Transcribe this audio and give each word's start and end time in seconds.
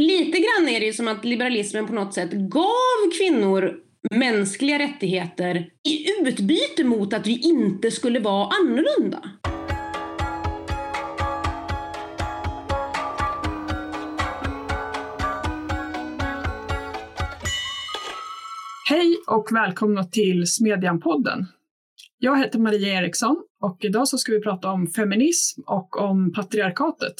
lite 0.00 0.38
grann 0.38 0.68
är 0.68 0.80
det 0.80 0.86
ju 0.86 0.92
som 0.92 1.08
att 1.08 1.24
liberalismen 1.24 1.86
på 1.86 1.92
något 1.92 2.14
sätt 2.14 2.32
gav 2.32 3.10
kvinnor 3.18 3.74
mänskliga 4.10 4.78
rättigheter 4.78 5.70
i 5.88 6.06
utbyte 6.20 6.84
mot 6.84 7.14
att 7.14 7.26
vi 7.26 7.38
inte 7.38 7.90
skulle 7.90 8.20
vara 8.20 8.48
annorlunda. 8.60 9.30
Hej 18.88 19.18
och 19.26 19.48
välkomna 19.52 20.04
till 20.04 20.46
Smedjan-podden. 20.46 21.46
Jag 22.18 22.38
heter 22.38 22.58
Maria 22.58 23.00
Eriksson 23.00 23.42
och 23.60 23.84
idag 23.84 24.08
så 24.08 24.18
ska 24.18 24.32
vi 24.32 24.40
prata 24.40 24.70
om 24.70 24.86
feminism 24.86 25.62
och 25.66 26.00
om 26.00 26.32
patriarkatet. 26.32 27.14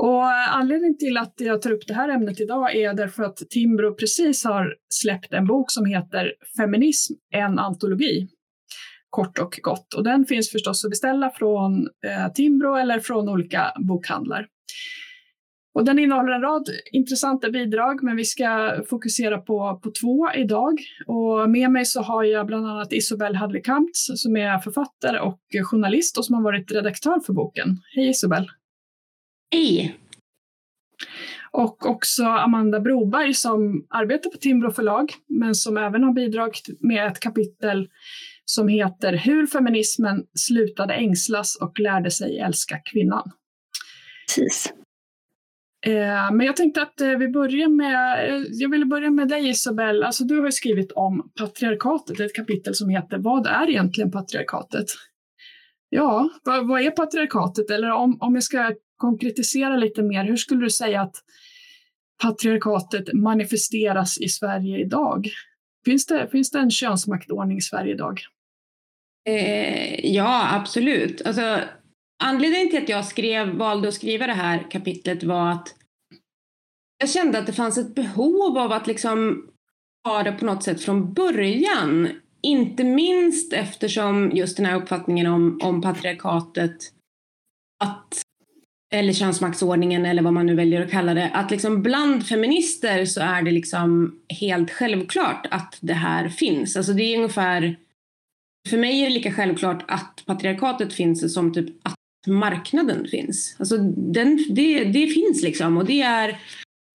Och 0.00 0.24
anledningen 0.58 0.98
till 0.98 1.16
att 1.16 1.34
jag 1.36 1.62
tar 1.62 1.70
upp 1.70 1.86
det 1.86 1.94
här 1.94 2.08
ämnet 2.08 2.40
idag 2.40 2.76
är 2.76 2.94
därför 2.94 3.22
att 3.22 3.36
Timbro 3.36 3.94
precis 3.94 4.44
har 4.44 4.74
släppt 4.88 5.32
en 5.32 5.46
bok 5.46 5.70
som 5.70 5.86
heter 5.86 6.32
Feminism, 6.56 7.14
en 7.34 7.58
antologi. 7.58 8.28
Kort 9.10 9.38
och 9.38 9.58
gott. 9.62 9.94
Och 9.94 10.04
den 10.04 10.24
finns 10.24 10.50
förstås 10.50 10.84
att 10.84 10.90
beställa 10.90 11.30
från 11.30 11.88
eh, 12.06 12.32
Timbro 12.34 12.76
eller 12.76 13.00
från 13.00 13.28
olika 13.28 13.72
bokhandlar. 13.88 14.46
Och 15.74 15.84
den 15.84 15.98
innehåller 15.98 16.32
en 16.32 16.42
rad 16.42 16.68
intressanta 16.92 17.50
bidrag, 17.50 18.02
men 18.02 18.16
vi 18.16 18.24
ska 18.24 18.80
fokusera 18.90 19.38
på, 19.38 19.80
på 19.82 19.90
två 20.02 20.32
idag. 20.34 20.78
Och 21.06 21.50
med 21.50 21.70
mig 21.70 21.84
så 21.84 22.02
har 22.02 22.24
jag 22.24 22.46
bland 22.46 22.66
annat 22.66 22.92
Isobel 22.92 23.36
Hadley-Kamptz 23.36 24.16
som 24.16 24.36
är 24.36 24.58
författare 24.58 25.18
och 25.18 25.40
journalist 25.70 26.18
och 26.18 26.24
som 26.24 26.34
har 26.34 26.42
varit 26.42 26.72
redaktör 26.72 27.20
för 27.26 27.32
boken. 27.32 27.68
Hej 27.94 28.08
Isobel! 28.08 28.46
Hej! 29.52 29.98
Och 31.50 31.86
också 31.86 32.24
Amanda 32.24 32.80
Broberg 32.80 33.34
som 33.34 33.86
arbetar 33.90 34.30
på 34.30 34.36
Timbro 34.36 34.70
förlag, 34.70 35.12
men 35.26 35.54
som 35.54 35.76
även 35.76 36.04
har 36.04 36.12
bidragit 36.12 36.80
med 36.80 37.06
ett 37.06 37.20
kapitel 37.20 37.88
som 38.44 38.68
heter 38.68 39.12
Hur 39.12 39.46
feminismen 39.46 40.24
slutade 40.34 40.94
ängslas 40.94 41.56
och 41.56 41.80
lärde 41.80 42.10
sig 42.10 42.38
älska 42.38 42.78
kvinnan. 42.78 43.30
Precis. 44.26 44.72
Eh, 45.86 46.32
men 46.32 46.46
jag 46.46 46.56
tänkte 46.56 46.82
att 46.82 47.00
eh, 47.00 47.08
vi 47.08 47.28
börjar 47.28 47.68
med, 47.68 48.28
eh, 48.28 48.42
jag 48.50 48.70
ville 48.70 48.86
börja 48.86 49.10
med 49.10 49.28
dig 49.28 49.48
Isabel. 49.48 50.02
Alltså 50.02 50.24
du 50.24 50.40
har 50.40 50.50
skrivit 50.50 50.92
om 50.92 51.30
patriarkatet, 51.38 52.20
ett 52.20 52.34
kapitel 52.34 52.74
som 52.74 52.88
heter 52.88 53.18
Vad 53.18 53.46
är 53.46 53.70
egentligen 53.70 54.10
patriarkatet? 54.10 54.86
Ja, 55.88 56.30
vad, 56.44 56.68
vad 56.68 56.80
är 56.80 56.90
patriarkatet? 56.90 57.70
Eller 57.70 57.90
om, 57.90 58.18
om 58.20 58.34
jag 58.34 58.44
ska 58.44 58.72
konkretisera 58.98 59.76
lite 59.76 60.02
mer, 60.02 60.24
hur 60.24 60.36
skulle 60.36 60.64
du 60.64 60.70
säga 60.70 61.02
att 61.02 61.16
patriarkatet 62.22 63.12
manifesteras 63.12 64.20
i 64.20 64.28
Sverige 64.28 64.78
idag? 64.78 65.28
Finns 65.84 66.06
det, 66.06 66.28
finns 66.32 66.50
det 66.50 66.58
en 66.58 66.70
könsmaktordning 66.70 67.58
i 67.58 67.60
Sverige 67.60 67.94
idag? 67.94 68.20
Eh, 69.28 70.14
ja, 70.14 70.48
absolut. 70.52 71.22
Alltså, 71.26 71.60
anledningen 72.24 72.70
till 72.70 72.82
att 72.82 72.88
jag 72.88 73.04
skrev, 73.04 73.48
valde 73.48 73.88
att 73.88 73.94
skriva 73.94 74.26
det 74.26 74.32
här 74.32 74.70
kapitlet 74.70 75.22
var 75.22 75.50
att 75.50 75.74
jag 76.98 77.10
kände 77.10 77.38
att 77.38 77.46
det 77.46 77.52
fanns 77.52 77.78
ett 77.78 77.94
behov 77.94 78.58
av 78.58 78.72
att 78.72 78.86
liksom 78.86 79.48
ha 80.08 80.22
det 80.22 80.32
på 80.32 80.44
något 80.44 80.64
sätt 80.64 80.82
från 80.82 81.12
början. 81.12 82.08
Inte 82.42 82.84
minst 82.84 83.52
eftersom 83.52 84.30
just 84.30 84.56
den 84.56 84.66
här 84.66 84.76
uppfattningen 84.76 85.26
om, 85.26 85.60
om 85.62 85.82
patriarkatet, 85.82 86.76
att, 87.84 88.22
eller 88.90 89.12
könsmaktsordningen 89.12 90.06
eller 90.06 90.22
vad 90.22 90.32
man 90.32 90.46
nu 90.46 90.54
väljer 90.54 90.84
att 90.84 90.90
kalla 90.90 91.14
det, 91.14 91.30
att 91.34 91.50
liksom 91.50 91.82
bland 91.82 92.26
feminister 92.26 93.04
så 93.04 93.20
är 93.20 93.42
det 93.42 93.50
liksom 93.50 94.18
helt 94.40 94.70
självklart 94.70 95.46
att 95.50 95.78
det 95.80 95.94
här 95.94 96.28
finns. 96.28 96.76
Alltså 96.76 96.92
det 96.92 97.02
är 97.02 97.16
ungefär, 97.16 97.76
för 98.68 98.78
mig 98.78 99.00
är 99.00 99.04
det 99.04 99.14
lika 99.14 99.32
självklart 99.32 99.84
att 99.88 100.22
patriarkatet 100.26 100.92
finns 100.92 101.34
som 101.34 101.52
typ 101.52 101.68
att 101.82 101.94
marknaden 102.26 103.08
finns. 103.08 103.56
Alltså 103.58 103.78
den, 103.96 104.44
det, 104.50 104.84
det 104.84 105.06
finns 105.06 105.42
liksom 105.42 105.76
och 105.76 105.84
det 105.84 106.02
är 106.02 106.38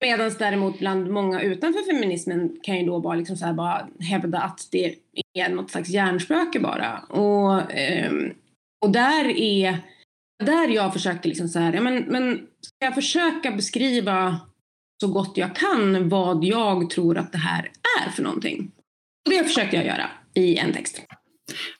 Medan 0.04 0.32
däremot 0.38 0.78
bland 0.78 1.10
många 1.10 1.40
utanför 1.40 1.82
feminismen 1.92 2.56
kan 2.62 2.78
ju 2.78 2.86
då 2.86 3.00
bara, 3.00 3.14
liksom 3.14 3.36
så 3.36 3.46
här 3.46 3.52
bara 3.52 3.88
hävda 4.00 4.38
att 4.38 4.68
det 4.70 4.94
är 5.34 5.48
något 5.48 5.70
slags 5.70 5.88
hjärnspöke 5.88 6.60
bara. 6.60 6.98
Och, 6.98 7.72
ehm, 7.72 8.30
och 8.84 8.90
där 8.90 9.28
är 9.28 9.78
där 10.38 10.68
jag 10.68 10.92
försökte 10.92 11.28
liksom 11.28 11.48
så 11.48 11.58
här, 11.58 11.72
ja, 11.72 11.80
men, 11.80 12.04
men 12.04 12.36
ska 12.60 12.84
jag 12.84 12.94
försöka 12.94 13.50
beskriva 13.50 14.40
så 15.00 15.08
gott 15.08 15.36
jag 15.36 15.56
kan 15.56 16.08
vad 16.08 16.44
jag 16.44 16.90
tror 16.90 17.18
att 17.18 17.32
det 17.32 17.38
här 17.38 17.70
är 18.06 18.10
för 18.10 18.22
någonting. 18.22 18.70
Och 19.26 19.30
det 19.30 19.44
försökte 19.44 19.76
jag 19.76 19.86
göra 19.86 20.10
i 20.34 20.56
en 20.56 20.72
text. 20.72 21.02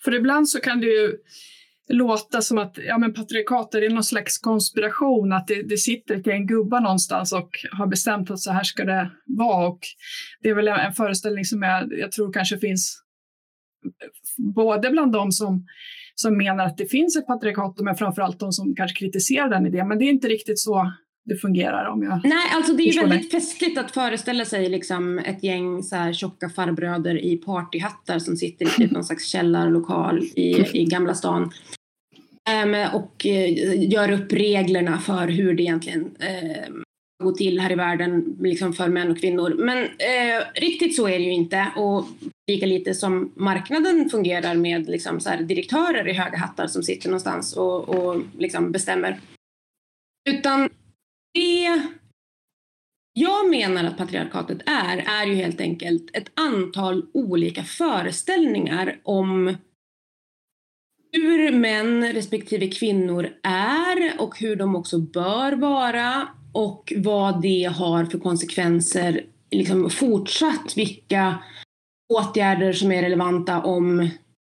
För 0.04 0.14
ibland 0.14 0.48
så 0.48 0.60
kan 0.60 0.80
det 0.80 0.86
ju 0.86 1.12
låta 1.88 2.42
som 2.42 2.58
att 2.58 2.78
ja, 2.86 2.98
men 2.98 3.14
patriarkatet 3.14 3.82
är 3.82 3.90
någon 3.90 4.04
slags 4.04 4.38
konspiration, 4.38 5.32
att 5.32 5.46
det, 5.46 5.62
det 5.62 5.76
sitter 5.76 6.14
ett 6.14 6.26
gäng 6.26 6.46
gubbar 6.46 6.80
någonstans 6.80 7.32
och 7.32 7.50
har 7.72 7.86
bestämt 7.86 8.30
att 8.30 8.40
så 8.40 8.52
här 8.52 8.64
ska 8.64 8.84
det 8.84 9.10
vara. 9.26 9.68
Och 9.68 9.80
det 10.40 10.48
är 10.48 10.54
väl 10.54 10.68
en 10.68 10.92
föreställning 10.92 11.44
som 11.44 11.62
jag, 11.62 11.98
jag 11.98 12.12
tror 12.12 12.32
kanske 12.32 12.58
finns 12.58 13.02
både 14.54 14.90
bland 14.90 15.12
de 15.12 15.32
som, 15.32 15.66
som 16.14 16.36
menar 16.36 16.66
att 16.66 16.78
det 16.78 16.86
finns 16.86 17.16
ett 17.16 17.26
patriarkat, 17.26 17.80
men 17.80 17.94
framförallt 17.94 18.40
de 18.40 18.52
som 18.52 18.74
kanske 18.74 18.98
kritiserar 18.98 19.48
den 19.48 19.66
idén. 19.66 19.88
Men 19.88 19.98
det 19.98 20.04
är 20.04 20.10
inte 20.10 20.28
riktigt 20.28 20.58
så 20.58 20.92
det 21.24 21.36
fungerar. 21.36 21.88
Om 21.88 22.02
jag 22.02 22.20
Nej, 22.24 22.50
alltså 22.54 22.72
det 22.72 22.82
är 22.82 22.92
ju 22.92 23.00
väldigt 23.00 23.30
det. 23.30 23.40
festligt 23.40 23.78
att 23.78 23.90
föreställa 23.90 24.44
sig 24.44 24.68
liksom 24.68 25.18
ett 25.18 25.44
gäng 25.44 25.82
så 25.82 25.96
här 25.96 26.12
tjocka 26.12 26.48
farbröder 26.48 27.24
i 27.24 27.36
partyhattar 27.36 28.18
som 28.18 28.36
sitter 28.36 28.82
i 28.82 28.86
någon 28.86 29.04
slags 29.04 29.26
källarlokal 29.26 30.18
i, 30.18 30.80
i 30.80 30.84
Gamla 30.84 31.14
stan. 31.14 31.52
Um, 32.64 32.74
och 32.94 33.26
uh, 33.26 33.90
gör 33.92 34.10
upp 34.10 34.32
reglerna 34.32 34.98
för 34.98 35.28
hur 35.28 35.54
det 35.54 35.62
egentligen 35.62 36.10
gå 37.22 37.32
till 37.32 37.60
här 37.60 37.72
i 37.72 37.74
världen 37.74 38.36
liksom 38.40 38.72
för 38.72 38.88
män 38.88 39.10
och 39.10 39.20
kvinnor. 39.20 39.54
Men 39.58 39.84
eh, 39.84 40.44
riktigt 40.54 40.96
så 40.96 41.08
är 41.08 41.18
det 41.18 41.24
ju 41.24 41.32
inte. 41.32 41.72
Och 41.76 42.06
lika 42.46 42.66
lite 42.66 42.94
som 42.94 43.32
marknaden 43.36 44.10
fungerar 44.10 44.54
med 44.54 44.88
liksom, 44.88 45.20
så 45.20 45.30
här, 45.30 45.42
direktörer 45.42 46.08
i 46.08 46.12
höga 46.12 46.38
hattar 46.38 46.66
som 46.66 46.82
sitter 46.82 47.08
någonstans 47.08 47.56
och, 47.56 47.88
och 47.88 48.22
liksom 48.38 48.72
bestämmer. 48.72 49.20
Utan 50.28 50.70
det 51.34 51.82
jag 53.12 53.50
menar 53.50 53.84
att 53.84 53.98
patriarkatet 53.98 54.58
är, 54.66 54.98
är 54.98 55.26
ju 55.26 55.34
helt 55.34 55.60
enkelt 55.60 56.16
ett 56.16 56.30
antal 56.34 57.06
olika 57.12 57.64
föreställningar 57.64 59.00
om 59.02 59.56
hur 61.12 61.52
män 61.52 62.12
respektive 62.12 62.68
kvinnor 62.68 63.28
är 63.42 64.20
och 64.20 64.38
hur 64.38 64.56
de 64.56 64.76
också 64.76 64.98
bör 64.98 65.52
vara 65.52 66.28
och 66.54 66.92
vad 66.96 67.42
det 67.42 67.72
har 67.76 68.04
för 68.04 68.18
konsekvenser 68.18 69.24
liksom 69.50 69.90
fortsatt, 69.90 70.72
vilka 70.76 71.38
åtgärder 72.14 72.72
som 72.72 72.92
är 72.92 73.02
relevanta 73.02 73.62
om 73.62 74.08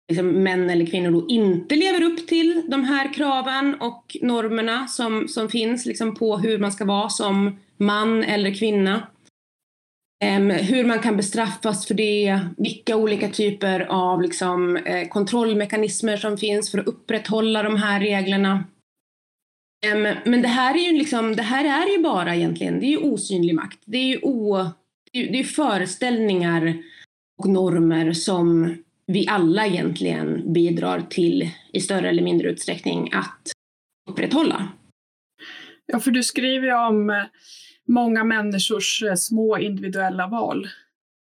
liksom, 0.09 0.27
män 0.43 0.69
eller 0.69 0.85
kvinnor 0.85 1.11
då 1.11 1.27
inte 1.29 1.75
lever 1.75 2.03
upp 2.03 2.27
till 2.27 2.61
de 2.67 2.83
här 2.83 3.13
kraven 3.13 3.75
och 3.79 4.17
normerna 4.21 4.87
som, 4.87 5.27
som 5.27 5.49
finns 5.49 5.85
liksom, 5.85 6.15
på 6.15 6.37
hur 6.37 6.59
man 6.59 6.71
ska 6.71 6.85
vara 6.85 7.09
som 7.09 7.59
man 7.77 8.23
eller 8.23 8.53
kvinna. 8.53 9.07
Um, 10.25 10.49
hur 10.49 10.85
man 10.85 10.99
kan 10.99 11.17
bestraffas 11.17 11.85
för 11.87 11.93
det, 11.93 12.39
vilka 12.57 12.95
olika 12.95 13.29
typer 13.29 13.79
av 13.79 14.21
liksom, 14.21 14.77
eh, 14.77 15.07
kontrollmekanismer 15.07 16.17
som 16.17 16.37
finns 16.37 16.71
för 16.71 16.77
att 16.77 16.87
upprätthålla 16.87 17.63
de 17.63 17.75
här 17.75 17.99
reglerna. 17.99 18.63
Um, 19.93 20.15
men 20.25 20.41
det 20.41 20.47
här, 20.47 20.75
är 20.75 20.91
ju 20.91 20.97
liksom, 20.97 21.35
det 21.35 21.43
här 21.43 21.65
är 21.65 21.91
ju 21.91 22.03
bara 22.03 22.35
egentligen, 22.35 22.79
det 22.79 22.85
är 22.85 22.89
ju 22.89 22.97
osynlig 22.97 23.55
makt. 23.55 23.79
Det 23.85 23.97
är 23.97 24.07
ju, 24.07 24.19
o, 24.21 24.65
det 25.11 25.39
är, 25.39 25.43
föreställningar 25.43 26.77
och 27.37 27.49
normer 27.49 28.13
som 28.13 28.77
vi 29.07 29.27
alla 29.27 29.65
egentligen 29.65 30.53
bidrar 30.53 31.01
till 31.01 31.51
i 31.73 31.81
större 31.81 32.09
eller 32.09 32.23
mindre 32.23 32.49
utsträckning 32.49 33.13
att 33.13 33.51
upprätthålla. 34.09 34.67
Ja, 35.85 35.99
för 35.99 36.11
du 36.11 36.23
skriver 36.23 36.67
ju 36.67 36.73
om 36.73 37.09
eh, 37.09 37.23
många 37.87 38.23
människors 38.23 39.03
eh, 39.03 39.15
små 39.15 39.57
individuella 39.57 40.27
val. 40.27 40.67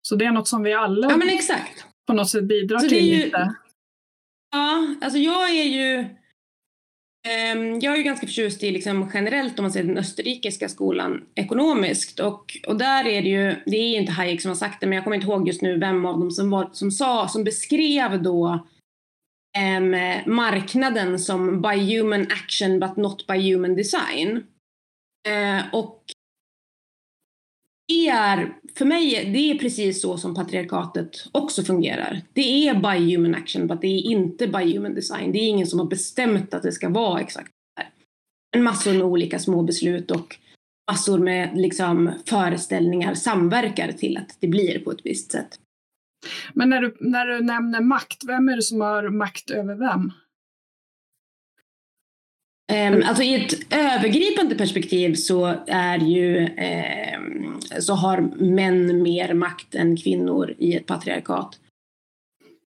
Så 0.02 0.16
det 0.16 0.24
är 0.24 0.30
något 0.30 0.48
som 0.48 0.62
vi 0.62 0.72
alla 0.72 1.10
ja, 1.10 1.56
på 2.06 2.12
något 2.12 2.30
sätt 2.30 2.44
bidrar 2.44 2.78
Så 2.78 2.88
till. 2.88 3.08
Ju, 3.08 3.24
lite. 3.24 3.54
Ja, 4.52 4.94
alltså 5.00 5.18
jag 5.18 5.50
är 5.50 5.64
ju 5.64 6.04
Ehm, 6.04 6.19
Ehm, 7.28 7.78
jag 7.78 7.92
är 7.92 7.96
ju 7.96 8.02
ganska 8.02 8.26
förtjust 8.26 8.62
i 8.62 8.70
liksom 8.70 9.10
generellt 9.14 9.58
om 9.58 9.62
man 9.62 9.72
ser 9.72 9.84
den 9.84 9.98
österrikiska 9.98 10.68
skolan 10.68 11.26
ekonomiskt 11.34 12.20
och, 12.20 12.56
och 12.66 12.76
där 12.76 13.06
är 13.06 13.22
det 13.22 13.28
ju, 13.28 13.56
det 13.66 13.76
är 13.76 14.00
inte 14.00 14.12
Hayek 14.12 14.42
som 14.42 14.48
har 14.48 14.56
sagt 14.56 14.80
det 14.80 14.86
men 14.86 14.96
jag 14.96 15.04
kommer 15.04 15.14
inte 15.16 15.26
ihåg 15.26 15.48
just 15.48 15.62
nu 15.62 15.78
vem 15.78 16.04
av 16.04 16.18
dem 16.18 16.30
som, 16.30 16.50
var, 16.50 16.70
som 16.72 16.90
sa, 16.90 17.28
som 17.28 17.44
beskrev 17.44 18.22
då 18.22 18.66
äm, 19.58 19.96
marknaden 20.26 21.18
som 21.18 21.62
by 21.62 21.96
human 21.96 22.22
action 22.22 22.80
but 22.80 22.96
not 22.96 23.26
by 23.26 23.52
human 23.52 23.76
design. 23.76 24.46
Äh, 25.28 25.74
och 25.74 26.02
är, 27.90 28.54
för 28.74 28.84
mig, 28.84 29.30
det 29.32 29.50
är 29.50 29.58
precis 29.58 30.02
så 30.02 30.16
som 30.16 30.34
patriarkatet 30.34 31.28
också 31.32 31.62
fungerar. 31.62 32.22
Det 32.32 32.68
är 32.68 32.74
by 32.74 33.16
human 33.16 33.34
action, 33.34 33.66
men 33.66 33.78
det 33.80 33.86
är 33.86 34.10
inte 34.10 34.46
by 34.48 34.76
human 34.76 34.94
design. 34.94 35.32
Det 35.32 35.38
är 35.38 35.48
ingen 35.48 35.66
som 35.66 35.78
har 35.78 35.86
bestämt 35.86 36.54
att 36.54 36.62
det 36.62 36.72
ska 36.72 36.88
vara 36.88 37.20
exakt 37.20 37.48
så 37.48 37.82
här. 37.82 37.90
En 38.56 38.62
massor 38.62 38.92
med 38.92 39.02
olika 39.02 39.38
små 39.38 39.62
beslut 39.62 40.10
och 40.10 40.36
massor 40.90 41.18
med 41.18 41.50
liksom, 41.54 42.10
föreställningar 42.26 43.14
samverkar 43.14 43.92
till 43.92 44.16
att 44.16 44.36
det 44.40 44.48
blir 44.48 44.78
på 44.78 44.90
ett 44.90 45.00
visst 45.04 45.32
sätt. 45.32 45.58
Men 46.54 46.70
när 46.70 46.80
du, 46.80 46.96
när 47.00 47.26
du 47.26 47.40
nämner 47.44 47.80
makt, 47.80 48.24
vem 48.26 48.48
är 48.48 48.56
det 48.56 48.62
som 48.62 48.80
har 48.80 49.08
makt 49.08 49.50
över 49.50 49.74
vem? 49.74 50.12
Ehm, 52.70 53.02
alltså 53.06 53.22
i 53.22 53.34
ett 53.34 53.72
övergripande 53.74 54.54
perspektiv 54.54 55.14
så 55.14 55.44
är 55.66 55.98
ju 55.98 56.48
ehm, 56.56 57.60
så 57.80 57.94
har 57.94 58.20
män 58.36 59.02
mer 59.02 59.34
makt 59.34 59.74
än 59.74 59.96
kvinnor 59.96 60.54
i 60.58 60.74
ett 60.74 60.86
patriarkat. 60.86 61.58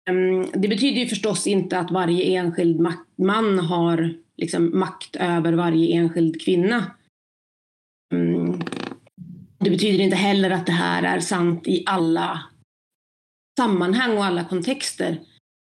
Ehm, 0.09 0.45
det 0.53 0.67
betyder 0.67 1.01
ju 1.01 1.07
förstås 1.07 1.47
inte 1.47 1.79
att 1.79 1.91
varje 1.91 2.39
enskild 2.39 2.87
man 3.15 3.59
har 3.59 4.13
liksom, 4.37 4.79
makt 4.79 5.15
över 5.15 5.53
varje 5.53 5.95
enskild 5.95 6.41
kvinna. 6.41 6.85
det 9.59 9.69
betyder 9.69 10.03
inte 10.03 10.15
heller 10.15 10.49
att 10.49 10.65
det 10.65 10.71
här 10.71 11.03
är 11.03 11.19
sant 11.19 11.67
i 11.67 11.83
alla 11.85 12.43
sammanhang 13.59 14.17
och 14.17 14.25
alla 14.25 14.43
kontexter. 14.43 15.19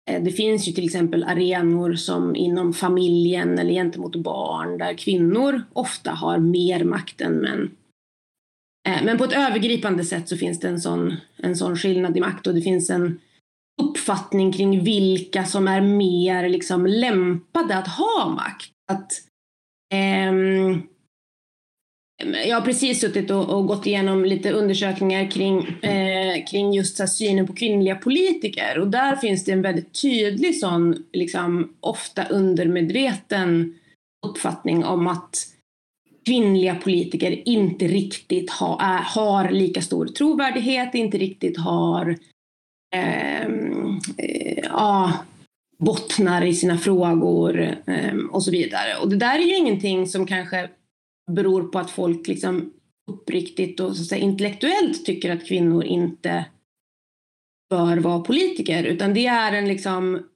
Eh, 0.09 0.23
det 0.23 0.31
finns 0.31 0.67
ju 0.67 0.71
till 0.71 0.85
exempel 0.85 1.23
arenor 1.23 1.93
som 1.93 2.35
inom 2.35 2.73
familjen 2.73 3.59
eller 3.59 3.71
gentemot 3.71 4.15
barn 4.15 4.77
där 4.77 4.93
kvinnor 4.93 5.63
ofta 5.73 6.11
har 6.11 6.37
mer 6.37 6.83
makt 6.83 7.21
än 7.21 7.33
män. 7.33 7.71
Eh, 8.87 9.03
men 9.03 9.17
på 9.17 9.23
ett 9.23 9.33
övergripande 9.33 10.05
sätt 10.05 10.29
så 10.29 10.37
finns 10.37 10.59
det 10.59 10.67
en 10.67 10.81
sån, 10.81 11.15
en 11.37 11.55
sån 11.55 11.77
skillnad 11.77 12.17
i 12.17 12.19
makt 12.19 12.47
och 12.47 12.53
det 12.53 12.61
finns 12.61 12.89
en 12.89 13.19
uppfattning 13.81 14.51
kring 14.51 14.83
vilka 14.83 15.45
som 15.45 15.67
är 15.67 15.81
mer 15.81 16.49
liksom 16.49 16.85
lämpade 16.85 17.77
att 17.77 17.87
ha 17.87 18.29
makt. 18.29 18.71
Att, 18.91 19.11
ehm, 19.93 20.81
jag 22.45 22.57
har 22.57 22.65
precis 22.65 23.01
suttit 23.01 23.31
och, 23.31 23.49
och, 23.49 23.67
gått 23.67 23.85
igenom 23.85 24.25
lite 24.25 24.51
undersökningar 24.51 25.31
kring, 25.31 25.67
eh, 25.81 26.45
kring 26.51 26.73
just 26.73 26.97
så 26.97 27.07
synen 27.07 27.47
på 27.47 27.53
kvinnliga 27.53 27.95
politiker 27.95 28.79
och 28.79 28.87
där 28.87 29.15
finns 29.15 29.45
det 29.45 29.51
en 29.51 29.61
väldigt 29.61 30.01
tydlig 30.01 30.59
sån, 30.59 31.03
liksom, 31.13 31.73
ofta 31.79 32.23
undermedveten 32.23 33.73
uppfattning 34.27 34.85
om 34.85 35.07
att 35.07 35.47
kvinnliga 36.25 36.75
politiker 36.75 37.47
inte 37.49 37.87
riktigt 37.87 38.51
ha, 38.51 38.81
är, 38.81 38.97
har 38.97 39.49
lika 39.49 39.81
stor 39.81 40.05
trovärdighet, 40.05 40.95
inte 40.95 41.17
riktigt 41.17 41.57
har 41.57 42.17
eh, 42.95 43.45
eh, 44.17 44.63
ja, 44.63 45.13
bottnar 45.79 46.45
i 46.45 46.53
sina 46.53 46.77
frågor 46.77 47.61
eh, 47.85 48.15
och 48.31 48.43
så 48.43 48.51
vidare. 48.51 48.95
Och 49.01 49.09
det 49.09 49.15
där 49.15 49.39
är 49.39 49.43
ju 49.43 49.57
ingenting 49.57 50.07
som 50.07 50.25
kanske 50.25 50.69
beror 51.31 51.63
på 51.63 51.79
att 51.79 51.91
folk 51.91 52.27
liksom 52.27 52.73
uppriktigt 53.11 53.79
och 53.79 53.95
så 53.95 54.01
att 54.01 54.07
säga, 54.07 54.21
intellektuellt 54.21 55.05
tycker 55.05 55.31
att 55.31 55.47
kvinnor 55.47 55.83
inte 55.83 56.45
bör 57.69 57.97
vara 57.97 58.19
politiker. 58.19 58.83
Utan 58.83 59.13
det 59.13 59.27
är 59.27 59.53
en 59.53 59.67
liksom 59.67 60.27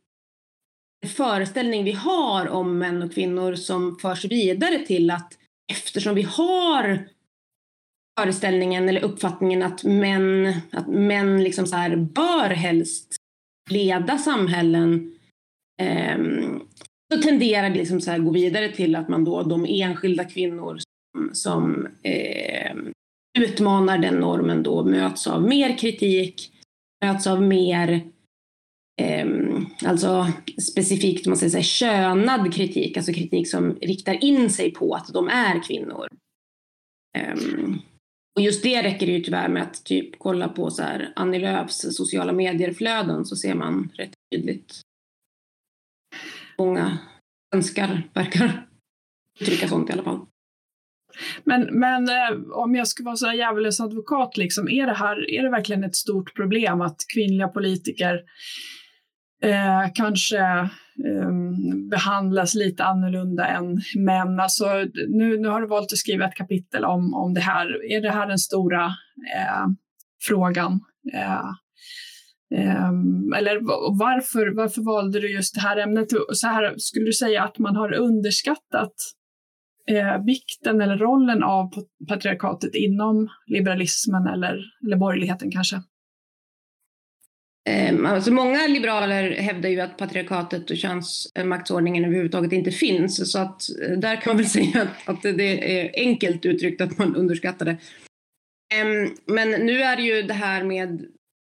föreställning 1.08 1.84
vi 1.84 1.92
har 1.92 2.48
om 2.48 2.78
män 2.78 3.04
och 3.04 3.14
kvinnor 3.14 3.56
som 3.56 3.96
förs 3.96 4.26
vidare 4.26 4.86
till 4.86 5.12
att 5.12 5.38
eftersom 5.72 6.16
vi 6.16 6.22
har 6.22 7.08
föreställningen 8.20 8.90
eller 8.90 9.04
uppfattningen 9.04 9.64
att 9.64 9.84
män, 9.84 10.54
att 10.72 10.88
män 10.88 11.44
liksom 11.44 11.68
så 11.68 11.76
här 11.76 11.96
bör 11.96 12.50
helst 12.50 13.16
leda 13.70 14.18
samhällen 14.18 15.18
eh, 15.82 16.18
så 17.14 17.22
tenderar 17.22 17.70
det 17.70 17.76
liksom 17.76 18.02
så 18.02 18.12
här 18.12 18.20
gå 18.20 18.32
vidare 18.32 18.72
till 18.72 18.96
att 18.96 19.10
man 19.10 19.24
då, 19.24 19.44
de 19.44 19.66
enskilda 19.70 20.24
kvinnor 20.24 20.78
som, 20.78 21.30
som 21.34 21.88
eh, 22.04 22.76
utmanar 23.40 23.98
den 23.98 24.16
normen 24.16 24.64
då 24.64 24.84
möts 24.84 25.28
av 25.28 25.44
mer 25.44 25.78
kritik, 25.78 26.52
möts 27.06 27.28
av 27.28 27.42
mer 27.42 28.02
eh, 29.02 29.28
alltså 29.86 30.28
specifikt 30.62 31.28
man 31.28 31.38
säger 31.38 31.52
så 31.52 31.58
här, 31.58 31.64
könad 31.64 32.54
kritik, 32.54 32.98
alltså 32.98 33.14
kritik 33.14 33.50
som 33.50 33.76
riktar 33.82 34.24
in 34.24 34.50
sig 34.50 34.72
på 34.72 34.94
att 34.94 35.14
de 35.14 35.28
är 35.28 35.64
kvinnor. 35.64 36.08
Eh, 37.18 37.36
och 38.36 38.42
just 38.42 38.64
det 38.64 38.84
räcker 38.84 39.06
det 39.06 39.12
ju 39.12 39.24
tyvärr 39.24 39.50
med 39.50 39.64
att 39.64 39.84
typ 39.84 40.20
kolla 40.20 40.50
på 40.50 40.72
så 40.72 40.84
här 40.84 41.14
Annie 41.16 41.40
Lööfs 41.40 41.96
sociala 41.96 42.34
medier-flöden 42.34 43.26
så 43.26 43.36
ser 43.36 43.56
man 43.56 43.92
rätt 43.96 44.14
tydligt 44.32 44.82
många 46.58 46.98
svenskar 47.52 48.10
verkar 48.14 48.68
uttrycka 49.40 49.68
sånt 49.68 49.90
i 49.90 49.94
alla 49.94 50.04
fall. 50.04 50.20
Men, 51.44 51.80
men 51.80 52.10
eh, 52.10 52.52
om 52.52 52.76
jag 52.76 52.88
ska 52.88 53.04
vara 53.04 53.16
så 53.16 53.34
djävulens 53.34 53.82
advokat, 53.82 54.38
liksom, 54.38 54.70
är, 54.70 54.86
det 54.86 54.94
här, 54.94 55.32
är 55.32 55.44
det 55.44 55.50
verkligen 55.50 55.84
ett 55.84 55.96
stort 55.96 56.36
problem 56.36 56.82
att 56.82 56.98
kvinnliga 57.14 57.48
politiker 57.48 58.22
eh, 59.44 59.92
kanske 59.94 60.40
eh, 61.06 61.32
behandlas 61.90 62.56
lite 62.56 62.84
annorlunda 62.84 63.48
än 63.48 63.82
män? 63.96 64.40
Alltså, 64.40 64.66
nu, 65.08 65.38
nu 65.38 65.48
har 65.48 65.62
du 65.62 65.68
valt 65.68 65.94
att 65.94 65.98
skriva 65.98 66.26
ett 66.26 66.36
kapitel 66.36 66.86
om, 66.86 67.14
om 67.14 67.34
det 67.34 67.42
här. 67.42 67.92
Är 67.92 68.02
det 68.02 68.12
här 68.12 68.28
den 68.28 68.40
stora 68.40 68.86
eh, 69.36 69.68
frågan? 70.28 70.80
Eh, 71.14 71.50
Ehm, 72.56 73.34
eller 73.34 73.60
varför, 74.00 74.48
varför 74.56 74.82
valde 74.82 75.20
du 75.20 75.32
just 75.32 75.56
det 75.56 75.62
här 75.62 75.78
ämnet? 75.78 76.08
Så 76.34 76.48
här, 76.48 76.76
skulle 76.78 77.06
du 77.06 77.14
säga 77.14 77.44
att 77.44 77.60
man 77.60 77.76
har 77.76 77.94
underskattat 77.94 78.94
eh, 79.88 80.26
vikten 80.26 80.82
eller 80.82 80.98
rollen 80.98 81.44
av 81.44 81.74
patriarkatet 82.08 82.76
inom 82.76 83.30
liberalismen 83.48 84.28
eller, 84.28 84.62
eller 84.86 84.98
borgerligheten 84.98 85.52
kanske? 85.52 85.82
Ehm, 87.70 88.06
alltså 88.06 88.32
många 88.32 88.68
liberaler 88.68 89.32
hävdar 89.32 89.70
ju 89.70 89.82
att 89.82 89.98
patriarkatet 89.98 90.72
och 90.72 90.78
könsmaktsordningen 90.78 92.06
överhuvudtaget 92.06 92.52
inte 92.52 92.72
finns. 92.72 93.32
Så 93.32 93.40
att 93.40 93.62
eh, 93.82 93.98
där 93.98 94.16
kan 94.16 94.30
man 94.30 94.38
väl 94.38 94.46
säga 94.50 94.82
att, 94.82 95.10
att 95.10 95.22
det 95.22 95.80
är 95.80 95.92
enkelt 95.96 96.46
uttryckt 96.46 96.82
att 96.82 96.98
man 96.98 97.16
underskattar 97.16 97.66
det. 97.66 97.78
Ehm, 98.74 99.16
men 99.26 99.50
nu 99.66 99.82
är 99.82 99.96
det 99.96 100.02
ju 100.02 100.22
det 100.22 100.34
här 100.34 100.64
med 100.64 100.90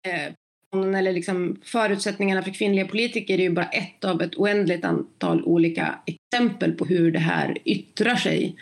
eh, 0.08 0.34
eller 0.76 1.14
liksom 1.14 1.62
förutsättningarna 1.64 2.42
för 2.42 2.52
kvinnliga 2.52 2.88
politiker 2.88 3.34
är 3.34 3.44
ju 3.44 3.50
bara 3.50 3.66
ett 3.66 4.06
av 4.06 4.22
ett 4.22 4.36
oändligt 4.36 4.86
antal 4.86 5.44
olika 5.44 6.00
exempel 6.06 6.72
på 6.72 6.86
hur 6.86 7.12
det 7.12 7.20
här 7.20 7.58
yttrar 7.66 8.16
sig. 8.16 8.56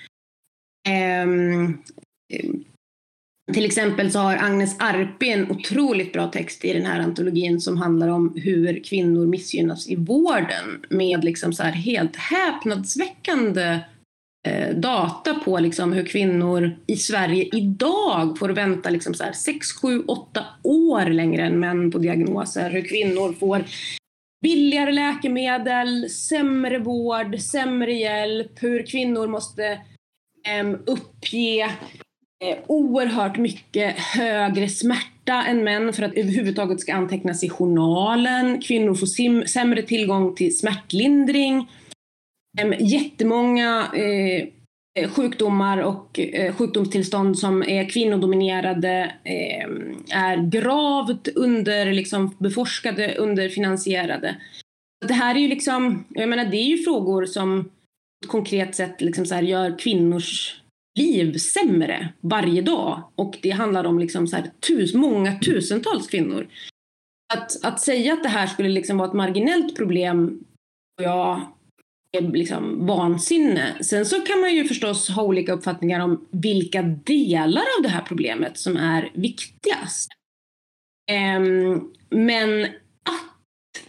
Um, 1.24 1.84
till 3.54 3.66
exempel 3.66 4.12
så 4.12 4.20
har 4.20 4.38
Agnes 4.38 4.80
Arpi 4.80 5.30
en 5.30 5.52
otroligt 5.52 6.14
bra 6.14 6.28
text 6.28 6.66
i 6.66 6.74
den 6.74 6.86
här 6.86 7.00
antologin 7.00 7.62
som 7.62 7.78
handlar 7.78 8.08
om 8.08 8.34
hur 8.36 8.84
kvinnor 8.84 9.26
missgynnas 9.26 9.90
i 9.90 9.96
vården 9.96 10.86
med 10.90 11.24
liksom 11.24 11.54
så 11.54 11.64
här 11.64 11.72
helt 11.72 12.16
häpnadsväckande 12.16 13.62
Eh, 13.62 13.95
Eh, 14.46 14.76
data 14.76 15.34
på 15.34 15.60
liksom 15.60 15.94
hur 15.94 16.06
kvinnor 16.06 16.76
i 16.88 16.96
Sverige 16.96 17.50
idag 17.54 18.40
får 18.40 18.50
vänta 18.50 18.90
liksom 18.90 19.14
så 19.14 19.24
här 19.24 19.32
6, 19.32 19.72
7, 19.72 20.04
8 20.08 20.46
år 20.64 21.06
längre 21.06 21.46
än 21.46 21.60
män 21.60 21.92
på 21.92 21.98
diagnoser. 21.98 22.70
Hur 22.70 22.82
kvinnor 22.82 23.34
får 23.34 23.64
billigare 24.42 24.92
läkemedel, 24.92 26.10
sämre 26.10 26.80
vård, 26.80 27.40
sämre 27.40 27.94
hjälp. 27.94 28.52
Hur 28.64 28.86
kvinnor 28.86 29.28
måste 29.28 29.82
äm, 30.48 30.78
uppge 30.86 31.64
eh, 32.44 32.58
oerhört 32.68 33.38
mycket 33.38 34.00
högre 34.00 34.70
smärta 34.70 35.44
än 35.48 35.64
män 35.64 35.94
för 35.94 36.04
att 36.04 36.14
överhuvudtaget 36.14 36.80
ska 36.80 36.94
antecknas 36.94 37.44
i 37.44 37.50
journalen. 37.50 38.62
Kvinnor 38.62 38.96
får 38.96 39.46
sämre 39.46 39.82
tillgång 39.82 40.36
till 40.36 40.58
smärtlindring 40.58 41.68
Ehm, 42.58 42.74
jättemånga 42.80 43.92
eh, 43.94 44.48
eh, 45.00 45.10
sjukdomar 45.10 45.78
och 45.78 46.20
eh, 46.20 46.56
sjukdomstillstånd 46.56 47.40
som 47.40 47.64
är 47.64 47.90
kvinnodominerade 47.90 49.16
eh, 49.24 49.70
är 50.12 50.50
gravt 50.50 51.28
under, 51.28 51.94
liksom, 51.94 52.36
beforskade, 52.40 53.16
underfinansierade. 53.16 54.36
Det 55.08 55.14
här 55.14 55.36
är 55.36 55.40
ju 55.40 55.48
liksom, 55.48 56.06
jag 56.10 56.30
menar 56.30 56.46
det 56.46 56.58
är 56.58 56.68
ju 56.68 56.78
frågor 56.78 57.26
som 57.26 57.64
på 57.64 57.70
ett 58.26 58.32
konkret 58.32 58.76
sätt 58.76 59.02
liksom 59.02 59.26
så 59.26 59.36
här, 59.36 59.42
gör 59.42 59.80
kvinnors 59.80 60.62
liv 61.00 61.38
sämre 61.38 62.14
varje 62.22 62.62
dag. 62.62 63.04
Och 63.16 63.38
det 63.42 63.50
handlar 63.50 63.84
om 63.84 64.00
liksom 64.00 64.28
så 64.28 64.36
här, 64.36 64.52
tus, 64.60 64.94
många 64.94 65.40
tusentals 65.40 66.08
kvinnor. 66.08 66.48
Att, 67.34 67.66
att 67.66 67.80
säga 67.80 68.14
att 68.14 68.24
det 68.24 68.30
här 68.30 68.48
skulle 68.48 68.70
liksom 68.70 68.98
vara 68.98 69.08
ett 69.08 69.14
marginellt 69.14 69.76
problem, 69.76 70.44
ja, 71.02 71.55
Eh, 72.18 72.32
liksom 72.32 72.86
vansinne. 72.86 73.84
Sen 73.84 74.06
så 74.06 74.22
kan 74.22 74.40
man 74.40 74.56
ju 74.56 74.64
förstås 74.64 75.10
ha 75.10 75.24
olika 75.24 75.54
uppfattningar 75.54 76.00
om 76.00 76.28
vilka 76.32 76.82
delar 76.82 77.64
av 77.78 77.84
det 77.84 77.90
här 77.90 78.02
problemet 78.02 78.58
som 78.58 78.78
är 78.78 79.12
viktigast. 79.14 80.10
Um, 81.38 81.94
men 82.10 82.64
att 82.64 83.84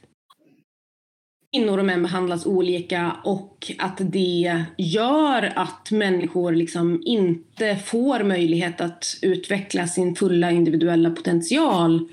kvinnor 1.52 1.78
och 1.78 1.84
män 1.84 2.02
behandlas 2.02 2.46
olika 2.46 3.16
och 3.24 3.72
att 3.78 3.96
det 3.98 4.64
gör 4.78 5.52
att 5.56 5.90
människor 5.90 6.52
liksom 6.52 7.02
inte 7.04 7.76
får 7.76 8.24
möjlighet 8.24 8.80
att 8.80 9.18
utveckla 9.22 9.86
sin 9.86 10.14
fulla 10.14 10.50
individuella 10.50 11.10
potential 11.10 12.08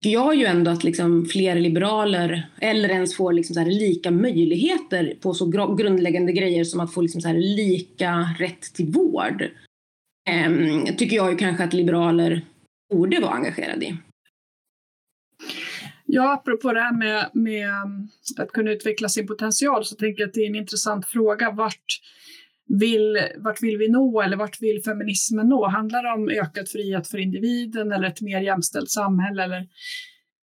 jag 0.00 0.34
ju 0.34 0.44
ändå 0.44 0.70
att 0.70 0.84
liksom 0.84 1.26
fler 1.26 1.54
liberaler 1.54 2.50
eller 2.60 2.88
ens 2.88 3.16
får 3.16 3.32
liksom 3.32 3.54
så 3.54 3.64
lika 3.64 4.10
möjligheter 4.10 5.14
på 5.20 5.34
så 5.34 5.46
grundläggande 5.76 6.32
grejer 6.32 6.64
som 6.64 6.80
att 6.80 6.94
få 6.94 7.00
liksom 7.00 7.20
så 7.20 7.32
lika 7.32 8.34
rätt 8.38 8.62
till 8.74 8.86
vård. 8.86 9.50
ehm, 10.28 10.96
tycker 10.96 11.16
jag 11.16 11.30
ju 11.30 11.36
kanske 11.36 11.64
att 11.64 11.72
liberaler 11.72 12.42
borde 12.90 13.20
vara 13.20 13.32
engagerade 13.32 13.86
i. 13.86 13.96
Ja, 16.10 16.32
apropå 16.32 16.72
det 16.72 16.80
här 16.80 16.96
med, 16.96 17.30
med 17.32 17.68
um, 17.68 18.08
att 18.38 18.52
kunna 18.52 18.70
utveckla 18.70 19.08
sin 19.08 19.26
potential 19.26 19.84
så 19.84 19.96
tänker 19.96 20.22
jag 20.22 20.28
att 20.28 20.34
det 20.34 20.40
är 20.40 20.46
en 20.46 20.54
intressant 20.54 21.06
fråga. 21.06 21.50
Vart 21.50 22.00
vill, 22.68 23.18
vart 23.36 23.62
vill 23.62 23.78
vi 23.78 23.88
nå 23.88 24.22
eller 24.22 24.36
vart 24.36 24.62
vill 24.62 24.82
feminismen 24.84 25.48
nå? 25.48 25.68
Handlar 25.68 26.02
det 26.02 26.22
om 26.22 26.28
ökad 26.28 26.68
frihet 26.68 27.08
för 27.08 27.18
individen 27.18 27.92
eller 27.92 28.08
ett 28.08 28.20
mer 28.20 28.40
jämställt 28.40 28.90
samhälle 28.90 29.44
eller 29.44 29.66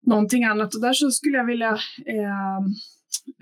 någonting 0.08 0.44
annat? 0.44 0.76
Och 0.76 0.82
där 0.82 0.94
så 0.94 1.12
skulle 1.12 1.38
jag 1.38 1.46
vilja 1.46 1.72
eh, 2.08 2.60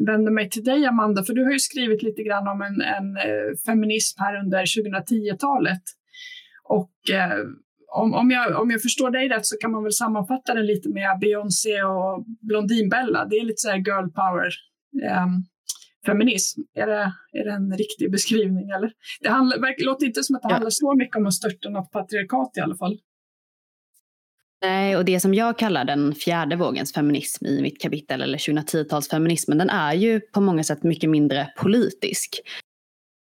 vända 0.07 0.31
mig 0.31 0.49
till 0.49 0.63
dig 0.63 0.85
Amanda, 0.85 1.23
för 1.23 1.33
du 1.33 1.43
har 1.43 1.51
ju 1.51 1.59
skrivit 1.59 2.03
lite 2.03 2.23
grann 2.23 2.47
om 2.47 2.61
en, 2.61 2.81
en 2.81 3.17
eh, 3.17 3.57
feminism 3.65 4.21
här 4.21 4.39
under 4.39 4.65
2010-talet. 4.65 5.83
Och 6.63 7.09
eh, 7.11 7.39
om, 7.95 8.13
om, 8.13 8.31
jag, 8.31 8.61
om 8.61 8.71
jag 8.71 8.81
förstår 8.81 9.11
dig 9.11 9.29
rätt 9.29 9.45
så 9.45 9.57
kan 9.57 9.71
man 9.71 9.83
väl 9.83 9.93
sammanfatta 9.93 10.53
den 10.53 10.65
lite 10.65 10.89
med 10.89 11.19
Beyoncé 11.21 11.83
och 11.83 12.25
Blondinbella. 12.41 13.25
Det 13.25 13.35
är 13.35 13.45
lite 13.45 13.61
så 13.61 13.69
här 13.69 13.77
girl 13.77 14.09
power. 14.09 14.49
Um, 15.23 15.45
feminism. 16.05 16.61
Är 16.73 16.87
det, 16.87 17.13
är 17.31 17.45
det 17.45 17.51
en 17.51 17.77
riktig 17.77 18.11
beskrivning? 18.11 18.69
Eller? 18.69 18.91
Det, 19.21 19.29
handlar, 19.29 19.85
låter 19.85 20.05
inte 20.05 20.23
som 20.23 20.35
att 20.35 20.41
det 20.41 20.47
ja. 20.49 20.53
handlar 20.53 20.69
så 20.69 20.95
mycket 20.95 21.15
om 21.15 21.27
att 21.27 21.33
störta 21.33 21.69
något 21.69 21.91
patriarkat 21.91 22.57
i 22.57 22.59
alla 22.59 22.75
fall. 22.75 22.99
Nej, 24.63 24.97
och 24.97 25.05
det 25.05 25.19
som 25.19 25.33
jag 25.33 25.57
kallar 25.57 25.85
den 25.85 26.15
fjärde 26.15 26.55
vågens 26.55 26.93
feminism 26.93 27.45
i 27.45 27.61
mitt 27.61 27.81
kapitel, 27.81 28.21
eller 28.21 28.37
2010-talsfeminismen, 28.37 29.57
den 29.57 29.69
är 29.69 29.93
ju 29.93 30.19
på 30.19 30.41
många 30.41 30.63
sätt 30.63 30.83
mycket 30.83 31.09
mindre 31.09 31.53
politisk. 31.57 32.41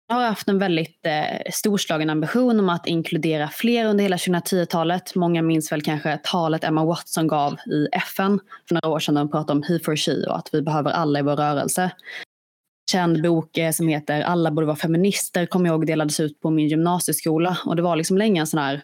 Jag 0.08 0.16
har 0.16 0.26
haft 0.26 0.48
en 0.48 0.58
väldigt 0.58 1.06
eh, 1.06 1.52
storslagen 1.52 2.10
ambition 2.10 2.60
om 2.60 2.68
att 2.68 2.86
inkludera 2.86 3.48
fler 3.48 3.84
under 3.84 4.02
hela 4.02 4.16
2010-talet. 4.16 5.14
Många 5.14 5.42
minns 5.42 5.72
väl 5.72 5.82
kanske 5.82 6.20
talet 6.22 6.64
Emma 6.64 6.84
Watson 6.84 7.26
gav 7.26 7.52
i 7.66 7.88
FN 7.92 8.40
för 8.68 8.74
några 8.74 8.88
år 8.88 9.00
sedan. 9.00 9.14
De 9.14 9.30
pratade 9.30 9.52
om 9.52 9.62
he 9.62 9.78
for 9.78 9.96
she 9.96 10.26
och 10.28 10.38
att 10.38 10.48
vi 10.52 10.62
behöver 10.62 10.90
alla 10.90 11.18
i 11.18 11.22
vår 11.22 11.36
rörelse 11.36 11.90
känd 12.90 13.22
bok 13.22 13.58
eh, 13.58 13.72
som 13.72 13.88
heter 13.88 14.20
Alla 14.20 14.50
borde 14.50 14.66
vara 14.66 14.76
feminister, 14.76 15.46
kommer 15.46 15.66
jag 15.66 15.74
ihåg 15.74 15.86
delades 15.86 16.20
ut 16.20 16.40
på 16.40 16.50
min 16.50 16.68
gymnasieskola. 16.68 17.58
Och 17.64 17.76
det 17.76 17.82
var 17.82 17.96
liksom 17.96 18.18
länge 18.18 18.40
en 18.40 18.46
sån 18.46 18.60
här 18.60 18.82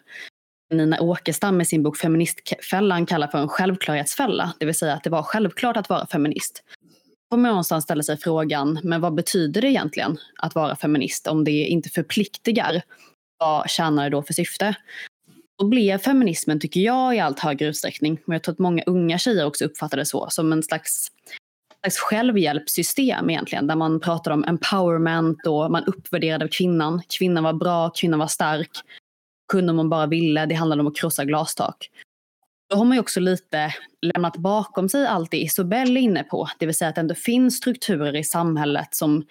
Nina 0.73 1.01
Åkestam 1.01 1.57
med 1.57 1.67
sin 1.67 1.83
bok 1.83 1.97
Feministfällan 1.97 3.05
kallar 3.05 3.27
för 3.27 3.37
en 3.37 3.47
självklarhetsfälla. 3.47 4.53
Det 4.59 4.65
vill 4.65 4.75
säga 4.75 4.93
att 4.93 5.03
det 5.03 5.09
var 5.09 5.23
självklart 5.23 5.77
att 5.77 5.89
vara 5.89 6.07
feminist. 6.07 6.63
Då 7.29 7.35
får 7.35 7.41
man 7.41 7.49
någonstans 7.49 7.83
ställa 7.83 8.03
sig 8.03 8.17
frågan, 8.17 8.79
men 8.83 9.01
vad 9.01 9.13
betyder 9.13 9.61
det 9.61 9.67
egentligen 9.67 10.17
att 10.37 10.55
vara 10.55 10.75
feminist 10.75 11.27
om 11.27 11.43
det 11.43 11.51
inte 11.51 11.89
förpliktigar? 11.89 12.81
Vad 13.37 13.69
tjänar 13.69 14.03
det 14.03 14.09
då 14.09 14.23
för 14.23 14.33
syfte? 14.33 14.75
Då 15.57 15.67
blev 15.67 15.97
feminismen, 15.97 16.59
tycker 16.59 16.79
jag, 16.79 17.15
i 17.15 17.19
allt 17.19 17.39
högre 17.39 17.67
utsträckning, 17.67 18.19
men 18.25 18.33
jag 18.33 18.43
tror 18.43 18.53
att 18.53 18.59
många 18.59 18.83
unga 18.85 19.17
tjejer 19.17 19.45
också 19.45 19.65
uppfattar 19.65 19.97
det 19.97 20.05
så, 20.05 20.27
som 20.29 20.53
en 20.53 20.63
slags 20.63 21.07
slags 21.81 21.97
självhjälpssystem 21.97 23.29
egentligen, 23.29 23.67
där 23.67 23.75
man 23.75 23.99
pratar 23.99 24.31
om 24.31 24.43
empowerment 24.43 25.47
och 25.47 25.71
man 25.71 25.83
uppvärderade 25.83 26.47
kvinnan. 26.47 27.01
Kvinnan 27.17 27.43
var 27.43 27.53
bra, 27.53 27.89
kvinnan 27.89 28.19
var 28.19 28.27
stark. 28.27 28.69
Kunde 29.51 29.73
man 29.73 29.89
bara 29.89 30.05
ville, 30.05 30.45
det 30.45 30.55
handlade 30.55 30.81
om 30.81 30.87
att 30.87 30.97
krossa 30.97 31.25
glastak. 31.25 31.89
Då 32.69 32.75
har 32.75 32.85
man 32.85 32.97
ju 32.97 32.99
också 32.99 33.19
lite 33.19 33.73
lämnat 34.01 34.37
bakom 34.37 34.89
sig 34.89 35.07
allt 35.07 35.31
det 35.31 35.37
Isobel 35.37 35.97
är 35.97 36.01
inne 36.01 36.23
på, 36.23 36.49
det 36.59 36.65
vill 36.65 36.75
säga 36.75 36.89
att 36.89 36.95
det 36.95 37.01
ändå 37.01 37.15
finns 37.15 37.57
strukturer 37.57 38.15
i 38.15 38.23
samhället 38.23 38.95
som 38.95 39.25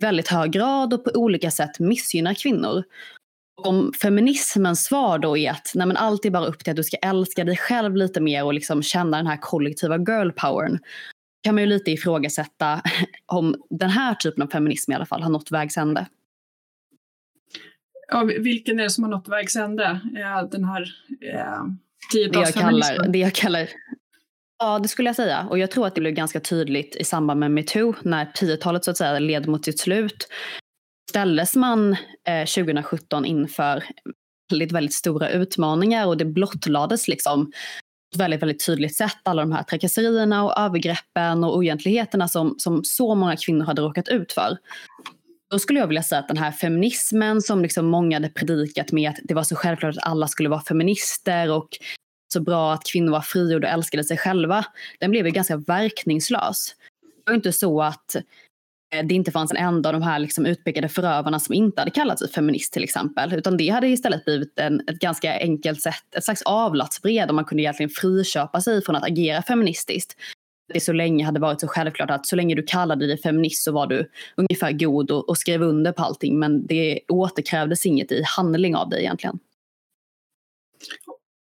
väldigt 0.00 0.28
hög 0.28 0.52
grad 0.52 0.94
och 0.94 1.04
på 1.04 1.10
olika 1.14 1.50
sätt 1.50 1.78
missgynnar 1.78 2.34
kvinnor. 2.34 2.82
Om 3.62 3.92
feminismens 4.02 4.84
svar 4.84 5.18
då 5.18 5.36
är 5.36 5.50
att 5.50 5.72
nej 5.74 5.86
men 5.86 5.96
allt 5.96 6.24
är 6.24 6.30
bara 6.30 6.46
upp 6.46 6.64
till 6.64 6.70
att 6.70 6.76
du 6.76 6.84
ska 6.84 6.96
älska 6.96 7.44
dig 7.44 7.56
själv 7.56 7.96
lite 7.96 8.20
mer 8.20 8.44
och 8.44 8.54
liksom 8.54 8.82
känna 8.82 9.16
den 9.16 9.26
här 9.26 9.36
kollektiva 9.40 9.96
girl 9.96 10.30
powern 10.30 10.78
kan 11.44 11.54
man 11.54 11.62
ju 11.62 11.68
lite 11.68 11.90
ifrågasätta 11.90 12.82
om 13.26 13.56
den 13.70 13.90
här 13.90 14.14
typen 14.14 14.42
av 14.42 14.46
feminism 14.46 14.92
i 14.92 14.94
alla 14.94 15.06
fall 15.06 15.22
har 15.22 15.30
nått 15.30 15.50
vägs 15.50 15.76
ände. 15.76 16.06
Ja, 18.08 18.24
vilken 18.24 18.80
är 18.80 18.82
det 18.82 18.90
som 18.90 19.04
har 19.04 19.10
nått 19.10 19.28
vägs 19.28 19.56
ände? 19.56 20.00
Den 20.50 20.64
här 20.64 20.94
eh, 21.34 21.64
tiotalsfeminismen? 22.12 23.12
Det 23.12 23.18
jag 23.18 23.34
kallar 23.34 23.68
Ja, 24.58 24.78
det 24.78 24.88
skulle 24.88 25.08
jag 25.08 25.16
säga. 25.16 25.46
Och 25.50 25.58
jag 25.58 25.70
tror 25.70 25.86
att 25.86 25.94
det 25.94 26.00
blev 26.00 26.12
ganska 26.12 26.40
tydligt 26.40 26.96
i 26.96 27.04
samband 27.04 27.40
med 27.40 27.50
metoo 27.50 27.94
när 28.02 28.24
10-talet 28.24 28.84
så 28.84 28.90
att 28.90 28.96
säga 28.96 29.18
led 29.18 29.48
mot 29.48 29.64
sitt 29.64 29.80
slut. 29.80 30.28
Ställdes 31.10 31.56
man 31.56 31.92
eh, 32.28 32.44
2017 32.46 33.24
inför 33.24 33.84
väldigt, 34.50 34.72
väldigt 34.72 34.94
stora 34.94 35.30
utmaningar 35.30 36.06
och 36.06 36.16
det 36.16 36.24
blottlades 36.24 37.08
liksom 37.08 37.52
väldigt, 38.16 38.42
väldigt 38.42 38.66
tydligt 38.66 38.96
sätt 38.96 39.18
alla 39.22 39.42
de 39.42 39.52
här 39.52 39.62
trakasserierna 39.62 40.44
och 40.44 40.58
övergreppen 40.58 41.44
och 41.44 41.56
oegentligheterna 41.56 42.28
som, 42.28 42.54
som 42.58 42.84
så 42.84 43.14
många 43.14 43.36
kvinnor 43.36 43.64
hade 43.64 43.82
råkat 43.82 44.08
ut 44.08 44.32
för. 44.32 44.58
Då 45.50 45.58
skulle 45.58 45.80
jag 45.80 45.86
vilja 45.86 46.02
säga 46.02 46.18
att 46.18 46.28
den 46.28 46.36
här 46.36 46.52
feminismen 46.52 47.42
som 47.42 47.62
liksom 47.62 47.86
många 47.86 48.16
hade 48.16 48.28
predikat 48.28 48.92
med 48.92 49.10
att 49.10 49.16
det 49.24 49.34
var 49.34 49.42
så 49.42 49.56
självklart 49.56 49.96
att 49.96 50.06
alla 50.06 50.28
skulle 50.28 50.48
vara 50.48 50.60
feminister 50.60 51.50
och 51.50 51.68
så 52.32 52.40
bra 52.40 52.72
att 52.72 52.84
kvinnor 52.92 53.12
var 53.12 53.20
frigjorda 53.20 53.68
och 53.68 53.74
älskade 53.74 54.04
sig 54.04 54.16
själva, 54.16 54.64
den 55.00 55.10
blev 55.10 55.26
ju 55.26 55.32
ganska 55.32 55.56
verkningslös. 55.56 56.74
Det 57.24 57.30
var 57.30 57.36
inte 57.36 57.52
så 57.52 57.82
att 57.82 58.16
Eh, 58.94 59.06
det 59.06 59.14
inte 59.14 59.30
fanns 59.30 59.50
en 59.50 59.56
enda 59.56 59.88
av 59.88 59.92
de 59.92 60.02
här 60.02 60.18
liksom 60.18 60.46
utpekade 60.46 60.88
förövarna 60.88 61.40
som 61.40 61.54
inte 61.54 61.80
hade 61.80 61.90
kallat 61.90 62.18
sig 62.18 62.28
feminist 62.28 62.72
till 62.72 62.84
exempel. 62.84 63.34
Utan 63.34 63.56
det 63.56 63.68
hade 63.68 63.88
istället 63.88 64.24
blivit 64.24 64.58
en, 64.58 64.80
ett 64.80 64.98
ganska 64.98 65.38
enkelt 65.38 65.82
sätt, 65.82 66.14
ett 66.16 66.24
slags 66.24 66.42
avlatsbrev 66.42 67.26
där 67.26 67.34
man 67.34 67.44
kunde 67.44 67.62
egentligen 67.62 67.90
friköpa 67.90 68.60
sig 68.60 68.82
från 68.82 68.96
att 68.96 69.04
agera 69.04 69.42
feministiskt. 69.42 70.16
Det 70.74 70.80
så 70.80 70.92
länge 70.92 71.24
hade 71.24 71.40
varit 71.40 71.60
så 71.60 71.68
självklart 71.68 72.10
att 72.10 72.26
så 72.26 72.36
länge 72.36 72.54
du 72.54 72.62
kallade 72.62 73.06
dig 73.06 73.18
feminist 73.18 73.64
så 73.64 73.72
var 73.72 73.86
du 73.86 74.10
ungefär 74.36 74.72
god 74.72 75.10
och, 75.10 75.28
och 75.28 75.38
skrev 75.38 75.62
under 75.62 75.92
på 75.92 76.02
allting. 76.02 76.38
Men 76.38 76.66
det 76.66 77.00
återkrävdes 77.08 77.86
inget 77.86 78.12
i 78.12 78.22
handling 78.36 78.76
av 78.76 78.88
dig 78.88 79.00
egentligen. 79.00 79.38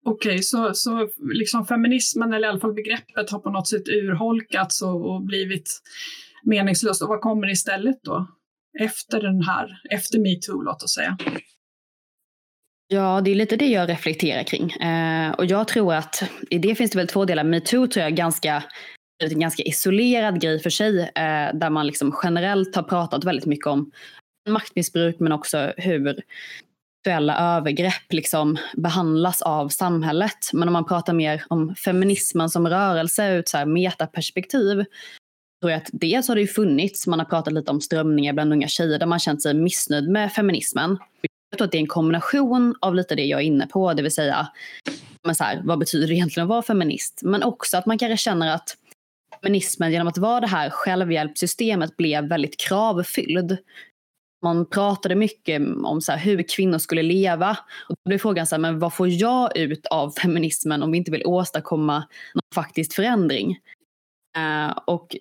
Okej, 0.06 0.42
så, 0.42 0.74
så 0.74 1.08
liksom 1.32 1.66
feminismen, 1.66 2.32
eller 2.32 2.48
i 2.48 2.50
alla 2.50 2.60
fall 2.60 2.74
begreppet, 2.74 3.30
har 3.30 3.38
på 3.38 3.50
något 3.50 3.68
sätt 3.68 3.88
urholkats 3.88 4.82
och, 4.82 5.14
och 5.14 5.22
blivit 5.22 5.80
meningslöst. 6.44 7.02
Och 7.02 7.08
vad 7.08 7.20
kommer 7.20 7.50
istället 7.50 7.96
då? 8.02 8.26
Efter 8.80 9.20
den 9.20 9.42
här, 9.42 9.80
efter 9.90 10.18
metoo 10.18 10.62
låt 10.62 10.82
oss 10.82 10.94
säga. 10.94 11.16
Ja, 12.88 13.20
det 13.20 13.30
är 13.30 13.34
lite 13.34 13.56
det 13.56 13.66
jag 13.66 13.88
reflekterar 13.88 14.42
kring. 14.42 14.70
Eh, 14.70 15.32
och 15.32 15.46
jag 15.46 15.68
tror 15.68 15.94
att 15.94 16.22
i 16.50 16.58
det 16.58 16.74
finns 16.74 16.90
det 16.90 16.98
väl 16.98 17.08
två 17.08 17.24
delar. 17.24 17.44
Metoo 17.44 17.86
tror 17.86 18.02
jag 18.02 18.12
är 18.12 18.16
ganska, 18.16 18.64
en 19.22 19.40
ganska 19.40 19.62
isolerad 19.62 20.40
grej 20.40 20.60
för 20.60 20.70
sig. 20.70 21.00
Eh, 21.00 21.54
där 21.54 21.70
man 21.70 21.86
liksom 21.86 22.16
generellt 22.22 22.76
har 22.76 22.82
pratat 22.82 23.24
väldigt 23.24 23.46
mycket 23.46 23.66
om 23.66 23.90
maktmissbruk 24.48 25.16
men 25.20 25.32
också 25.32 25.72
hur 25.76 26.22
sexuella 27.04 27.56
övergrepp 27.56 28.12
liksom 28.12 28.58
behandlas 28.76 29.42
av 29.42 29.68
samhället. 29.68 30.50
Men 30.52 30.68
om 30.68 30.72
man 30.72 30.84
pratar 30.84 31.12
mer 31.12 31.44
om 31.48 31.74
feminismen 31.74 32.50
som 32.50 32.68
rörelse 32.68 33.34
ur 33.34 33.38
ett 33.38 33.68
metaperspektiv 33.68 34.84
tror 35.60 35.70
jag 35.70 35.78
att 35.78 35.90
dels 35.92 36.28
har 36.28 36.34
det 36.34 36.40
ju 36.40 36.46
funnits, 36.46 37.06
man 37.06 37.18
har 37.18 37.26
pratat 37.26 37.52
lite 37.52 37.70
om 37.70 37.80
strömningar 37.80 38.32
bland 38.32 38.52
unga 38.52 38.68
tjejer 38.68 38.98
där 38.98 39.06
man 39.06 39.18
känt 39.18 39.42
sig 39.42 39.54
missnöjd 39.54 40.08
med 40.08 40.32
feminismen. 40.32 40.98
Jag 41.50 41.58
tror 41.58 41.66
att 41.66 41.72
det 41.72 41.78
är 41.78 41.80
en 41.80 41.86
kombination 41.86 42.74
av 42.80 42.94
lite 42.94 43.14
det 43.14 43.24
jag 43.24 43.40
är 43.40 43.44
inne 43.44 43.66
på, 43.66 43.94
det 43.94 44.02
vill 44.02 44.14
säga 44.14 44.48
men 45.24 45.34
så 45.34 45.44
här, 45.44 45.62
vad 45.64 45.78
betyder 45.78 46.08
det 46.08 46.14
egentligen 46.14 46.44
att 46.44 46.48
vara 46.48 46.62
feminist? 46.62 47.20
Men 47.22 47.42
också 47.42 47.76
att 47.76 47.86
man 47.86 47.98
kanske 47.98 48.16
känner 48.16 48.54
att 48.54 48.76
feminismen 49.42 49.92
genom 49.92 50.08
att 50.08 50.18
vara 50.18 50.40
det 50.40 50.46
här 50.46 50.70
självhjälpssystemet 50.70 51.96
blev 51.96 52.24
väldigt 52.24 52.60
kravfylld. 52.60 53.58
Man 54.42 54.66
pratade 54.66 55.14
mycket 55.14 55.62
om 55.84 56.00
så 56.00 56.12
hur 56.12 56.42
kvinnor 56.42 56.78
skulle 56.78 57.02
leva. 57.02 57.50
Och 57.88 57.94
då 58.04 58.08
blev 58.08 58.18
frågan 58.18 58.46
så 58.46 58.54
här, 58.54 58.60
men 58.60 58.78
vad 58.78 58.94
får 58.94 59.08
jag 59.08 59.56
ut 59.56 59.86
av 59.86 60.10
feminismen 60.10 60.82
om 60.82 60.90
vi 60.90 60.98
inte 60.98 61.10
vill 61.10 61.26
åstadkomma 61.26 61.98
någon 62.34 62.54
faktisk 62.54 62.94
förändring? 62.94 63.58
Uh, 64.38 64.78
och 64.86 65.16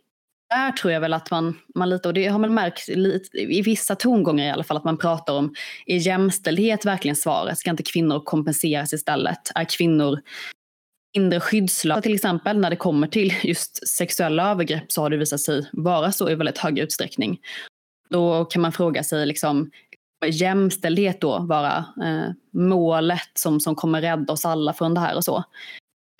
där 0.56 0.72
tror 0.72 0.94
jag 0.94 1.02
väl 1.02 1.14
att 1.14 1.32
man, 1.32 1.60
man 1.76 1.90
lite, 1.90 2.08
och 2.08 2.14
det 2.14 2.28
har 2.28 2.40
man 2.40 2.54
märkt 2.54 2.88
lite, 2.88 3.38
i 3.38 3.62
vissa 3.62 3.96
tongångar 3.96 4.46
i 4.46 4.50
alla 4.50 4.64
fall, 4.64 4.78
att 4.78 4.84
man 4.84 4.98
pratar 4.98 5.34
om, 5.34 5.56
är 5.86 5.98
jämställdhet 5.98 6.86
verkligen 6.86 7.16
svaret? 7.16 7.58
Ska 7.58 7.70
inte 7.70 7.84
kvinnor 7.84 8.20
kompenseras 8.20 8.94
istället? 8.94 9.52
Är 9.56 9.66
kvinnor 9.78 10.20
mindre 11.16 11.40
skyddslösa 11.40 12.02
till 12.02 12.14
exempel 12.14 12.58
när 12.60 12.70
det 12.70 12.76
kommer 12.76 13.08
till 13.08 13.34
just 13.44 13.88
sexuella 13.88 14.52
övergrepp 14.52 14.92
så 14.92 15.02
har 15.02 15.10
det 15.10 15.18
visat 15.18 15.40
sig 15.40 15.70
vara 15.74 16.12
så 16.12 16.30
i 16.30 16.36
väldigt 16.36 16.58
hög 16.58 16.80
utsträckning. 16.80 17.40
Då 18.10 18.46
kan 18.46 18.62
man 18.62 18.72
fråga 18.72 19.04
sig, 19.04 19.26
liksom, 19.26 19.72
jämställdhet 20.26 21.22
då 21.22 21.40
vara 21.40 21.86
eh, 22.04 22.32
målet 22.52 23.32
som, 23.34 23.60
som 23.60 23.76
kommer 23.76 24.02
rädda 24.02 24.34
oss 24.34 24.46
alla 24.46 24.74
från 24.74 24.94
det 24.94 25.00
här 25.00 25.16
och 25.16 25.24
så? 25.24 25.44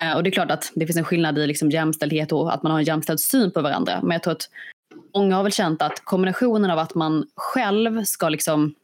Eh, 0.04 0.16
och 0.16 0.22
det 0.22 0.28
är 0.28 0.32
klart 0.32 0.50
att 0.50 0.72
det 0.74 0.86
finns 0.86 0.96
en 0.96 1.04
skillnad 1.04 1.38
i 1.38 1.46
liksom 1.46 1.70
jämställdhet 1.70 2.32
och 2.32 2.54
att 2.54 2.62
man 2.62 2.72
har 2.72 2.78
en 2.78 2.84
jämställd 2.84 3.20
syn 3.20 3.50
på 3.50 3.62
varandra. 3.62 4.00
Men 4.02 4.10
jag 4.10 4.22
tror 4.22 4.32
att 4.32 4.48
många 5.14 5.36
har 5.36 5.42
väl 5.42 5.52
känt 5.52 5.82
att 5.82 6.04
kombinationen 6.04 6.70
av 6.70 6.78
att 6.78 6.94
man 6.94 7.26
själv 7.36 8.04
ska 8.04 8.28
liksom 8.28 8.74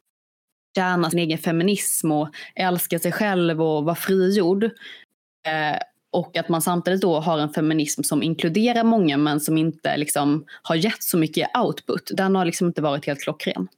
tjäna 0.74 1.10
sin 1.10 1.18
egen 1.18 1.38
feminism 1.38 2.12
och 2.12 2.28
älska 2.54 2.98
sig 2.98 3.12
själv 3.12 3.62
och 3.62 3.84
vara 3.84 3.94
frigjord. 3.94 4.64
Eh, 4.64 5.78
och 6.12 6.36
att 6.36 6.48
man 6.48 6.62
samtidigt 6.62 7.00
då 7.00 7.20
har 7.20 7.38
en 7.38 7.52
feminism 7.52 8.02
som 8.02 8.22
inkluderar 8.22 8.84
många 8.84 9.16
men 9.16 9.40
som 9.40 9.58
inte 9.58 9.96
liksom 9.96 10.44
har 10.62 10.74
gett 10.74 11.02
så 11.02 11.18
mycket 11.18 11.56
output. 11.58 12.10
Den 12.14 12.36
har 12.36 12.44
liksom 12.44 12.66
inte 12.66 12.82
varit 12.82 13.06
helt 13.06 13.20
klockren. 13.20 13.68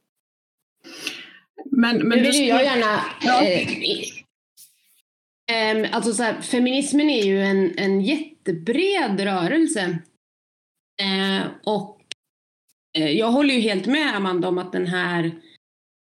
Men, 1.71 1.97
men 1.97 2.17
nu 2.17 2.23
vill 2.23 2.35
ju 2.35 2.45
jag 2.45 2.63
gärna 2.63 2.99
ja. 3.21 3.43
eh, 3.43 3.67
Um, 5.51 5.87
alltså 5.91 6.13
så 6.13 6.23
här, 6.23 6.41
feminismen 6.41 7.09
är 7.09 7.23
ju 7.23 7.41
en, 7.41 7.77
en 7.77 8.01
jättebred 8.01 9.19
rörelse. 9.19 9.99
Uh, 11.01 11.47
och 11.63 12.01
uh, 12.97 13.11
jag 13.11 13.31
håller 13.31 13.53
ju 13.53 13.59
helt 13.59 13.85
med 13.85 14.15
Amanda 14.15 14.47
om 14.47 14.57
att 14.57 14.71
den 14.71 14.87
här 14.87 15.31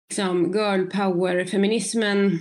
liksom, 0.08 0.52
girl 0.52 0.86
power-feminismen 0.86 2.26
uh, 2.26 2.38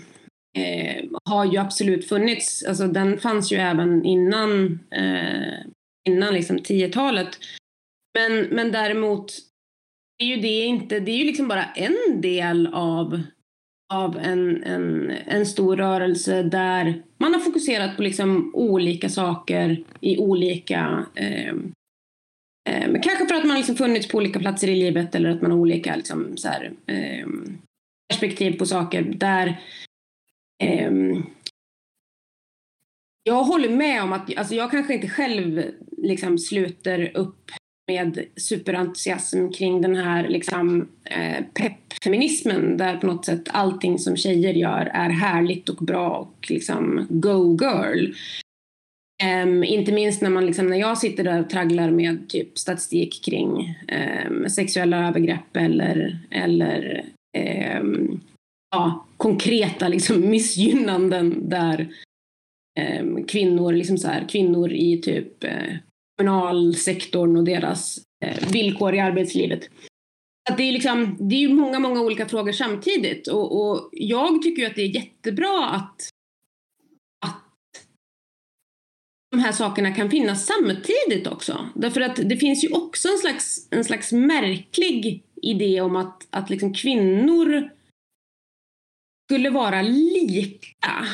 ehm, 0.58 1.16
har 1.24 1.46
ju 1.46 1.58
absolut 1.58 2.08
funnits. 2.08 2.64
Alltså, 2.64 2.88
den 2.88 3.20
fanns 3.20 3.52
ju 3.52 3.58
även 3.58 4.06
innan, 4.06 4.80
eh, 4.92 5.60
innan 6.08 6.34
liksom 6.34 6.58
10-talet. 6.58 7.40
Men, 8.14 8.42
men 8.42 8.72
däremot 8.72 9.34
är 10.24 10.26
ju 10.26 10.36
det 10.36 10.66
inte, 10.66 11.00
det 11.00 11.12
är 11.12 11.18
ju 11.18 11.24
liksom 11.24 11.48
bara 11.48 11.66
en 11.66 12.22
del 12.22 12.68
av 12.74 13.22
av 13.94 14.18
en, 14.18 14.64
en, 14.64 15.12
en 15.12 15.46
stor 15.46 15.78
rörelse 15.78 16.44
där 16.44 17.04
man 17.18 17.34
har 17.34 17.40
fokuserat 17.40 17.96
på 17.96 18.04
liksom 18.04 18.52
olika 18.56 19.10
saker 19.10 19.84
i 20.02 20.18
olika 20.18 21.06
eh, 21.16 21.54
eh, 22.70 23.02
Kanske 23.02 23.28
för 23.28 23.36
att 23.36 23.46
man 23.46 23.58
liksom 23.58 23.76
funnits 23.76 24.08
på 24.08 24.18
olika 24.18 24.40
platser 24.40 24.68
i 24.68 24.76
livet 24.76 25.16
eller 25.16 25.30
att 25.30 25.42
man 25.42 25.52
har 25.52 25.58
olika 25.58 25.96
liksom, 25.96 26.38
så 26.38 26.48
här, 26.48 26.72
eh, 26.88 27.28
perspektiv 28.10 28.58
på 28.58 28.66
saker 28.66 29.02
där 29.02 29.62
eh, 30.64 30.92
jag 33.24 33.44
håller 33.44 33.70
med 33.70 34.04
om 34.04 34.14
att 34.14 34.38
alltså 34.38 34.56
jag 34.56 34.72
kanske 34.72 34.94
inte 34.94 35.10
själv 35.10 35.64
liksom 35.98 36.38
sluter 36.38 37.18
upp 37.18 37.52
med 37.90 38.26
superentusiasm 38.36 39.50
kring 39.50 39.82
den 39.82 39.96
här 39.96 40.28
liksom, 40.28 40.88
eh, 41.04 41.44
peppfeminismen 41.54 42.78
där 42.78 42.98
på 42.98 43.08
något 43.08 43.26
sätt 43.26 43.44
allting 43.48 44.00
som 44.00 44.18
tjejer 44.18 44.54
gör 44.54 44.92
är 44.94 45.10
härligt 45.10 45.70
och 45.70 45.86
bra 45.86 46.10
och 46.10 46.48
liksom 46.50 47.08
go 47.10 47.58
girl. 47.62 48.14
Um, 49.44 49.64
inte 49.64 49.92
minst 49.92 50.22
när, 50.22 50.30
man 50.30 50.46
liksom, 50.46 50.68
när 50.68 50.78
jag 50.78 50.98
sitter 50.98 51.24
där 51.24 51.40
och 51.40 51.50
tragglar 51.50 51.90
med 51.90 52.30
typ 52.30 52.58
statistik 52.58 53.26
kring 53.26 53.76
um, 54.30 54.50
sexuella 54.50 55.08
övergrepp 55.08 55.58
eller, 55.58 56.20
eller 56.32 57.06
um, 57.82 58.22
ja, 58.72 59.06
konkreta 59.18 59.88
liksom, 59.88 60.30
missgynnanden 60.30 61.50
där 61.50 61.88
kvinnor, 63.28 63.74
liksom 63.74 63.98
så 63.98 64.08
här, 64.08 64.28
kvinnor 64.30 64.72
i 64.72 64.98
typ 64.98 65.44
uh, 65.44 65.78
kommunalsektorn 66.20 67.38
och 67.38 67.44
deras 67.44 68.00
eh, 68.26 68.52
villkor 68.52 68.96
i 68.96 69.00
arbetslivet. 69.00 69.70
Att 70.50 70.58
det, 70.58 70.64
är 70.64 70.72
liksom, 70.72 71.18
det 71.20 71.44
är 71.44 71.50
många, 71.50 71.80
många 71.80 72.02
olika 72.02 72.26
frågor 72.26 72.52
samtidigt 72.52 73.28
och, 73.28 73.62
och 73.62 73.90
jag 73.92 74.42
tycker 74.42 74.68
att 74.68 74.76
det 74.76 74.82
är 74.82 74.96
jättebra 74.96 75.70
att, 75.70 76.10
att 77.26 77.88
de 79.32 79.40
här 79.40 79.52
sakerna 79.52 79.92
kan 79.92 80.10
finnas 80.10 80.46
samtidigt 80.46 81.28
också. 81.28 81.70
Därför 81.76 82.02
att 82.02 82.16
det 82.16 82.38
finns 82.38 82.64
ju 82.64 82.72
också 82.72 83.08
en 83.08 83.18
slags, 83.18 83.68
en 83.72 83.84
slags 83.84 84.12
märklig 84.12 85.24
idé 85.42 85.82
om 85.82 85.96
att, 85.96 86.28
att 86.30 86.50
liksom 86.50 86.74
kvinnor 86.74 87.70
skulle 89.30 89.50
vara 89.50 89.82
lika. 89.82 91.06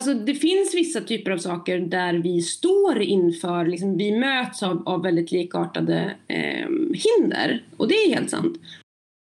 Alltså, 0.00 0.14
det 0.14 0.34
finns 0.34 0.74
vissa 0.74 1.00
typer 1.00 1.30
av 1.30 1.38
saker 1.38 1.78
där 1.78 2.14
vi 2.14 2.42
står 2.42 3.02
inför, 3.02 3.66
liksom, 3.66 3.96
vi 3.96 4.18
möts 4.18 4.62
av, 4.62 4.82
av 4.88 5.02
väldigt 5.02 5.32
likartade 5.32 6.16
eh, 6.28 6.68
hinder. 6.94 7.64
Och 7.76 7.88
det 7.88 7.94
är 7.94 8.14
helt 8.14 8.30
sant. 8.30 8.60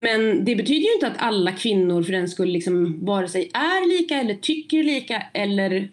Men 0.02 0.44
det 0.44 0.56
betyder 0.56 0.86
ju 0.86 0.94
inte 0.94 1.06
att 1.06 1.18
alla 1.18 1.52
kvinnor 1.52 2.02
för 2.02 2.12
den 2.12 2.28
skull 2.28 2.48
liksom 2.48 3.04
vare 3.04 3.28
sig 3.28 3.50
är 3.54 3.98
lika 3.98 4.16
eller 4.16 4.34
tycker 4.34 4.82
lika 4.82 5.22
eller 5.34 5.90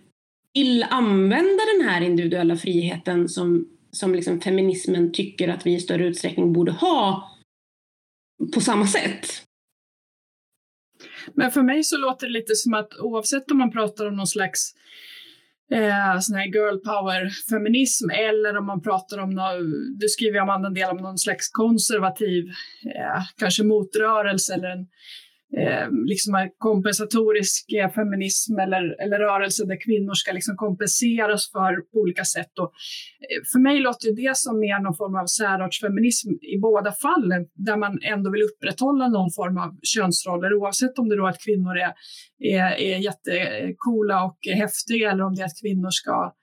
vill 0.54 0.86
använda 0.90 1.64
den 1.78 1.90
här 1.90 2.02
individuella 2.02 2.58
friheten 2.58 3.30
som, 3.30 3.68
som 3.92 4.16
liksom 4.16 4.42
feminismen 4.42 5.12
tycker 5.12 5.48
att 5.48 5.66
vi 5.66 5.74
i 5.74 5.80
större 5.80 6.06
utsträckning 6.06 6.54
borde 6.54 6.72
ha 6.72 7.32
på 8.54 8.62
samma 8.62 8.88
sätt. 8.88 9.49
Men 11.36 11.52
för 11.52 11.62
mig 11.62 11.84
så 11.84 11.98
låter 11.98 12.28
det 12.28 12.34
lite 12.34 12.56
som 12.56 12.74
att 12.74 13.00
oavsett 13.00 13.52
om 13.52 13.58
man 13.58 13.72
pratar 13.72 14.08
om 14.08 14.16
någon 14.16 14.28
slags 14.28 14.74
eh, 15.72 16.20
sån 16.20 16.36
här 16.36 16.46
girl 16.46 16.78
power-feminism 16.78 18.10
eller 18.10 18.58
om 18.58 18.66
man 18.66 18.82
pratar 18.82 19.18
om, 19.18 19.30
någon, 19.30 19.98
du 20.00 20.08
skriver 20.08 20.40
Amanda 20.40 20.68
en 20.68 20.74
del 20.74 20.90
om 20.90 20.98
någon 20.98 21.18
slags 21.18 21.50
konservativ, 21.50 22.46
eh, 22.96 23.22
kanske 23.38 23.64
motrörelse 23.64 24.54
eller 24.54 24.70
en 24.70 24.88
eh, 25.58 25.88
liksom 26.06 26.50
kompensatorisk 26.58 27.72
eh, 27.72 27.92
feminism 27.92 28.60
eller, 28.60 29.02
eller 29.04 29.20
rörelse 29.20 29.66
där 29.66 29.82
kvinnor 29.86 30.14
ska 30.14 30.32
liksom 30.32 30.56
kompenseras 30.56 31.52
för 31.52 31.82
på 31.82 32.00
olika 32.00 32.26
sätt. 32.26 32.60
Och, 32.60 32.72
eh, 33.30 33.42
för 33.52 33.60
mig 33.60 33.80
låter 33.80 34.16
det 34.16 34.38
som 34.38 34.60
mer 34.60 34.80
någon 34.80 34.96
form 34.96 35.16
av 35.16 35.26
särartsfeminism 35.26 36.30
i 36.56 36.58
båda 36.58 36.92
fallen 36.92 37.48
där 37.56 37.78
man 37.78 38.00
ändå 38.02 38.32
vill 38.32 38.42
upprätthålla 38.42 39.08
någon 39.08 39.32
form 39.32 39.58
av 39.58 39.70
könsroller 39.84 40.54
oavsett 40.54 41.00
om 41.00 41.10
det 41.10 41.16
då 41.16 41.26
är 41.26 41.30
att 41.30 41.44
kvinnor 41.46 41.78
är, 41.78 41.94
är, 42.40 42.72
är 42.88 42.98
jättekola 42.98 44.24
och 44.24 44.40
häftiga 44.64 45.12
eller 45.12 45.24
om 45.24 45.36
det 45.36 45.42
är 45.42 45.46
att 45.46 45.62
kvinnor 45.62 45.90
ska 45.90 46.34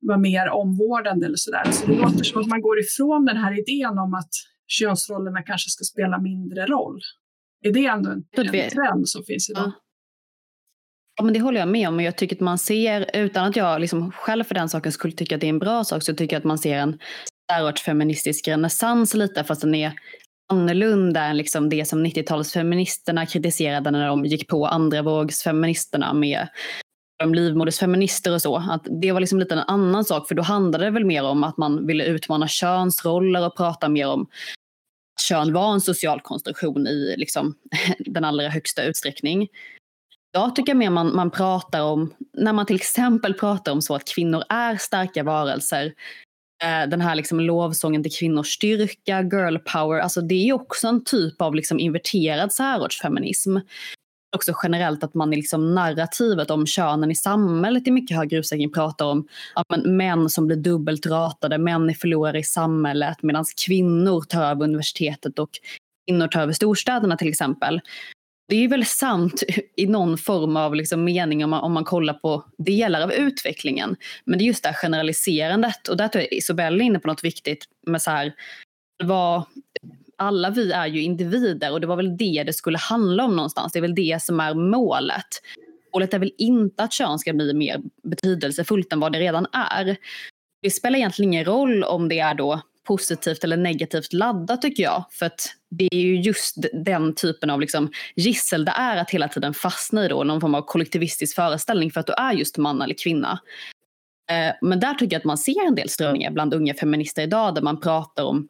vara 0.00 0.18
mer 0.18 0.48
omvårdande 0.48 1.26
eller 1.26 1.36
sådär. 1.36 1.70
Så 1.70 1.86
det 1.86 1.94
låter 1.94 2.24
som 2.24 2.40
att 2.40 2.46
man 2.46 2.62
går 2.62 2.78
ifrån 2.80 3.24
den 3.24 3.36
här 3.36 3.52
idén 3.60 3.98
om 3.98 4.14
att 4.14 4.30
könsrollerna 4.66 5.42
kanske 5.42 5.70
ska 5.70 5.84
spela 5.84 6.18
mindre 6.18 6.66
roll. 6.66 7.00
Är 7.62 7.72
det 7.72 7.86
ändå 7.86 8.10
en, 8.10 8.24
en 8.36 8.70
trend 8.70 9.08
som 9.08 9.24
finns 9.24 9.50
idag? 9.50 9.64
Ja. 9.66 9.72
Ja, 11.16 11.24
men 11.24 11.34
det 11.34 11.40
håller 11.40 11.60
jag 11.60 11.68
med 11.68 11.88
om. 11.88 12.00
Jag 12.00 12.16
tycker 12.16 12.36
att 12.36 12.40
man 12.40 12.58
ser, 12.58 13.10
utan 13.14 13.46
att 13.46 13.56
jag 13.56 13.80
liksom 13.80 14.12
själv 14.12 14.44
för 14.44 14.54
den 14.54 14.68
saken 14.68 14.92
skulle 14.92 15.14
tycka 15.14 15.34
att 15.34 15.40
det 15.40 15.46
är 15.46 15.48
en 15.48 15.58
bra 15.58 15.84
sak, 15.84 16.02
så 16.02 16.14
tycker 16.14 16.36
jag 16.36 16.40
att 16.40 16.44
man 16.44 16.58
ser 16.58 16.78
en 16.78 16.98
feministisk 17.84 18.48
renässans 18.48 19.14
lite, 19.14 19.44
fast 19.44 19.60
den 19.60 19.74
är 19.74 19.92
annorlunda 20.52 21.20
än 21.24 21.36
liksom 21.36 21.68
det 21.68 21.88
som 21.88 22.06
90-talsfeministerna 22.06 23.26
kritiserade 23.26 23.90
när 23.90 24.06
de 24.06 24.24
gick 24.24 24.48
på 24.48 24.66
andra 24.66 25.02
vågsfeministerna 25.02 26.12
med 26.12 26.48
de 27.18 27.34
livmodersfeminister 27.34 28.34
och 28.34 28.42
så. 28.42 28.56
Att 28.56 28.86
det 29.00 29.12
var 29.12 29.20
liksom 29.20 29.38
lite 29.38 29.54
en 29.54 29.60
annan 29.60 30.04
sak, 30.04 30.28
för 30.28 30.34
då 30.34 30.42
handlade 30.42 30.84
det 30.84 30.90
väl 30.90 31.04
mer 31.04 31.24
om 31.24 31.44
att 31.44 31.56
man 31.56 31.86
ville 31.86 32.04
utmana 32.04 32.48
könsroller 32.48 33.46
och 33.46 33.56
prata 33.56 33.88
mer 33.88 34.08
om 34.08 34.26
kön 35.20 35.52
var 35.52 35.72
en 35.72 35.80
social 35.80 36.20
konstruktion 36.20 36.86
i 36.86 37.14
liksom, 37.18 37.54
den 37.98 38.24
allra 38.24 38.48
högsta 38.48 38.82
utsträckning. 38.82 39.48
Jag 40.32 40.56
tycker 40.56 40.74
mer 40.74 40.90
man, 40.90 41.14
man 41.14 41.30
pratar 41.30 41.82
om, 41.82 42.14
när 42.32 42.52
man 42.52 42.66
till 42.66 42.76
exempel 42.76 43.34
pratar 43.34 43.72
om 43.72 43.82
så 43.82 43.94
att 43.94 44.04
kvinnor 44.04 44.42
är 44.48 44.76
starka 44.76 45.22
varelser, 45.22 45.94
eh, 46.64 46.88
den 46.88 47.00
här 47.00 47.14
liksom 47.14 47.40
lovsången 47.40 48.02
till 48.02 48.12
kvinnors 48.12 48.54
styrka, 48.54 49.22
girl 49.22 49.56
power, 49.58 50.00
alltså 50.00 50.20
det 50.20 50.48
är 50.48 50.52
också 50.52 50.88
en 50.88 51.04
typ 51.04 51.40
av 51.40 51.54
liksom 51.54 51.78
inverterad 51.78 52.52
särartsfeminism 52.52 53.56
också 54.36 54.52
generellt 54.62 55.04
att 55.04 55.14
man 55.14 55.32
i 55.32 55.36
liksom 55.36 55.74
narrativet 55.74 56.50
om 56.50 56.66
könen 56.66 57.10
i 57.10 57.14
samhället 57.14 57.88
i 57.88 57.90
mycket 57.90 58.16
högre 58.16 58.36
utsträckning 58.36 58.72
pratar 58.72 59.06
om 59.06 59.28
att 59.54 59.66
men 59.68 59.96
män 59.96 60.28
som 60.28 60.46
blir 60.46 60.56
dubbelt 60.56 61.06
ratade, 61.06 61.58
män 61.58 61.90
är 61.90 61.94
förlorare 61.94 62.38
i 62.38 62.42
samhället 62.42 63.22
medan 63.22 63.44
kvinnor 63.66 64.20
tar 64.20 64.44
över 64.44 64.64
universitetet 64.64 65.38
och 65.38 65.50
kvinnor 66.06 66.28
tar 66.28 66.40
över 66.40 66.52
storstäderna 66.52 67.16
till 67.16 67.28
exempel. 67.28 67.80
Det 68.48 68.56
är 68.56 68.68
väl 68.68 68.84
sant 68.84 69.42
i 69.76 69.86
någon 69.86 70.18
form 70.18 70.56
av 70.56 70.74
liksom 70.74 71.04
mening 71.04 71.44
om 71.44 71.50
man, 71.50 71.60
om 71.60 71.72
man 71.72 71.84
kollar 71.84 72.14
på 72.14 72.44
delar 72.58 73.00
av 73.00 73.12
utvecklingen. 73.12 73.96
Men 74.24 74.38
det 74.38 74.44
är 74.44 74.46
just 74.46 74.62
det 74.62 74.68
här 74.68 74.76
generaliserandet 74.76 75.88
och 75.88 75.96
där 75.96 76.08
tror 76.08 76.22
jag 76.22 76.32
Isobel 76.32 76.80
är 76.80 76.84
inne 76.84 76.98
på 76.98 77.08
något 77.08 77.24
viktigt 77.24 77.64
med 77.86 78.02
så 78.02 78.10
här 78.10 78.32
vad, 79.04 79.44
alla 80.22 80.50
vi 80.50 80.72
är 80.72 80.86
ju 80.86 81.02
individer 81.02 81.72
och 81.72 81.80
det 81.80 81.86
var 81.86 81.96
väl 81.96 82.16
det 82.16 82.42
det 82.46 82.52
skulle 82.52 82.78
handla 82.78 83.24
om 83.24 83.36
någonstans. 83.36 83.72
Det 83.72 83.78
är 83.78 83.80
väl 83.80 83.94
det 83.94 84.22
som 84.22 84.40
är 84.40 84.54
målet. 84.54 85.26
Målet 85.92 86.14
är 86.14 86.18
väl 86.18 86.32
inte 86.38 86.82
att 86.82 86.92
kön 86.92 87.18
ska 87.18 87.32
bli 87.32 87.54
mer 87.54 87.80
betydelsefullt 88.02 88.92
än 88.92 89.00
vad 89.00 89.12
det 89.12 89.18
redan 89.18 89.46
är. 89.52 89.96
Det 90.62 90.70
spelar 90.70 90.98
egentligen 90.98 91.32
ingen 91.32 91.44
roll 91.44 91.84
om 91.84 92.08
det 92.08 92.18
är 92.18 92.34
då 92.34 92.60
positivt 92.84 93.44
eller 93.44 93.56
negativt 93.56 94.12
laddat 94.12 94.62
tycker 94.62 94.82
jag. 94.82 95.04
För 95.10 95.26
att 95.26 95.54
det 95.70 95.88
är 95.92 95.98
ju 95.98 96.20
just 96.20 96.56
den 96.72 97.14
typen 97.14 97.50
av 97.50 97.60
liksom 97.60 97.90
gissel 98.16 98.64
det 98.64 98.72
är 98.76 98.96
att 98.96 99.10
hela 99.10 99.28
tiden 99.28 99.54
fastna 99.54 100.04
i 100.04 100.08
då, 100.08 100.24
någon 100.24 100.40
form 100.40 100.54
av 100.54 100.62
kollektivistisk 100.62 101.34
föreställning 101.34 101.90
för 101.90 102.00
att 102.00 102.06
du 102.06 102.12
är 102.12 102.32
just 102.32 102.58
man 102.58 102.82
eller 102.82 102.94
kvinna. 102.94 103.40
Eh, 104.30 104.54
men 104.60 104.80
där 104.80 104.94
tycker 104.94 105.14
jag 105.14 105.20
att 105.20 105.24
man 105.24 105.38
ser 105.38 105.66
en 105.66 105.74
del 105.74 105.88
strömningar 105.88 106.30
bland 106.30 106.54
unga 106.54 106.74
feminister 106.74 107.22
idag 107.22 107.54
där 107.54 107.62
man 107.62 107.80
pratar 107.80 108.24
om 108.24 108.48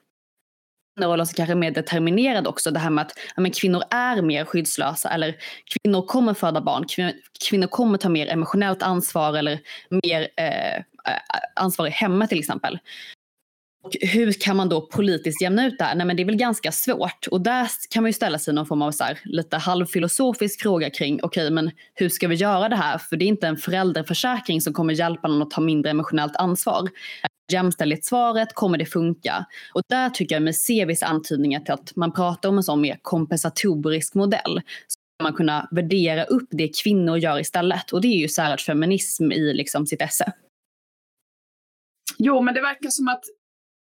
rollen 1.01 1.27
som 1.27 1.35
kanske 1.35 1.53
är 1.53 1.57
mer 1.57 1.71
determinerad 1.71 2.47
också. 2.47 2.71
Det 2.71 2.79
här 2.79 2.91
med 2.91 3.03
att 3.03 3.13
ja, 3.37 3.43
men 3.43 3.51
kvinnor 3.51 3.83
är 3.91 4.23
mer 4.23 4.45
skyddslösa 4.45 5.11
eller 5.11 5.37
kvinnor 5.65 6.07
kommer 6.07 6.35
föda 6.35 6.61
barn, 6.61 6.87
kvinnor, 6.87 7.13
kvinnor 7.49 7.67
kommer 7.67 7.99
ta 7.99 8.09
mer 8.09 8.27
emotionellt 8.27 8.83
ansvar 8.83 9.35
eller 9.39 9.61
mer 10.05 10.29
eh, 10.37 10.77
eh 10.77 10.83
ansvar 11.57 11.87
i 11.87 11.91
hemmet 11.91 12.29
till 12.29 12.39
exempel. 12.39 12.79
Och 13.83 13.97
hur 14.01 14.33
kan 14.33 14.57
man 14.57 14.69
då 14.69 14.81
politiskt 14.81 15.43
jämna 15.43 15.67
ut 15.67 15.79
det 15.79 15.85
här? 15.85 15.95
Nej, 15.95 16.07
men 16.07 16.17
det 16.17 16.23
är 16.23 16.25
väl 16.25 16.37
ganska 16.37 16.73
svårt. 16.73 17.27
Och 17.31 17.41
där 17.41 17.69
kan 17.91 18.03
man 18.03 18.09
ju 18.09 18.13
ställa 18.13 18.39
sig 18.39 18.55
någon 18.55 18.67
form 18.67 18.83
av 18.83 18.93
så 18.93 19.05
här, 19.05 19.19
lite 19.25 19.57
halvfilosofisk 19.57 20.63
fråga 20.63 20.91
kring 20.91 21.21
okej, 21.23 21.43
okay, 21.45 21.51
men 21.51 21.71
hur 21.95 22.09
ska 22.09 22.29
vi 22.29 22.35
göra 22.35 22.69
det 22.69 22.77
här? 22.77 22.99
För 22.99 23.17
det 23.17 23.25
är 23.25 23.27
inte 23.27 23.47
en 23.47 23.57
föräldraförsäkring 23.57 24.61
som 24.61 24.73
kommer 24.73 24.95
hjälpa 24.95 25.29
någon 25.29 25.43
att 25.43 25.51
ta 25.51 25.61
mindre 25.61 25.91
emotionellt 25.91 26.37
ansvar. 26.37 26.89
Jämställdhetssvaret, 27.53 28.55
kommer 28.55 28.79
det 28.79 28.87
funka? 28.87 29.47
Och 29.75 29.83
där 29.89 30.11
tycker 30.11 30.35
jag 30.35 30.43
mig 30.43 30.55
se 30.55 30.85
vissa 30.85 31.07
antydningar 31.07 31.61
till 31.61 31.75
att 31.75 31.97
man 31.97 32.13
pratar 32.13 32.49
om 32.49 32.57
en 32.57 32.63
sån 32.63 32.81
mer 32.81 32.99
kompensatorisk 33.03 34.15
modell. 34.15 34.61
Så 34.87 34.99
man 35.23 35.33
kunna 35.33 35.69
värdera 35.71 36.25
upp 36.25 36.49
det 36.51 36.83
kvinnor 36.83 37.19
gör 37.19 37.41
istället. 37.41 37.93
Och 37.93 38.01
det 38.01 38.09
är 38.09 38.19
ju 38.19 38.29
särart 38.29 38.61
feminism 38.61 39.33
i 39.33 39.55
liksom 39.55 39.87
sitt 39.87 40.03
esse. 40.03 40.33
Jo, 42.19 42.43
men 42.43 42.55
det 42.55 42.61
verkar 42.61 42.91
som 42.91 43.09
att 43.09 43.25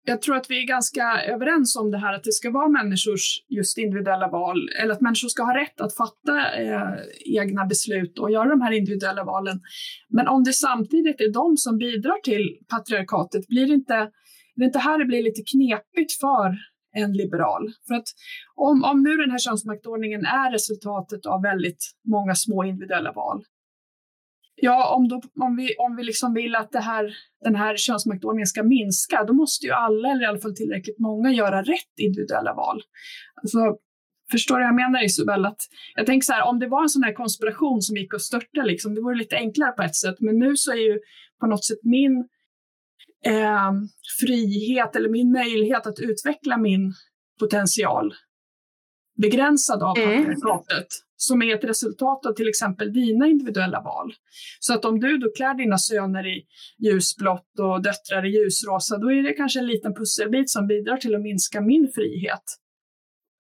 jag 0.06 0.22
tror 0.22 0.36
att 0.36 0.50
vi 0.50 0.64
är 0.64 0.68
ganska 0.68 1.22
överens 1.28 1.76
om 1.76 1.92
det 1.92 1.98
här 1.98 2.14
att 2.14 2.24
det 2.24 2.32
ska 2.32 2.52
vara 2.52 2.70
människors 2.70 3.26
just 3.50 3.78
individuella 3.78 4.28
val, 4.28 4.70
eller 4.82 4.94
att 4.94 5.02
människor 5.02 5.28
ska 5.28 5.44
ha 5.44 5.60
rätt 5.62 5.82
att 5.82 5.96
fatta 5.96 6.62
eh, 6.62 6.94
egna 7.42 7.66
beslut 7.66 8.20
och 8.20 8.32
göra 8.32 8.50
de 8.50 8.62
här 8.62 8.72
individuella 8.72 9.24
valen. 9.24 9.62
Men 10.10 10.28
om 10.28 10.44
det 10.44 10.54
samtidigt 10.54 11.22
är 11.22 11.34
de 11.34 11.58
som 11.58 11.78
bidrar 11.78 12.22
till 12.22 12.58
patriarkatet, 12.70 13.48
blir 13.48 13.68
det 13.68 13.74
inte, 13.74 14.10
det 14.56 14.66
inte 14.66 14.80
här 14.80 15.00
det 15.00 15.06
blir 15.06 15.24
lite 15.24 15.42
knepigt 15.52 16.14
för 16.20 16.58
en 16.96 17.14
liberal? 17.14 17.72
För 17.88 17.96
att 17.96 18.08
om, 18.56 18.84
om 18.84 19.04
nu 19.04 19.18
den 19.18 19.32
här 19.32 19.40
könsmaktordningen 19.40 20.26
är 20.26 20.52
resultatet 20.52 21.26
av 21.26 21.42
väldigt 21.42 21.84
många 22.08 22.36
små 22.36 22.64
individuella 22.64 23.12
val, 23.12 23.44
Ja, 24.66 24.96
om, 24.96 25.08
då, 25.08 25.22
om 25.40 25.56
vi, 25.56 25.76
om 25.78 25.96
vi 25.96 26.04
liksom 26.04 26.34
vill 26.34 26.56
att 26.56 26.72
det 26.72 26.80
här, 26.80 27.16
den 27.44 27.56
här 27.56 27.78
könsmaktordningen 27.78 28.48
ska 28.48 28.64
minska, 28.64 29.24
då 29.24 29.34
måste 29.34 29.66
ju 29.66 29.72
alla, 29.72 30.12
eller 30.12 30.22
i 30.22 30.26
alla 30.26 30.40
fall 30.40 30.56
tillräckligt 30.56 31.00
många, 31.00 31.32
göra 31.32 31.62
rätt 31.62 31.96
individuella 32.02 32.54
val. 32.54 32.82
Alltså, 33.42 33.60
förstår 34.32 34.56
du 34.56 34.62
vad 34.62 34.68
jag 34.68 34.76
menar 34.76 35.06
Isabel? 35.06 35.46
Att 35.46 35.62
jag 35.96 36.06
tänker 36.06 36.26
så 36.26 36.34
här, 36.34 36.48
om 36.48 36.60
det 36.60 36.68
var 36.68 36.82
en 36.82 36.90
sån 36.90 37.04
här 37.04 37.14
konspiration 37.14 37.82
som 37.82 37.98
gick 37.98 38.14
att 38.14 38.22
störta, 38.22 38.64
liksom, 38.64 38.96
det 38.96 39.02
vore 39.02 39.16
lite 39.16 39.36
enklare 39.36 39.72
på 39.72 39.84
ett 39.84 39.96
sätt, 39.96 40.16
men 40.20 40.40
nu 40.40 40.56
så 40.56 40.72
är 40.72 40.92
ju 40.92 41.00
på 41.40 41.48
något 41.48 41.66
sätt 41.66 41.80
min 41.84 42.28
eh, 43.26 43.72
frihet 44.22 44.96
eller 44.96 45.10
min 45.10 45.32
möjlighet 45.32 45.88
att 45.88 46.00
utveckla 46.00 46.58
min 46.58 46.94
potential 47.40 48.14
begränsad 49.22 49.84
av 49.84 49.98
mm. 49.98 50.18
patriarkatet 50.18 50.88
som 51.16 51.42
är 51.42 51.56
ett 51.56 51.64
resultat 51.64 52.26
av 52.26 52.34
till 52.34 52.48
exempel 52.48 52.94
dina 52.94 53.28
individuella 53.28 53.82
val. 53.82 54.14
Så 54.60 54.74
att 54.74 54.86
om 54.86 55.00
du 55.00 55.18
då 55.18 55.32
klär 55.32 55.54
dina 55.54 55.78
söner 55.78 56.28
i 56.28 56.46
ljusblått 56.80 57.60
och 57.60 57.82
döttrar 57.82 58.26
i 58.26 58.30
ljusrosa, 58.30 58.98
då 58.98 59.12
är 59.12 59.24
det 59.24 59.34
kanske 59.34 59.60
en 59.60 59.68
liten 59.68 59.94
pusselbit 59.94 60.50
som 60.50 60.68
bidrar 60.68 60.98
till 60.98 61.16
att 61.16 61.22
minska 61.22 61.62
min 61.62 61.92
frihet. 61.96 62.44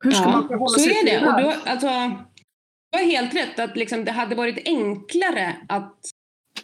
Hur 0.03 0.11
ska 0.11 0.23
ja, 0.23 0.31
man 0.31 0.47
förhålla 0.47 0.67
så 0.67 0.79
sig 0.79 0.91
är 0.91 0.95
till 0.95 1.05
det? 1.05 1.27
Och 1.27 1.41
då, 1.41 1.53
alltså, 1.71 1.87
du 2.91 2.97
har 2.97 3.05
helt 3.05 3.35
rätt 3.35 3.59
att 3.59 3.77
liksom, 3.77 4.05
det 4.05 4.11
hade 4.11 4.35
varit 4.35 4.67
enklare 4.67 5.55
att 5.69 5.99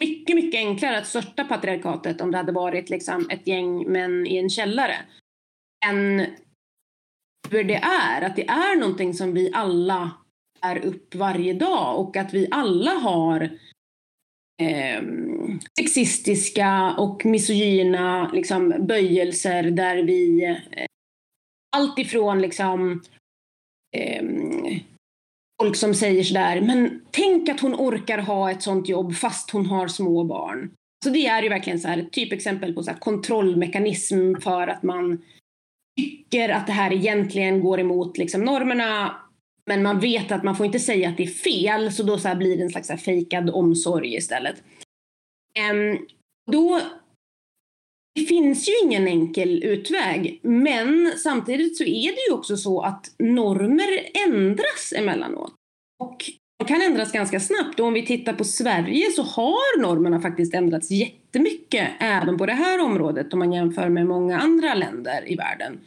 mycket, 0.00 0.36
mycket 0.36 0.58
enklare 0.58 0.98
att 0.98 1.06
störta 1.06 1.44
patriarkatet 1.44 2.20
om 2.20 2.30
det 2.30 2.36
hade 2.36 2.52
varit 2.52 2.90
liksom, 2.90 3.28
ett 3.30 3.46
gäng 3.46 3.92
män 3.92 4.26
i 4.26 4.36
en 4.36 4.50
källare. 4.50 4.96
Än 5.86 6.26
hur 7.50 7.64
det 7.64 7.74
är, 7.74 8.22
att 8.22 8.36
det 8.36 8.48
är 8.48 8.76
någonting 8.76 9.14
som 9.14 9.34
vi 9.34 9.50
alla 9.54 10.10
är 10.60 10.84
upp 10.84 11.14
varje 11.14 11.52
dag 11.52 12.00
och 12.00 12.16
att 12.16 12.34
vi 12.34 12.48
alla 12.50 12.90
har 12.90 13.42
eh, 14.62 15.02
sexistiska 15.80 16.94
och 16.98 17.24
misogyna 17.24 18.30
liksom, 18.32 18.74
böjelser 18.86 19.62
där 19.62 20.02
vi 20.02 20.44
eh, 20.44 20.86
allt 21.76 21.98
ifrån 21.98 22.40
liksom 22.40 23.02
eh, 23.96 24.24
folk 25.62 25.76
som 25.76 25.94
säger 25.94 26.24
sådär, 26.24 26.60
men 26.60 27.02
tänk 27.10 27.48
att 27.48 27.60
hon 27.60 27.74
orkar 27.74 28.18
ha 28.18 28.50
ett 28.50 28.62
sånt 28.62 28.88
jobb 28.88 29.14
fast 29.14 29.50
hon 29.50 29.66
har 29.66 29.88
små 29.88 30.24
barn. 30.24 30.70
Så 31.04 31.10
det 31.10 31.26
är 31.26 31.42
ju 31.42 31.48
verkligen 31.48 31.80
så 31.80 31.88
här, 31.88 31.98
ett 31.98 32.12
typexempel 32.12 32.74
på 32.74 32.82
så 32.82 32.92
kontrollmekanism 32.94 34.34
för 34.40 34.66
att 34.66 34.82
man 34.82 35.22
tycker 36.00 36.48
att 36.48 36.66
det 36.66 36.72
här 36.72 36.92
egentligen 36.92 37.60
går 37.60 37.80
emot 37.80 38.18
liksom 38.18 38.44
normerna 38.44 39.16
men 39.66 39.82
man 39.82 40.00
vet 40.00 40.32
att 40.32 40.42
man 40.42 40.56
får 40.56 40.66
inte 40.66 40.78
säga 40.78 41.08
att 41.08 41.16
det 41.16 41.22
är 41.22 41.26
fel 41.26 41.92
så 41.92 42.02
då 42.02 42.18
så 42.18 42.34
blir 42.34 42.56
det 42.56 42.62
en 42.62 42.70
slags 42.70 43.02
fejkad 43.04 43.50
omsorg 43.50 44.14
istället. 44.14 44.62
Um, 45.72 46.06
då, 46.52 46.80
det 48.14 48.24
finns 48.24 48.68
ju 48.68 48.72
ingen 48.84 49.08
enkel 49.08 49.64
utväg 49.64 50.40
men 50.42 51.12
samtidigt 51.16 51.76
så 51.76 51.84
är 51.84 52.12
det 52.12 52.28
ju 52.28 52.34
också 52.34 52.56
så 52.56 52.80
att 52.80 53.14
normer 53.18 54.08
ändras 54.26 54.92
emellanåt. 54.96 55.54
Och 55.98 56.30
kan 56.68 56.82
ändras 56.82 57.12
ganska 57.12 57.40
snabbt 57.40 57.80
och 57.80 57.86
om 57.86 57.92
vi 57.92 58.06
tittar 58.06 58.32
på 58.32 58.44
Sverige 58.44 59.10
så 59.10 59.22
har 59.22 59.80
normerna 59.80 60.20
faktiskt 60.20 60.54
ändrats 60.54 60.90
jättemycket 60.90 61.88
även 62.00 62.38
på 62.38 62.46
det 62.46 62.52
här 62.52 62.80
området 62.80 63.32
om 63.32 63.38
man 63.38 63.52
jämför 63.52 63.88
med 63.88 64.06
många 64.06 64.38
andra 64.38 64.74
länder 64.74 65.32
i 65.32 65.36
världen. 65.36 65.80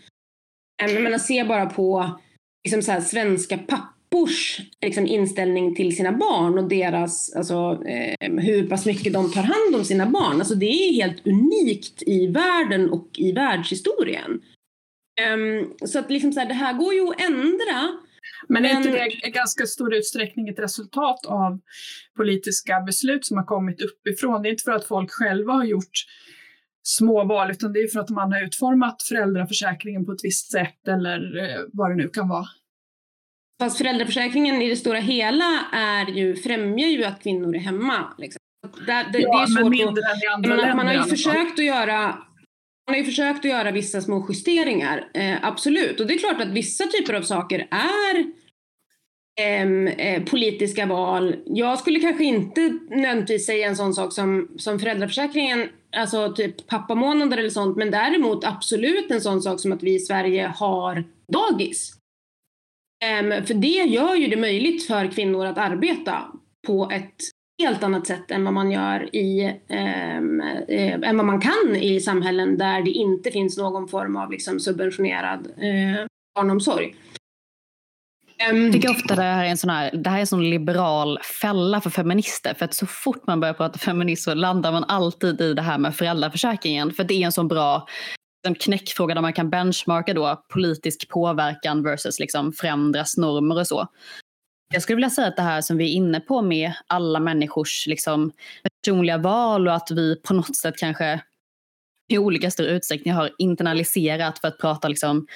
Jag 0.77 1.03
menar, 1.03 1.17
se 1.17 1.43
bara 1.43 1.65
på 1.65 2.19
liksom 2.63 2.81
så 2.81 2.91
här, 2.91 3.01
svenska 3.01 3.57
pappors 3.57 4.61
liksom, 4.81 5.07
inställning 5.07 5.75
till 5.75 5.95
sina 5.95 6.11
barn 6.11 6.57
och 6.57 6.69
deras, 6.69 7.35
alltså, 7.35 7.83
eh, 7.85 8.31
hur 8.31 8.67
pass 8.67 8.85
mycket 8.85 9.13
de 9.13 9.31
tar 9.31 9.43
hand 9.43 9.75
om 9.75 9.85
sina 9.85 10.05
barn. 10.05 10.39
Alltså, 10.39 10.55
det 10.55 10.65
är 10.65 10.93
helt 10.93 11.27
unikt 11.27 12.03
i 12.05 12.27
världen 12.27 12.89
och 12.89 13.07
i 13.13 13.31
världshistorien. 13.31 14.41
Um, 15.33 15.73
så 15.87 15.99
att 15.99 16.09
liksom, 16.09 16.33
så 16.33 16.39
här, 16.39 16.47
det 16.47 16.53
här 16.53 16.73
går 16.73 16.93
ju 16.93 17.07
att 17.07 17.21
ändra. 17.21 17.97
Men 18.47 18.65
är 18.65 18.69
inte 18.69 18.89
det 18.89 19.27
i 19.27 19.31
ganska 19.31 19.65
stor 19.65 19.93
utsträckning 19.93 20.49
ett 20.49 20.59
resultat 20.59 21.25
av 21.25 21.59
politiska 22.17 22.81
beslut 22.81 23.25
som 23.25 23.37
har 23.37 23.45
kommit 23.45 23.81
uppifrån? 23.81 24.41
Det 24.41 24.49
är 24.49 24.51
inte 24.51 24.63
för 24.63 24.71
att 24.71 24.87
folk 24.87 25.11
själva 25.11 25.53
har 25.53 25.63
gjort 25.63 26.05
små 26.83 27.23
val, 27.23 27.51
utan 27.51 27.73
det 27.73 27.79
är 27.79 27.87
för 27.87 27.99
att 27.99 28.09
man 28.09 28.31
har 28.31 28.43
utformat 28.43 29.03
föräldraförsäkringen 29.03 30.05
på 30.05 30.11
ett 30.11 30.23
visst 30.23 30.51
sätt 30.51 30.87
eller 30.87 31.37
eh, 31.37 31.61
vad 31.73 31.91
det 31.91 31.95
nu 31.95 32.09
kan 32.09 32.29
vara. 32.29 32.45
Fast 33.61 33.77
föräldraförsäkringen 33.77 34.61
i 34.61 34.69
det 34.69 34.75
stora 34.75 34.99
hela 34.99 35.65
är 35.73 36.05
ju, 36.05 36.35
främjar 36.35 36.87
ju 36.87 37.03
att 37.03 37.23
kvinnor 37.23 37.55
är 37.55 37.59
hemma. 37.59 38.13
Liksom. 38.17 38.39
Det, 38.85 39.05
det, 39.13 39.19
ja, 39.19 39.45
det 39.47 39.53
är 39.53 39.61
men 39.61 39.69
mindre 39.69 40.03
än 40.13 40.23
i 40.23 40.27
andra 40.33 40.55
länder. 40.55 40.75
Man 40.75 40.87
har 40.87 40.93
ju 40.93 41.03
försökt 41.03 41.59
att 41.59 41.65
göra 41.65 42.17
man 42.87 42.93
har 42.93 42.99
ju 42.99 43.05
försökt 43.05 43.39
att 43.39 43.51
göra 43.51 43.71
vissa 43.71 44.01
små 44.01 44.25
justeringar, 44.29 45.09
eh, 45.13 45.45
absolut. 45.45 45.99
Och 45.99 46.07
det 46.07 46.13
är 46.13 46.17
klart 46.17 46.41
att 46.41 46.53
vissa 46.53 46.87
typer 46.87 47.13
av 47.13 47.21
saker 47.21 47.67
är 47.71 48.25
ehm, 49.41 49.87
eh, 49.87 50.23
politiska 50.23 50.85
val. 50.85 51.35
Jag 51.45 51.79
skulle 51.79 51.99
kanske 51.99 52.23
inte 52.23 52.77
nödvändigtvis 52.89 53.45
säga 53.45 53.67
en 53.67 53.75
sån 53.75 53.93
sak 53.93 54.13
som, 54.13 54.51
som 54.57 54.79
föräldraförsäkringen 54.79 55.69
alltså 55.97 56.33
typ 56.33 56.67
pappamånader 56.67 57.37
eller 57.37 57.49
sånt, 57.49 57.77
men 57.77 57.91
däremot 57.91 58.45
absolut 58.45 59.11
en 59.11 59.21
sån 59.21 59.41
sak 59.41 59.59
som 59.59 59.71
att 59.71 59.83
vi 59.83 59.95
i 59.95 59.99
Sverige 59.99 60.53
har 60.55 61.03
dagis. 61.27 61.97
Eh, 63.05 63.43
för 63.43 63.53
det 63.53 63.67
gör 63.67 64.15
ju 64.15 64.27
det 64.27 64.37
möjligt 64.37 64.87
för 64.87 65.11
kvinnor 65.11 65.45
att 65.45 65.57
arbeta 65.57 66.31
på 66.67 66.89
ett 66.93 67.15
helt 67.65 67.83
annat 67.83 68.07
sätt 68.07 68.31
än 68.31 68.43
vad 68.43 68.53
man 68.53 68.71
gör 68.71 69.15
i, 69.15 69.59
ehm, 69.69 70.41
eh, 70.67 70.93
än 71.09 71.17
vad 71.17 71.25
man 71.25 71.41
kan 71.41 71.75
i 71.75 71.99
samhällen 71.99 72.57
där 72.57 72.81
det 72.81 72.91
inte 72.91 73.31
finns 73.31 73.57
någon 73.57 73.87
form 73.87 74.17
av 74.17 74.31
liksom, 74.31 74.59
subventionerad 74.59 75.47
eh, 75.47 76.05
barnomsorg. 76.35 76.95
Ehm, 78.37 78.63
Jag 78.63 78.73
tycker 78.73 78.89
ofta 78.89 79.15
det 79.15 79.21
här 79.21 79.45
är 79.45 79.49
en 79.49 79.57
sån 79.57 79.69
här, 79.69 79.91
det 79.93 80.09
här 80.09 80.17
är 80.17 80.21
en 80.21 80.27
sån 80.27 80.49
liberal 80.49 81.19
fälla 81.41 81.81
för 81.81 81.89
feminister. 81.89 82.53
För 82.53 82.65
att 82.65 82.73
så 82.73 82.85
fort 82.85 83.27
man 83.27 83.39
börjar 83.39 83.53
prata 83.53 83.79
feminism 83.79 84.29
så 84.29 84.33
landar 84.35 84.71
man 84.71 84.83
alltid 84.83 85.41
i 85.41 85.53
det 85.53 85.61
här 85.61 85.77
med 85.77 85.95
föräldraförsäkringen. 85.95 86.91
För 86.91 87.03
det 87.03 87.13
är 87.13 87.25
en 87.25 87.31
sån 87.31 87.47
bra 87.47 87.87
en 88.47 88.55
knäckfråga 88.55 89.15
där 89.15 89.21
man 89.21 89.33
kan 89.33 89.49
benchmarka 89.49 90.13
då 90.13 90.43
politisk 90.53 91.09
påverkan 91.09 91.83
versus 91.83 92.19
liksom 92.19 92.53
förändras 92.53 93.17
normer 93.17 93.59
och 93.59 93.67
så. 93.67 93.87
Jag 94.73 94.81
skulle 94.81 94.95
vilja 94.95 95.09
säga 95.09 95.27
att 95.27 95.35
det 95.35 95.41
här 95.41 95.61
som 95.61 95.77
vi 95.77 95.83
är 95.85 95.93
inne 95.93 96.19
på 96.19 96.41
med 96.41 96.73
alla 96.87 97.19
människors 97.19 97.87
liksom 97.87 98.31
personliga 98.83 99.17
val 99.17 99.67
och 99.67 99.75
att 99.75 99.91
vi 99.91 100.15
på 100.15 100.33
något 100.33 100.55
sätt 100.55 100.77
kanske 100.77 101.21
i 102.13 102.17
olika 102.17 102.51
stor 102.51 102.65
utsträckning 102.65 103.13
har 103.13 103.31
internaliserat 103.37 104.39
för 104.39 104.47
att 104.47 104.57
prata 104.57 104.87
liksom 104.87 105.27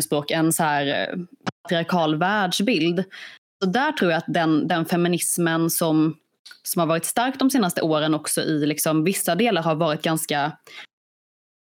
språk, 0.00 0.30
en 0.30 0.52
så 0.52 0.62
här 0.62 0.86
eh, 0.86 1.18
patriarkal 1.62 2.16
världsbild. 2.16 3.04
Så 3.64 3.70
där 3.70 3.92
tror 3.92 4.10
jag 4.10 4.18
att 4.18 4.34
den, 4.34 4.68
den 4.68 4.86
feminismen 4.86 5.70
som, 5.70 6.16
som 6.62 6.80
har 6.80 6.86
varit 6.86 7.04
stark 7.04 7.38
de 7.38 7.50
senaste 7.50 7.82
åren 7.82 8.14
också 8.14 8.40
i 8.40 8.66
liksom 8.66 9.04
vissa 9.04 9.34
delar 9.34 9.62
har 9.62 9.74
varit 9.74 10.02
ganska 10.02 10.52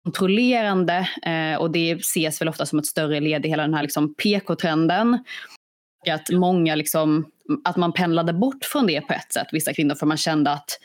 kontrollerande 0.04 1.08
eh, 1.22 1.60
och 1.60 1.70
det 1.70 1.90
ses 1.90 2.40
väl 2.40 2.48
ofta 2.48 2.66
som 2.66 2.78
ett 2.78 2.86
större 2.86 3.20
led 3.20 3.46
i 3.46 3.48
hela 3.48 3.62
den 3.62 3.74
här 3.74 3.82
liksom 3.82 4.14
PK-trenden. 4.14 5.24
Att 6.08 6.30
många 6.30 6.74
liksom, 6.74 7.30
att 7.64 7.76
man 7.76 7.92
pendlade 7.92 8.32
bort 8.32 8.64
från 8.64 8.86
det 8.86 9.00
på 9.00 9.12
ett 9.12 9.32
sätt, 9.32 9.46
vissa 9.52 9.74
kvinnor, 9.74 9.94
för 9.94 10.06
man 10.06 10.16
kände 10.16 10.50
att 10.50 10.78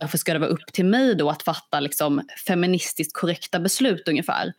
varför 0.00 0.18
ska 0.18 0.32
det 0.32 0.38
vara 0.38 0.50
upp 0.50 0.72
till 0.72 0.84
mig 0.84 1.14
då 1.14 1.30
att 1.30 1.42
fatta 1.42 1.80
liksom 1.80 2.22
feministiskt 2.46 3.12
korrekta 3.12 3.60
beslut 3.60 4.08
ungefär? 4.08 4.52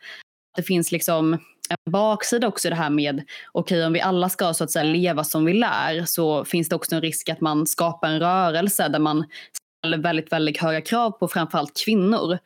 Det 0.55 0.63
finns 0.63 0.91
liksom 0.91 1.33
en 1.69 1.91
baksida 1.91 2.47
också 2.47 2.67
i 2.67 2.69
det 2.69 2.75
här 2.75 2.89
med, 2.89 3.15
okej 3.51 3.77
okay, 3.77 3.85
om 3.85 3.93
vi 3.93 4.01
alla 4.01 4.29
ska 4.29 4.53
så 4.53 4.63
att 4.63 4.71
säga 4.71 4.83
leva 4.83 5.23
som 5.23 5.45
vi 5.45 5.53
lär 5.53 6.05
så 6.05 6.45
finns 6.45 6.69
det 6.69 6.75
också 6.75 6.95
en 6.95 7.01
risk 7.01 7.29
att 7.29 7.41
man 7.41 7.67
skapar 7.67 8.09
en 8.09 8.19
rörelse 8.19 8.87
där 8.87 8.99
man 8.99 9.25
ställer 9.79 9.97
väldigt, 9.97 10.31
väldigt 10.31 10.57
höga 10.57 10.81
krav 10.81 11.11
på 11.11 11.27
framförallt 11.27 11.85
kvinnor. 11.85 12.37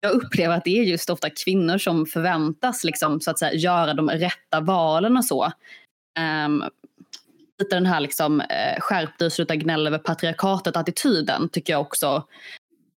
Jag 0.00 0.12
upplever 0.12 0.56
att 0.56 0.64
det 0.64 0.78
är 0.78 0.82
just 0.82 1.10
ofta 1.10 1.30
kvinnor 1.30 1.78
som 1.78 2.06
förväntas 2.06 2.84
liksom, 2.84 3.20
så 3.20 3.30
att 3.30 3.38
säga, 3.38 3.54
göra 3.54 3.94
de 3.94 4.10
rätta 4.10 4.60
valen 4.60 5.16
och 5.16 5.24
så. 5.24 5.52
Um, 6.46 6.64
lite 7.62 7.76
den 7.76 7.86
här 7.86 8.00
liksom, 8.00 8.40
eh, 8.40 8.80
skärp 8.80 9.18
dig 9.18 9.26
och 9.26 9.32
sluta 9.32 9.56
gnälla 9.56 9.90
över 9.90 9.98
patriarkatet-attityden 9.98 11.48
tycker 11.48 11.72
jag 11.72 11.80
också 11.80 12.26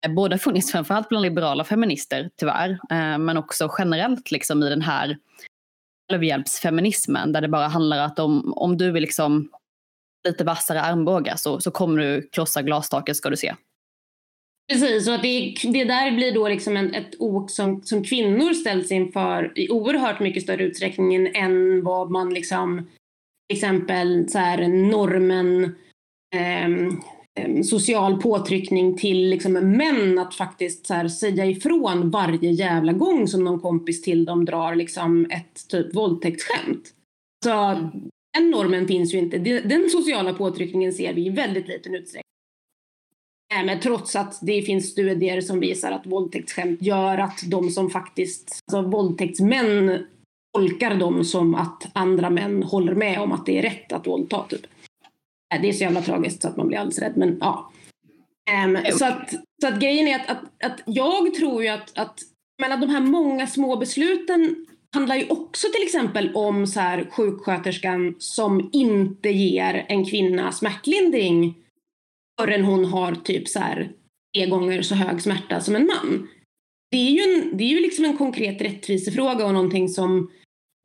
eh, 0.05 0.13
både 0.13 0.37
funnits 0.37 0.71
framförallt 0.71 1.09
bland 1.09 1.21
liberala 1.21 1.63
feminister 1.63 2.29
tyvärr, 2.35 2.69
eh, 2.69 3.17
men 3.17 3.37
också 3.37 3.71
generellt 3.77 4.31
liksom 4.31 4.63
i 4.63 4.69
den 4.69 4.81
här 4.81 5.17
självhjälpsfeminismen 6.11 7.31
där 7.31 7.41
det 7.41 7.47
bara 7.47 7.67
handlar 7.67 7.99
om 7.99 8.05
att 8.05 8.19
om, 8.19 8.53
om 8.53 8.77
du 8.77 8.91
vill 8.91 9.01
liksom 9.01 9.49
lite 10.27 10.43
vassare 10.43 10.81
armbågar 10.81 11.35
så, 11.35 11.59
så 11.59 11.71
kommer 11.71 12.01
du 12.01 12.29
krossa 12.31 12.61
glastaket 12.61 13.15
ska 13.15 13.29
du 13.29 13.37
se. 13.37 13.55
Precis, 14.71 15.07
och 15.07 15.13
att 15.13 15.21
det, 15.21 15.55
det 15.63 15.83
där 15.83 16.11
blir 16.11 16.33
då 16.33 16.47
liksom 16.47 16.77
en, 16.77 16.93
ett 16.93 17.15
ok 17.19 17.51
som, 17.51 17.83
som 17.83 18.03
kvinnor 18.03 18.53
ställs 18.53 18.91
inför 18.91 19.59
i 19.59 19.69
oerhört 19.69 20.19
mycket 20.19 20.43
större 20.43 20.63
utsträckning 20.63 21.35
än 21.35 21.83
vad 21.83 22.11
man 22.11 22.33
liksom 22.33 22.87
till 23.49 23.57
exempel 23.57 24.29
så 24.29 24.37
här, 24.37 24.67
normen 24.67 25.75
eh, 26.35 27.61
social 27.63 28.21
påtryckning 28.21 28.97
till 28.97 29.29
liksom 29.29 29.53
män 29.53 30.19
att 30.19 30.35
faktiskt 30.35 30.87
så 30.87 30.93
här, 30.93 31.07
säga 31.07 31.45
ifrån 31.45 32.09
varje 32.09 32.51
jävla 32.51 32.93
gång 32.93 33.27
som 33.27 33.43
någon 33.43 33.59
kompis 33.59 34.01
till 34.01 34.25
dem 34.25 34.45
drar 34.45 34.75
liksom 34.75 35.25
ett 35.25 35.67
typ 35.69 35.95
våldtäktsskämt. 35.95 36.93
Så 37.45 37.49
den 38.33 38.51
normen 38.51 38.87
finns 38.87 39.13
ju 39.13 39.17
inte. 39.17 39.37
Den 39.37 39.89
sociala 39.89 40.33
påtryckningen 40.33 40.93
ser 40.93 41.13
vi 41.13 41.25
i 41.25 41.29
väldigt 41.29 41.67
liten 41.67 41.95
utsträckning. 41.95 42.23
Men 43.65 43.79
trots 43.79 44.15
att 44.15 44.39
det 44.41 44.61
finns 44.61 44.91
studier 44.91 45.41
som 45.41 45.59
visar 45.59 45.91
att 45.91 46.05
våldtäktsskämt 46.05 46.81
gör 46.81 47.17
att 47.17 47.43
de 47.47 47.69
som 47.69 47.89
faktiskt, 47.89 48.59
alltså 48.71 48.89
våldtäktsmän 48.89 50.05
tolkar 50.53 50.95
dem 50.95 51.23
som 51.23 51.55
att 51.55 51.91
andra 51.93 52.29
män 52.29 52.63
håller 52.63 52.95
med 52.95 53.19
om 53.19 53.31
att 53.31 53.45
det 53.45 53.57
är 53.57 53.61
rätt 53.61 53.91
att 53.91 54.07
våldta. 54.07 54.45
Typ. 54.49 54.65
Äh, 55.55 55.61
det 55.61 55.69
är 55.69 55.73
så 55.73 55.83
jävla 55.83 56.01
tragiskt 56.01 56.41
så 56.41 56.47
att 56.47 56.57
man 56.57 56.67
blir 56.67 56.77
alldeles 56.77 56.99
rädd. 56.99 57.13
Men 57.15 57.37
ja. 57.39 57.71
Um, 58.65 58.77
så, 58.97 59.05
att, 59.05 59.33
så 59.61 59.67
att 59.67 59.79
grejen 59.79 60.07
är 60.07 60.15
att, 60.19 60.29
att, 60.29 60.71
att 60.71 60.81
jag 60.85 61.33
tror 61.33 61.63
ju 61.63 61.69
att, 61.69 61.97
att 61.97 62.19
men 62.61 62.81
de 62.81 62.89
här 62.89 63.01
många 63.01 63.47
små 63.47 63.75
besluten 63.75 64.65
handlar 64.93 65.15
ju 65.15 65.27
också 65.29 65.67
till 65.73 65.83
exempel 65.83 66.31
om 66.35 66.67
så 66.67 66.79
här, 66.79 67.09
sjuksköterskan 67.11 68.15
som 68.19 68.69
inte 68.73 69.29
ger 69.29 69.85
en 69.89 70.05
kvinna 70.05 70.51
smärtlindring 70.51 71.55
förrän 72.41 72.63
hon 72.63 72.85
har 72.85 73.15
typ 73.15 73.47
så 73.47 73.59
här 73.59 73.91
tre 74.35 74.45
gånger 74.45 74.81
så 74.81 74.95
hög 74.95 75.21
smärta 75.21 75.61
som 75.61 75.75
en 75.75 75.85
man. 75.85 76.27
Det 76.91 76.97
är 76.97 77.11
ju, 77.11 77.21
en, 77.21 77.57
det 77.57 77.63
är 77.63 77.67
ju 77.67 77.79
liksom 77.79 78.05
en 78.05 78.17
konkret 78.17 78.61
rättvisefråga 78.61 79.45
och 79.45 79.53
någonting 79.53 79.89
som 79.89 80.31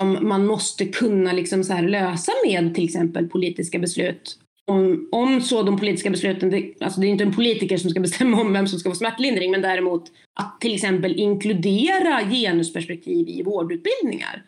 man 0.05 0.47
måste 0.47 0.85
kunna 0.85 1.33
liksom 1.33 1.65
så 1.65 1.81
lösa 1.81 2.33
med 2.47 2.75
till 2.75 2.85
exempel 2.85 3.29
politiska 3.29 3.79
beslut. 3.79 4.39
Om, 4.67 5.09
om 5.13 5.41
så 5.41 5.63
de 5.63 5.79
politiska 5.79 6.11
besluten, 6.11 6.51
det, 6.51 6.75
alltså 6.81 7.01
det 7.01 7.07
är 7.07 7.09
inte 7.09 7.25
en 7.25 7.35
politiker 7.35 7.77
som 7.77 7.91
ska 7.91 8.01
bestämma 8.01 8.41
om 8.41 8.53
vem 8.53 8.67
som 8.67 8.79
ska 8.79 8.91
få 8.91 8.97
smärtlindring 8.97 9.51
men 9.51 9.63
däremot 9.63 10.05
att 10.41 10.61
till 10.61 10.75
exempel 10.75 11.21
inkludera 11.21 12.31
genusperspektiv 12.31 13.29
i 13.29 13.43
vårdutbildningar. 13.43 14.45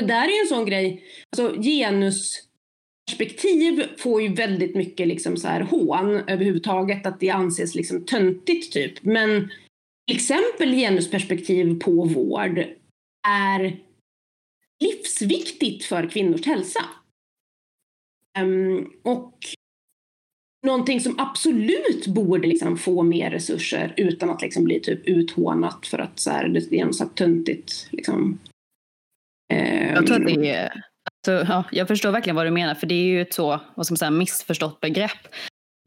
Det 0.00 0.06
där 0.06 0.24
är 0.24 0.32
ju 0.32 0.40
en 0.40 0.48
sån 0.48 0.66
grej, 0.66 1.02
alltså 1.36 1.62
genusperspektiv 1.62 3.82
får 3.98 4.22
ju 4.22 4.28
väldigt 4.28 4.74
mycket 4.74 5.08
liksom 5.08 5.36
så 5.36 5.48
här 5.48 5.60
hån 5.60 6.22
överhuvudtaget, 6.26 7.06
att 7.06 7.20
det 7.20 7.30
anses 7.30 7.74
liksom 7.74 8.04
töntigt 8.04 8.72
typ. 8.72 9.04
Men 9.04 9.50
till 10.06 10.16
exempel 10.16 10.74
genusperspektiv 10.74 11.80
på 11.80 12.04
vård 12.04 12.64
är 13.28 13.76
livsviktigt 14.80 15.84
för 15.84 16.10
kvinnors 16.10 16.46
hälsa. 16.46 16.80
Um, 18.38 18.92
och 19.02 19.38
någonting 20.66 21.00
som 21.00 21.18
absolut 21.18 22.06
borde 22.06 22.48
liksom 22.48 22.78
få 22.78 23.02
mer 23.02 23.30
resurser 23.30 23.94
utan 23.96 24.30
att 24.30 24.42
liksom 24.42 24.64
bli 24.64 24.80
typ 24.80 25.06
uthånat 25.06 25.86
för 25.86 25.98
att 25.98 26.20
så 26.20 26.30
här, 26.30 26.48
det 26.48 26.80
är 26.80 26.92
så 26.92 27.04
töntigt. 27.04 27.88
Liksom. 27.90 28.38
Um, 29.52 29.94
jag 29.94 30.06
tror 30.06 30.16
att 30.16 30.34
det 30.34 30.50
är 30.50 30.84
alltså, 31.28 31.52
ja, 31.52 31.64
jag 31.72 31.88
förstår 31.88 32.10
verkligen 32.10 32.36
vad 32.36 32.46
du 32.46 32.50
menar, 32.50 32.74
för 32.74 32.86
det 32.86 32.94
är 32.94 33.04
ju 33.04 33.22
ett 33.22 33.34
så 33.34 33.60
vad 33.74 33.86
ska 33.86 33.92
man 33.92 33.98
säga, 33.98 34.10
missförstått 34.10 34.80
begrepp. 34.80 35.28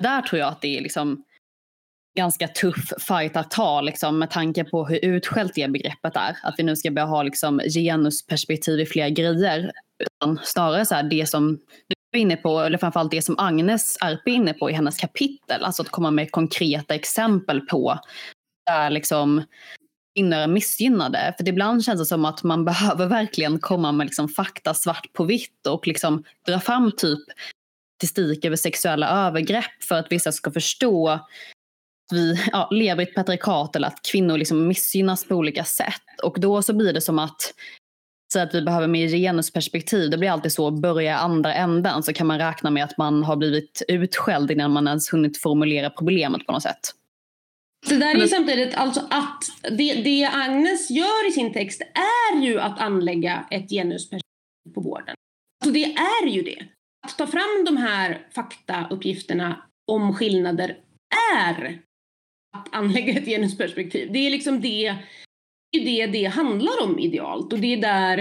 Där 0.03 0.21
tror 0.21 0.39
jag 0.39 0.49
att 0.49 0.61
det 0.61 0.77
är 0.77 0.81
liksom 0.81 1.23
ganska 2.17 2.47
tuff 2.47 2.93
fight 2.99 3.37
att 3.37 3.51
ta 3.51 3.81
liksom, 3.81 4.19
med 4.19 4.31
tanke 4.31 4.63
på 4.63 4.85
hur 4.85 5.05
utskällt 5.05 5.53
det 5.55 5.71
begreppet 5.71 6.15
är. 6.15 6.37
Att 6.43 6.55
vi 6.57 6.63
nu 6.63 6.75
ska 6.75 6.91
börja 6.91 7.05
ha 7.05 7.23
liksom, 7.23 7.59
genusperspektiv 7.59 8.79
i 8.79 8.85
fler 8.85 9.09
grejer. 9.09 9.71
Utan 9.99 10.39
snarare 10.43 10.85
så 10.85 10.95
här, 10.95 11.03
det 11.03 11.29
som 11.29 11.59
du 12.11 12.19
är 12.19 12.21
inne 12.21 12.35
på, 12.35 12.59
eller 12.59 12.77
framförallt 12.77 13.11
det 13.11 13.21
som 13.21 13.39
Agnes 13.39 13.97
Arp 14.01 14.21
är 14.25 14.31
inne 14.31 14.53
på 14.53 14.69
i 14.69 14.73
hennes 14.73 14.97
kapitel. 14.97 15.63
Alltså 15.63 15.81
att 15.81 15.89
komma 15.89 16.11
med 16.11 16.31
konkreta 16.31 16.95
exempel 16.95 17.61
på 17.61 17.99
där 18.65 18.89
liksom 18.89 19.43
kvinnor 20.15 20.37
är 20.37 20.47
missgynnade. 20.47 21.33
För 21.37 21.49
ibland 21.49 21.83
känns 21.83 21.99
det 21.99 22.05
som 22.05 22.25
att 22.25 22.43
man 22.43 22.65
behöver 22.65 23.05
verkligen 23.05 23.59
komma 23.59 23.91
med 23.91 24.05
liksom 24.07 24.29
fakta 24.29 24.73
svart 24.73 25.13
på 25.13 25.23
vitt 25.23 25.67
och 25.67 25.87
liksom 25.87 26.23
dra 26.45 26.59
fram 26.59 26.91
typ 26.97 27.19
statistik 27.97 28.45
över 28.45 28.55
sexuella 28.55 29.27
övergrepp 29.27 29.83
för 29.83 29.95
att 29.95 30.11
vissa 30.11 30.31
ska 30.31 30.51
förstå 30.51 31.19
vi 32.11 32.39
ja, 32.51 32.69
lever 32.71 33.03
i 33.03 33.07
ett 33.07 33.15
patriarkat 33.15 33.75
eller 33.75 33.87
att 33.87 34.01
kvinnor 34.11 34.37
liksom 34.37 34.67
missgynnas 34.67 35.27
på 35.27 35.35
olika 35.35 35.63
sätt. 35.63 36.03
Och 36.23 36.39
då 36.39 36.61
så 36.61 36.73
blir 36.73 36.93
det 36.93 37.01
som 37.01 37.19
att 37.19 37.53
säga 38.33 38.43
att 38.43 38.55
vi 38.55 38.61
behöver 38.61 38.87
mer 38.87 39.07
genusperspektiv. 39.07 40.09
Det 40.09 40.17
blir 40.17 40.29
alltid 40.29 40.51
så, 40.51 40.71
börja 40.71 41.17
andra 41.17 41.53
änden 41.53 42.03
så 42.03 42.13
kan 42.13 42.27
man 42.27 42.37
räkna 42.37 42.69
med 42.69 42.83
att 42.83 42.97
man 42.97 43.23
har 43.23 43.35
blivit 43.35 43.81
utskälld 43.87 44.51
innan 44.51 44.71
man 44.71 44.87
ens 44.87 45.13
hunnit 45.13 45.37
formulera 45.37 45.89
problemet 45.89 46.45
på 46.45 46.51
något 46.51 46.63
sätt. 46.63 46.79
Det 47.89 47.95
där 47.95 48.15
är 48.15 48.19
ju 48.19 48.27
samtidigt 48.27 48.75
alltså 48.75 48.99
att 49.09 49.43
det, 49.61 49.93
det 49.93 50.29
Agnes 50.33 50.89
gör 50.89 51.29
i 51.29 51.31
sin 51.31 51.53
text 51.53 51.81
är 51.81 52.41
ju 52.41 52.59
att 52.59 52.79
anlägga 52.79 53.45
ett 53.51 53.69
genusperspektiv 53.69 54.73
på 54.75 54.81
vården. 54.81 55.15
Alltså 55.63 55.73
det 55.73 55.95
är 55.95 56.27
ju 56.27 56.41
det. 56.41 56.67
Att 57.07 57.17
ta 57.17 57.27
fram 57.27 57.65
de 57.65 57.77
här 57.77 58.27
faktauppgifterna 58.35 59.63
om 59.91 60.13
skillnader 60.13 60.77
är 61.35 61.81
att 62.57 62.75
anlägga 62.75 63.19
ett 63.19 63.25
genusperspektiv. 63.25 64.09
Det 64.11 64.19
är 64.19 64.31
liksom 64.31 64.61
det 64.61 64.95
det, 65.71 66.05
det 66.05 66.25
handlar 66.25 66.83
om 66.83 66.99
idealt 66.99 67.53
och 67.53 67.59
det 67.59 67.73
är 67.73 67.81
där 67.81 68.19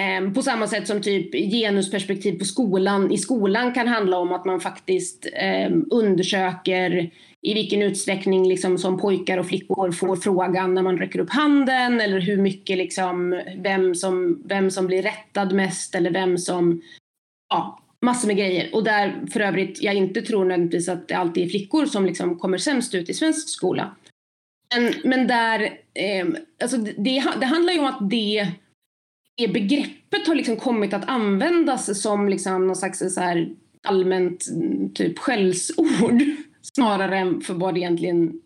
eh, 0.00 0.32
på 0.32 0.42
samma 0.42 0.66
sätt 0.66 0.86
som 0.86 1.02
typ 1.02 1.32
genusperspektiv 1.32 2.38
på 2.38 2.44
skolan. 2.44 3.12
I 3.12 3.18
skolan 3.18 3.74
kan 3.74 3.88
handla 3.88 4.18
om 4.18 4.32
att 4.32 4.44
man 4.44 4.60
faktiskt 4.60 5.26
eh, 5.32 5.70
undersöker 5.90 7.10
i 7.42 7.54
vilken 7.54 7.82
utsträckning 7.82 8.48
liksom 8.48 8.78
som 8.78 8.98
pojkar 8.98 9.38
och 9.38 9.46
flickor 9.46 9.92
får 9.92 10.16
frågan 10.16 10.74
när 10.74 10.82
man 10.82 10.98
räcker 10.98 11.18
upp 11.18 11.30
handen 11.30 12.00
eller 12.00 12.20
hur 12.20 12.36
mycket 12.36 12.78
liksom 12.78 13.42
vem 13.56 13.94
som, 13.94 14.42
vem 14.44 14.70
som 14.70 14.86
blir 14.86 15.02
rättad 15.02 15.52
mest 15.52 15.94
eller 15.94 16.10
vem 16.10 16.38
som 16.38 16.82
ja, 17.48 17.85
massor 18.00 18.26
med 18.26 18.36
grejer. 18.36 18.74
Och 18.74 18.84
där 18.84 19.26
för 19.32 19.40
övrigt 19.40 19.82
jag 19.82 19.94
inte 19.94 20.22
tror 20.22 20.44
nödvändigtvis 20.44 20.88
att 20.88 21.08
det 21.08 21.14
alltid 21.14 21.44
är 21.44 21.48
flickor 21.48 21.86
som 21.86 22.06
liksom 22.06 22.38
kommer 22.38 22.58
sämst 22.58 22.94
ut 22.94 23.08
i 23.08 23.14
svensk 23.14 23.48
skola. 23.48 23.96
Men, 24.74 24.94
men 25.04 25.26
där, 25.26 25.62
eh, 25.94 26.26
alltså 26.62 26.76
det, 26.76 27.24
det 27.40 27.46
handlar 27.46 27.72
ju 27.72 27.78
om 27.78 27.84
att 27.84 28.10
det, 28.10 28.52
det 29.36 29.48
begreppet 29.48 30.26
har 30.26 30.34
liksom 30.34 30.56
kommit 30.56 30.94
att 30.94 31.08
användas 31.08 32.02
som 32.02 32.28
liksom 32.28 32.66
någon 32.66 32.76
slags 32.76 33.14
så 33.14 33.20
här 33.20 33.48
allmänt 33.82 34.44
typ 34.94 35.18
skällsord 35.18 36.22
snarare 36.74 37.18
än 37.18 37.40
för 37.40 37.54
vad 37.54 37.74
det 37.74 37.80
egentligen 37.80 38.40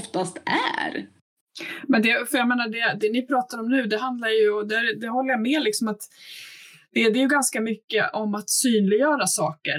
oftast 0.00 0.42
är. 0.84 1.06
Men 1.82 2.02
det, 2.02 2.30
för 2.30 2.38
jag 2.38 2.48
menar, 2.48 2.68
det, 2.68 2.98
det 3.00 3.12
ni 3.12 3.26
pratar 3.26 3.58
om 3.58 3.68
nu, 3.68 3.86
det 3.86 3.98
handlar 3.98 4.28
ju, 4.28 4.50
och 4.50 4.66
det, 4.66 4.94
det 4.94 5.08
håller 5.08 5.30
jag 5.30 5.42
med 5.42 5.62
liksom 5.62 5.88
att 5.88 6.00
det, 6.94 7.10
det 7.10 7.18
är 7.18 7.22
ju 7.22 7.28
ganska 7.28 7.60
mycket 7.60 8.10
om 8.12 8.34
att 8.34 8.50
synliggöra 8.50 9.26
saker. 9.26 9.78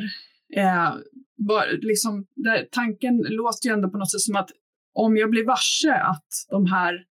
Eh, 0.55 0.93
bara, 1.47 1.65
liksom, 1.81 2.25
där, 2.35 2.67
tanken 2.71 3.17
låter 3.17 3.69
ju 3.69 3.73
ändå 3.73 3.89
på 3.89 3.97
något 3.97 4.11
sätt 4.11 4.21
som 4.21 4.35
att 4.35 4.49
om 4.93 5.17
jag 5.17 5.29
blir 5.29 5.45
varse 5.45 5.93
att 5.93 6.27
de 6.49 6.65
här 6.65 7.03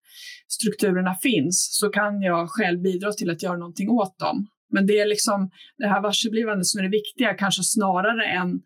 strukturerna 0.47 1.15
finns 1.15 1.77
så 1.79 1.89
kan 1.89 2.21
jag 2.21 2.49
själv 2.49 2.81
bidra 2.81 3.11
till 3.11 3.29
att 3.29 3.43
göra 3.43 3.57
någonting 3.57 3.89
åt 3.89 4.19
dem. 4.19 4.47
Men 4.71 4.87
det 4.87 4.99
är 4.99 5.05
liksom 5.05 5.49
det 5.77 5.87
här 5.87 6.01
varseblivandet 6.01 6.65
som 6.65 6.79
är 6.79 6.83
det 6.83 6.89
viktiga, 6.89 7.33
kanske 7.33 7.63
snarare 7.63 8.25
än 8.25 8.61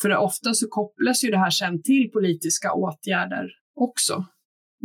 för 0.00 0.16
ofta 0.16 0.54
så 0.54 0.68
kopplas 0.68 1.24
ju 1.24 1.30
det 1.30 1.38
här 1.38 1.50
sen 1.50 1.82
till 1.82 2.10
politiska 2.10 2.72
åtgärder 2.72 3.50
också. 3.74 4.26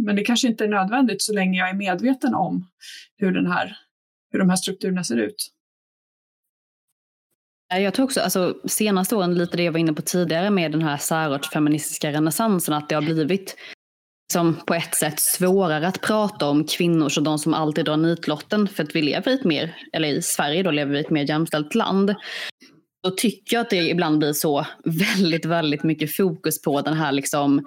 Men 0.05 0.15
det 0.15 0.23
kanske 0.23 0.47
inte 0.47 0.63
är 0.63 0.67
nödvändigt 0.67 1.21
så 1.21 1.33
länge 1.33 1.59
jag 1.59 1.69
är 1.69 1.73
medveten 1.73 2.35
om 2.35 2.67
hur, 3.17 3.31
den 3.31 3.47
här, 3.47 3.77
hur 4.31 4.39
de 4.39 4.49
här 4.49 4.55
strukturerna 4.55 5.03
ser 5.03 5.17
ut. 5.17 5.53
Eh, 7.73 7.79
jag 7.79 7.93
tror 7.93 8.05
också, 8.05 8.21
alltså 8.21 8.57
senaste 8.65 9.15
åren, 9.15 9.35
lite 9.35 9.57
det 9.57 9.63
jag 9.63 9.71
var 9.71 9.79
inne 9.79 9.93
på 9.93 10.01
tidigare 10.01 10.49
med 10.49 10.71
den 10.71 10.81
här 10.81 10.97
särartsfeministiska 10.97 12.11
renässansen, 12.11 12.73
att 12.73 12.89
det 12.89 12.95
har 12.95 13.01
blivit 13.01 13.55
som 14.33 14.55
på 14.55 14.73
ett 14.73 14.95
sätt 14.95 15.19
svårare 15.19 15.87
att 15.87 16.01
prata 16.01 16.45
om 16.49 16.63
kvinnor 16.63 17.09
som 17.09 17.23
de 17.23 17.39
som 17.39 17.53
alltid 17.53 17.85
drar 17.85 17.97
nitlotten 17.97 18.67
för 18.67 18.83
att 18.83 18.95
vi 18.95 19.01
lever 19.01 19.31
i 19.31 19.35
ett 19.35 19.43
mer, 19.43 19.75
eller 19.93 20.07
i 20.07 20.21
Sverige 20.21 20.63
då 20.63 20.71
lever 20.71 20.91
vi 20.91 20.97
i 20.97 21.01
ett 21.01 21.09
mer 21.09 21.29
jämställt 21.29 21.75
land. 21.75 22.15
Då 23.03 23.11
tycker 23.11 23.55
jag 23.55 23.61
att 23.61 23.69
det 23.69 23.89
ibland 23.89 24.19
blir 24.19 24.33
så 24.33 24.65
väldigt, 24.85 25.45
väldigt 25.45 25.83
mycket 25.83 26.15
fokus 26.15 26.61
på 26.61 26.81
den 26.81 26.93
här 26.93 27.11
liksom 27.11 27.65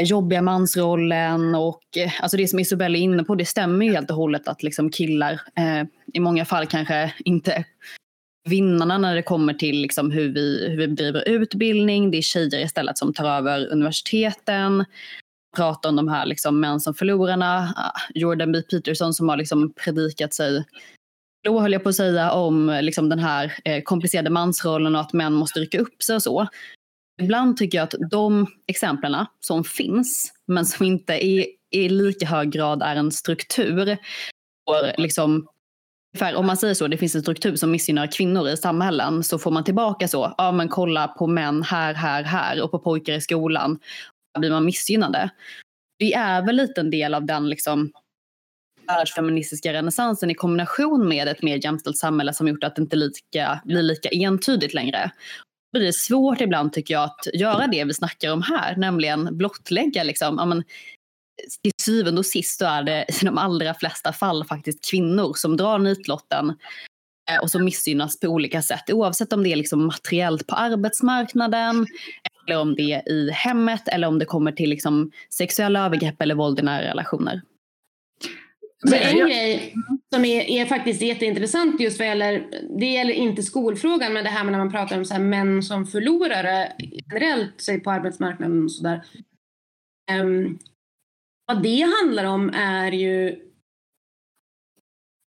jobbiga 0.00 0.42
mansrollen 0.42 1.54
och 1.54 1.82
eh, 1.96 2.12
alltså 2.22 2.36
det 2.36 2.48
som 2.48 2.58
Isobel 2.58 2.94
är 2.94 3.00
inne 3.00 3.24
på, 3.24 3.34
det 3.34 3.44
stämmer 3.44 3.86
ju 3.86 3.92
helt 3.92 4.10
och 4.10 4.16
hållet 4.16 4.48
att 4.48 4.62
liksom 4.62 4.90
killar 4.90 5.32
eh, 5.32 5.86
i 6.14 6.20
många 6.20 6.44
fall 6.44 6.66
kanske 6.66 7.14
inte 7.24 7.64
vinnarna 8.48 8.98
när 8.98 9.14
det 9.14 9.22
kommer 9.22 9.54
till 9.54 9.82
liksom 9.82 10.10
hur, 10.10 10.28
vi, 10.34 10.68
hur 10.68 10.76
vi 10.76 10.88
bedriver 10.88 11.28
utbildning. 11.28 12.10
Det 12.10 12.18
är 12.18 12.22
tjejer 12.22 12.64
istället 12.64 12.98
som 12.98 13.14
tar 13.14 13.28
över 13.30 13.66
universiteten. 13.66 14.84
Pratar 15.56 15.88
om 15.88 15.96
de 15.96 16.08
här 16.08 16.26
liksom 16.26 16.60
män 16.60 16.80
som 16.80 16.94
förlorarna. 16.94 17.74
Ah, 17.76 18.00
Jordan 18.14 18.52
B. 18.52 18.62
Peterson 18.62 19.14
som 19.14 19.28
har 19.28 19.36
liksom 19.36 19.72
predikat 19.72 20.34
sig 20.34 20.64
då 21.42 21.60
höll 21.60 21.72
jag 21.72 21.82
på 21.82 21.88
att 21.88 21.94
säga 21.94 22.32
om 22.32 22.78
liksom 22.82 23.08
den 23.08 23.18
här 23.18 23.56
eh, 23.64 23.82
komplicerade 23.82 24.30
mansrollen 24.30 24.94
och 24.94 25.00
att 25.00 25.12
män 25.12 25.32
måste 25.32 25.60
rycka 25.60 25.80
upp 25.80 26.02
sig 26.02 26.14
och 26.14 26.22
så. 26.22 26.46
Ibland 27.22 27.56
tycker 27.56 27.78
jag 27.78 27.84
att 27.84 28.10
de 28.10 28.46
exemplen 28.66 29.26
som 29.40 29.64
finns, 29.64 30.32
men 30.46 30.66
som 30.66 30.86
inte 30.86 31.14
i, 31.26 31.46
i 31.70 31.88
lika 31.88 32.26
hög 32.26 32.50
grad 32.50 32.82
är 32.82 32.96
en 32.96 33.12
struktur, 33.12 33.98
får 34.68 35.00
liksom 35.00 35.48
för 36.18 36.34
om 36.34 36.46
man 36.46 36.56
säger 36.56 36.74
så, 36.74 36.88
det 36.88 36.96
finns 36.96 37.14
en 37.14 37.22
struktur 37.22 37.56
som 37.56 37.70
missgynnar 37.70 38.06
kvinnor 38.06 38.48
i 38.48 38.56
samhällen, 38.56 39.24
så 39.24 39.38
får 39.38 39.50
man 39.50 39.64
tillbaka 39.64 40.08
så, 40.08 40.34
ja 40.38 40.52
men 40.52 40.68
kolla 40.68 41.08
på 41.08 41.26
män 41.26 41.62
här, 41.62 41.94
här, 41.94 42.22
här 42.22 42.62
och 42.62 42.70
på 42.70 42.78
pojkar 42.78 43.12
i 43.12 43.20
skolan. 43.20 43.78
Då 44.34 44.40
blir 44.40 44.50
man 44.50 44.64
missgynnade. 44.64 45.30
Det 45.98 46.12
är 46.12 46.46
väl 46.46 46.56
lite 46.56 46.80
en 46.80 46.90
del 46.90 47.14
av 47.14 47.26
den 47.26 47.48
liksom 47.48 47.92
världsfeministiska 48.86 49.72
renässansen 49.72 50.30
i 50.30 50.34
kombination 50.34 51.08
med 51.08 51.28
ett 51.28 51.42
mer 51.42 51.64
jämställt 51.64 51.96
samhälle 51.96 52.32
som 52.32 52.48
gjort 52.48 52.64
att 52.64 52.76
det 52.76 52.82
inte 52.82 52.96
lika, 52.96 53.60
blir 53.64 53.82
lika 53.82 54.08
entydigt 54.08 54.74
längre. 54.74 55.10
Det 55.72 55.88
är 55.88 55.92
svårt 55.92 56.40
ibland 56.40 56.72
tycker 56.72 56.94
jag 56.94 57.04
att 57.04 57.26
göra 57.34 57.66
det 57.66 57.84
vi 57.84 57.94
snackar 57.94 58.32
om 58.32 58.42
här, 58.42 58.76
nämligen 58.76 59.36
blottlägga 59.36 60.02
liksom, 60.02 60.36
ja, 60.38 60.44
men, 60.44 60.64
till 61.62 61.72
syvende 61.82 62.18
och 62.18 62.26
sist 62.26 62.58
så 62.58 62.64
är 62.64 62.82
det 62.82 63.04
i 63.22 63.24
de 63.24 63.38
allra 63.38 63.74
flesta 63.74 64.12
fall 64.12 64.44
faktiskt 64.44 64.90
kvinnor 64.90 65.32
som 65.34 65.56
drar 65.56 65.78
nitlotten 65.78 66.48
eh, 67.30 67.42
och 67.42 67.50
som 67.50 67.64
missgynnas 67.64 68.20
på 68.20 68.26
olika 68.26 68.62
sätt. 68.62 68.90
Oavsett 68.92 69.32
om 69.32 69.42
det 69.42 69.52
är 69.52 69.56
liksom 69.56 69.86
materiellt 69.86 70.46
på 70.46 70.54
arbetsmarknaden 70.54 71.86
eller 72.46 72.60
om 72.60 72.74
det 72.74 72.92
är 72.92 73.08
i 73.08 73.30
hemmet 73.30 73.88
eller 73.88 74.08
om 74.08 74.18
det 74.18 74.24
kommer 74.24 74.52
till 74.52 74.70
liksom 74.70 75.10
sexuella 75.30 75.86
övergrepp 75.86 76.22
eller 76.22 76.34
våld 76.34 76.58
i 76.58 76.62
nära 76.62 76.84
relationer. 76.84 77.42
Så 78.88 78.94
en 78.94 79.16
grej 79.16 79.74
som 80.14 80.24
är, 80.24 80.40
är, 80.40 80.66
faktiskt 80.66 81.02
jätteintressant 81.02 81.80
just 81.80 81.98
vad 81.98 82.08
gäller, 82.08 82.46
det 82.78 82.86
gäller 82.86 83.14
inte 83.14 83.42
skolfrågan, 83.42 84.12
men 84.12 84.24
det 84.24 84.30
här 84.30 84.44
med 84.44 84.52
när 84.52 84.58
man 84.58 84.72
pratar 84.72 84.98
om 84.98 85.04
så 85.04 85.14
här 85.14 85.20
män 85.20 85.62
som 85.62 85.86
förlorare 85.86 86.72
generellt, 87.12 87.60
sig 87.60 87.80
på 87.80 87.90
arbetsmarknaden 87.90 88.64
och 88.64 88.72
sådär. 88.72 89.04
Um, 90.12 90.58
vad 91.54 91.62
det 91.62 91.86
handlar 92.00 92.24
om 92.24 92.50
är 92.54 92.92
ju 92.92 93.36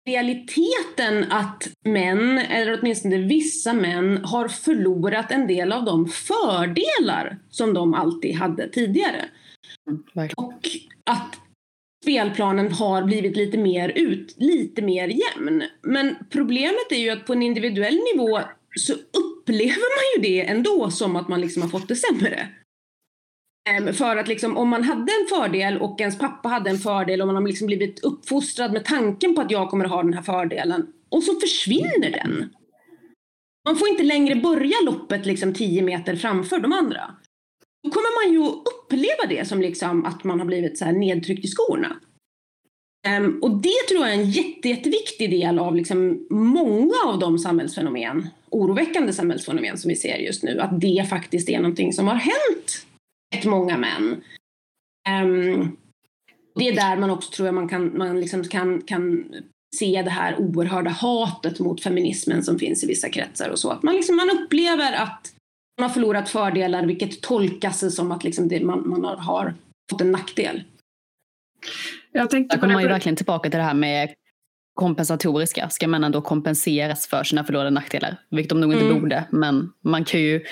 realiteten 0.07 1.31
att 1.31 1.69
män, 1.85 2.37
eller 2.37 2.79
åtminstone 2.79 3.17
vissa 3.17 3.73
män, 3.73 4.17
har 4.23 4.47
förlorat 4.47 5.31
en 5.31 5.47
del 5.47 5.71
av 5.71 5.85
de 5.85 6.07
fördelar 6.07 7.37
som 7.49 7.73
de 7.73 7.93
alltid 7.93 8.35
hade 8.35 8.69
tidigare. 8.69 9.25
Mm, 9.89 10.03
och 10.37 10.61
att 11.03 11.35
spelplanen 12.03 12.71
har 12.71 13.03
blivit 13.03 13.37
lite 13.37 13.57
mer, 13.57 13.89
ut, 13.89 14.35
lite 14.37 14.81
mer 14.81 15.07
jämn. 15.07 15.63
Men 15.81 16.15
problemet 16.29 16.91
är 16.91 16.99
ju 16.99 17.09
att 17.09 17.25
på 17.25 17.33
en 17.33 17.43
individuell 17.43 17.99
nivå 18.13 18.39
så 18.75 18.93
upplever 18.93 19.97
man 19.97 20.05
ju 20.15 20.31
det 20.31 20.47
ändå 20.47 20.91
som 20.91 21.15
att 21.15 21.27
man 21.27 21.41
liksom 21.41 21.61
har 21.61 21.69
fått 21.69 21.87
det 21.87 21.95
sämre. 21.95 22.49
Ehm, 23.67 23.93
för 23.93 24.15
att 24.15 24.27
liksom, 24.27 24.57
om 24.57 24.69
man 24.69 24.83
hade 24.83 25.11
en 25.21 25.27
fördel 25.29 25.77
och 25.77 26.01
ens 26.01 26.17
pappa 26.17 26.49
hade 26.49 26.69
en 26.69 26.77
fördel 26.77 27.21
och 27.21 27.27
man 27.27 27.35
har 27.35 27.47
liksom 27.47 27.67
blivit 27.67 27.99
uppfostrad 27.99 28.73
med 28.73 28.85
tanken 28.85 29.35
på 29.35 29.41
att 29.41 29.51
jag 29.51 29.69
kommer 29.69 29.85
att 29.85 29.91
ha 29.91 30.03
den 30.03 30.13
här 30.13 30.21
fördelen 30.21 30.87
och 31.09 31.23
så 31.23 31.39
försvinner 31.39 32.11
den. 32.11 32.49
Man 33.65 33.77
får 33.77 33.87
inte 33.87 34.03
längre 34.03 34.35
börja 34.35 34.75
loppet 34.85 35.25
liksom 35.25 35.53
10 35.53 35.81
meter 35.81 36.15
framför 36.15 36.59
de 36.59 36.71
andra. 36.71 37.11
Då 37.83 37.89
kommer 37.89 38.25
man 38.25 38.33
ju 38.33 38.49
uppleva 38.49 39.25
det 39.29 39.47
som 39.47 39.61
liksom 39.61 40.05
att 40.05 40.23
man 40.23 40.39
har 40.39 40.47
blivit 40.47 40.77
så 40.77 40.85
här 40.85 40.91
nedtryckt 40.91 41.45
i 41.45 41.47
skorna. 41.47 41.95
Um, 43.17 43.39
och 43.41 43.61
det 43.61 43.87
tror 43.89 44.01
jag 44.01 44.15
är 44.15 44.19
en 44.19 44.29
jätte, 44.29 44.69
jätteviktig 44.69 45.29
del 45.29 45.59
av 45.59 45.75
liksom 45.75 46.27
många 46.29 46.95
av 47.05 47.19
de 47.19 47.39
samhällsfenomen, 47.39 48.29
oroväckande 48.49 49.13
samhällsfenomen 49.13 49.77
som 49.77 49.89
vi 49.89 49.95
ser 49.95 50.17
just 50.17 50.43
nu, 50.43 50.59
att 50.59 50.81
det 50.81 51.05
faktiskt 51.09 51.49
är 51.49 51.59
någonting 51.59 51.93
som 51.93 52.07
har 52.07 52.15
hänt 52.15 52.86
många 53.45 53.77
män. 53.77 54.23
Um, 55.23 55.77
det 56.55 56.67
är 56.67 56.75
där 56.75 56.97
man 56.97 57.09
också 57.09 57.31
tror 57.31 57.47
jag 57.47 57.55
man 57.55 57.69
kan, 57.69 57.97
man 57.97 58.19
liksom 58.19 58.43
kan, 58.43 58.81
kan 58.81 59.25
se 59.75 60.01
det 60.01 60.09
här 60.09 60.39
oerhörda 60.39 60.89
hatet 60.89 61.59
mot 61.59 61.83
feminismen 61.83 62.43
som 62.43 62.59
finns 62.59 62.83
i 62.83 62.87
vissa 62.87 63.09
kretsar 63.09 63.49
och 63.49 63.59
så. 63.59 63.69
Att 63.69 63.83
man, 63.83 63.95
liksom, 63.95 64.15
man 64.15 64.29
upplever 64.29 64.93
att 64.93 65.33
man 65.77 65.89
har 65.89 65.93
förlorat 65.93 66.29
fördelar 66.29 66.85
vilket 66.85 67.21
tolkas 67.21 67.95
som 67.95 68.11
att 68.11 68.23
liksom 68.23 68.47
det, 68.47 68.65
man, 68.65 68.89
man 68.89 69.05
har, 69.05 69.17
har 69.17 69.55
fått 69.91 70.01
en 70.01 70.11
nackdel. 70.11 70.63
Jag 72.11 72.29
tänkte 72.29 72.55
Där 72.55 72.61
kommer 72.61 72.73
man 72.73 72.83
ju 72.83 72.89
verkligen 72.89 73.15
tillbaka 73.15 73.49
till 73.49 73.57
det 73.57 73.63
här 73.63 73.73
med 73.73 74.13
kompensatoriska. 74.73 75.69
Ska 75.69 75.87
männen 75.87 76.11
då 76.11 76.21
kompenseras 76.21 77.07
för 77.07 77.23
sina 77.23 77.43
förlorade 77.43 77.69
nackdelar? 77.69 78.17
Vilket 78.29 78.49
de 78.49 78.61
nog 78.61 78.73
inte 78.73 78.85
mm. 78.85 78.99
borde, 78.99 79.23
men 79.31 79.73
man 79.83 80.05
kan 80.05 80.19
ju... 80.21 80.45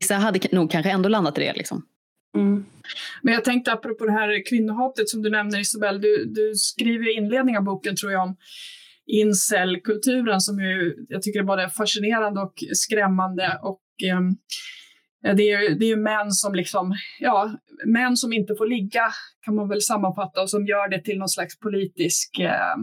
Vissa 0.00 0.14
hade 0.14 0.40
nog 0.52 0.70
kanske 0.70 0.90
ändå 0.90 1.08
landat 1.08 1.38
i 1.38 1.40
det. 1.40 1.52
Liksom. 1.52 1.86
Mm. 2.36 2.66
Men 3.22 3.34
jag 3.34 3.44
tänkte 3.44 3.72
apropå 3.72 4.06
det 4.06 4.12
här 4.12 4.48
kvinnohatet 4.48 5.08
som 5.08 5.22
du 5.22 5.30
nämner 5.30 5.60
Isabel, 5.60 6.00
du, 6.00 6.24
du 6.24 6.54
skriver 6.54 7.10
i 7.10 7.16
inledningen 7.16 7.58
av 7.58 7.64
boken 7.64 7.96
tror 7.96 8.12
jag 8.12 8.22
om 8.22 8.36
incelkulturen 9.08 10.40
som 10.40 10.60
ju, 10.60 10.94
jag 11.08 11.22
tycker 11.22 11.40
är 11.40 11.44
både 11.44 11.70
fascinerande 11.70 12.40
och 12.40 12.54
skrämmande 12.74 13.58
och 13.62 13.82
ehm, 14.04 14.28
eh, 15.24 15.36
det 15.36 15.50
är, 15.50 15.74
det 15.74 15.86
är 15.86 15.96
män 15.96 16.30
som 16.30 16.54
liksom, 16.54 16.94
ja, 17.20 17.58
män 17.86 18.16
som 18.16 18.32
inte 18.32 18.54
får 18.54 18.66
ligga 18.66 19.04
kan 19.44 19.54
man 19.54 19.68
väl 19.68 19.82
sammanfatta 19.82 20.42
och 20.42 20.50
som 20.50 20.66
gör 20.66 20.88
det 20.88 21.02
till 21.02 21.18
någon 21.18 21.28
slags 21.28 21.58
politisk 21.58 22.38
eh, 22.38 22.76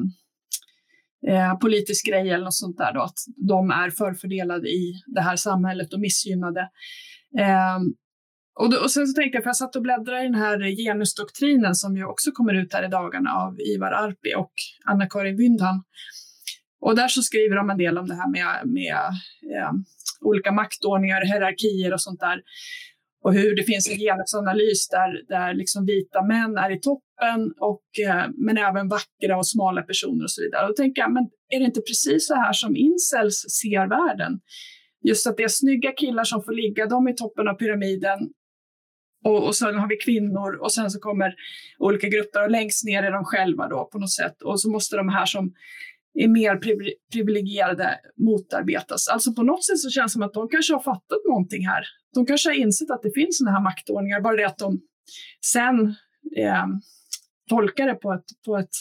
eh, 1.27 1.57
politisk 1.57 2.07
grej 2.07 2.29
eller 2.29 2.43
något 2.43 2.53
sånt 2.53 2.77
där 2.77 2.93
då, 2.93 3.01
att 3.01 3.19
de 3.49 3.71
är 3.71 3.89
förfördelade 3.89 4.69
i 4.69 4.93
det 5.07 5.21
här 5.21 5.35
samhället 5.35 5.93
och 5.93 5.99
missgynnade. 5.99 6.69
Ehm, 7.39 7.93
och, 8.59 8.69
då, 8.69 8.77
och 8.77 8.91
sen 8.91 9.07
så 9.07 9.13
tänkte 9.13 9.35
jag, 9.35 9.43
för 9.43 9.49
jag 9.49 9.55
satt 9.55 9.75
och 9.75 9.81
bläddrade 9.81 10.21
i 10.21 10.23
den 10.23 10.35
här 10.35 10.85
genusdoktrinen 10.85 11.75
som 11.75 11.97
ju 11.97 12.05
också 12.05 12.31
kommer 12.31 12.53
ut 12.53 12.73
här 12.73 12.85
i 12.85 12.87
dagarna 12.87 13.31
av 13.33 13.61
Ivar 13.61 13.91
Arpi 13.91 14.35
och 14.35 14.53
Anna-Karin 14.85 15.37
Wyndhan. 15.37 15.83
Och 16.81 16.95
där 16.95 17.07
så 17.07 17.21
skriver 17.21 17.55
de 17.55 17.69
en 17.69 17.77
del 17.77 17.97
om 17.97 18.07
det 18.07 18.15
här 18.15 18.31
med, 18.31 18.73
med 18.73 19.05
eh, 19.55 19.71
olika 20.21 20.51
maktordningar, 20.51 21.21
hierarkier 21.25 21.93
och 21.93 22.01
sånt 22.01 22.19
där. 22.19 22.41
och 23.23 23.33
hur 23.33 23.55
det 23.55 23.63
finns 23.63 23.89
en 23.89 23.97
genusanalys 23.97 24.87
där, 24.89 25.27
där 25.27 25.53
liksom 25.53 25.85
vita 25.85 26.21
män 26.21 26.57
är 26.57 26.71
i 26.71 26.79
toppen, 26.79 27.53
och, 27.59 27.85
eh, 28.07 28.25
men 28.37 28.57
även 28.57 28.87
vackra 28.87 29.37
och 29.37 29.47
smala 29.47 29.81
personer 29.81 30.23
och 30.23 30.31
så 30.31 30.41
vidare. 30.41 30.63
Och 30.63 30.69
Då 30.69 30.73
tänker 30.73 31.01
jag, 31.01 31.13
men 31.13 31.23
är 31.49 31.59
det 31.59 31.65
inte 31.65 31.81
precis 31.81 32.27
så 32.27 32.35
här 32.35 32.53
som 32.53 32.75
incels 32.75 33.45
ser 33.61 33.87
världen? 33.87 34.39
Just 35.03 35.27
att 35.27 35.37
det 35.37 35.43
är 35.43 35.47
snygga 35.47 35.91
killar 35.91 36.23
som 36.23 36.43
får 36.43 36.53
ligga, 36.53 36.85
de 36.85 37.07
är 37.07 37.11
i 37.11 37.15
toppen 37.15 37.47
av 37.47 37.53
pyramiden 37.53 38.19
och, 39.25 39.47
och 39.47 39.55
sen 39.55 39.75
har 39.75 39.87
vi 39.87 39.97
kvinnor 39.97 40.55
och 40.55 40.71
sen 40.71 40.91
så 40.91 40.99
kommer 40.99 41.35
olika 41.79 42.07
grupper 42.07 42.43
och 42.43 42.51
längst 42.51 42.85
ner 42.85 43.03
är 43.03 43.11
de 43.11 43.25
själva 43.25 43.67
då 43.67 43.89
på 43.91 43.99
något 43.99 44.11
sätt 44.11 44.41
och 44.41 44.61
så 44.61 44.69
måste 44.69 44.95
de 44.97 45.09
här 45.09 45.25
som 45.25 45.53
är 46.13 46.27
mer 46.27 46.55
privilegierade 47.11 47.99
motarbetas. 48.17 49.07
Alltså 49.07 49.33
på 49.33 49.43
något 49.43 49.65
sätt 49.65 49.79
så 49.79 49.89
känns 49.89 50.11
det 50.11 50.13
som 50.13 50.21
att 50.21 50.33
de 50.33 50.49
kanske 50.49 50.73
har 50.73 50.79
fattat 50.79 51.19
någonting 51.27 51.67
här. 51.67 51.83
De 52.13 52.25
kanske 52.25 52.49
har 52.49 52.55
insett 52.55 52.91
att 52.91 53.01
det 53.01 53.11
finns 53.13 53.37
sådana 53.37 53.57
här 53.57 53.63
maktordningar, 53.63 54.21
bara 54.21 54.35
det 54.35 54.47
att 54.47 54.57
de 54.57 54.81
sen 55.45 55.95
eh, 56.37 56.65
tolkar 57.49 57.87
det 57.87 57.95
på 57.95 58.13
ett, 58.13 58.25
på 58.45 58.57
ett 58.57 58.75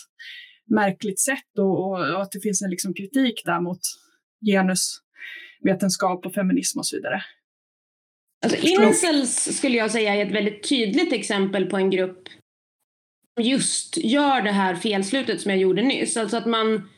märkligt 0.71 1.21
sätt 1.21 1.59
och, 1.59 1.87
och, 1.87 2.15
och 2.15 2.23
att 2.23 2.33
det 2.33 2.41
finns 2.41 2.63
en 2.63 2.71
liksom 2.71 2.95
kritik 2.95 3.43
där 3.45 3.61
mot 3.61 3.81
genusvetenskap 4.47 6.27
och 6.27 6.35
feminism 6.35 6.79
och 6.79 6.87
så 6.87 6.97
vidare. 6.97 7.23
Alltså 8.45 8.59
incels 8.67 9.57
skulle 9.57 9.77
jag 9.77 9.91
säga 9.91 10.15
är 10.15 10.27
ett 10.27 10.33
väldigt 10.33 10.69
tydligt 10.69 11.13
exempel 11.13 11.67
på 11.67 11.77
en 11.77 11.91
grupp 11.91 12.29
som 13.35 13.45
just 13.45 13.97
gör 13.97 14.43
det 14.43 14.53
här 14.53 14.75
felslutet 14.75 15.41
som 15.41 15.51
jag 15.51 15.61
gjorde 15.61 15.83
nyss. 15.83 16.17
Alltså 16.17 16.37
att 16.37 16.47
man 16.47 16.89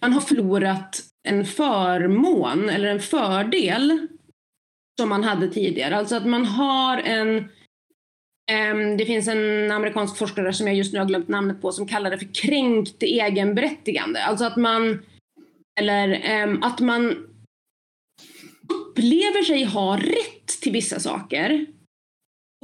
man 0.00 0.12
har 0.12 0.20
förlorat 0.20 1.02
en 1.28 1.44
förmån 1.44 2.68
eller 2.68 2.88
en 2.88 3.00
fördel 3.00 4.06
som 5.00 5.08
man 5.08 5.24
hade 5.24 5.48
tidigare. 5.48 5.96
Alltså 5.96 6.16
att 6.16 6.26
man 6.26 6.46
har 6.46 6.98
en 6.98 7.36
um, 8.52 8.96
det 8.96 9.06
finns 9.06 9.28
en 9.28 9.70
amerikansk 9.70 10.16
forskare 10.18 10.52
som 10.52 10.66
jag 10.66 10.76
just 10.76 10.92
nu 10.92 10.98
har 10.98 11.06
glömt 11.06 11.28
namnet 11.28 11.62
på 11.62 11.72
som 11.72 11.86
kallar 11.86 12.10
det 12.10 12.18
för 12.18 12.34
kränkt 12.34 13.02
egenberättigande. 13.02 14.24
Alltså 14.24 14.44
att 14.44 14.56
man 14.56 15.02
eller 15.80 16.42
um, 16.42 16.62
att 16.62 16.80
man 16.80 17.26
upplever 18.68 19.42
sig 19.42 19.64
ha 19.64 19.96
rätt 19.96 20.43
till 20.64 20.72
vissa 20.72 21.00
saker 21.00 21.66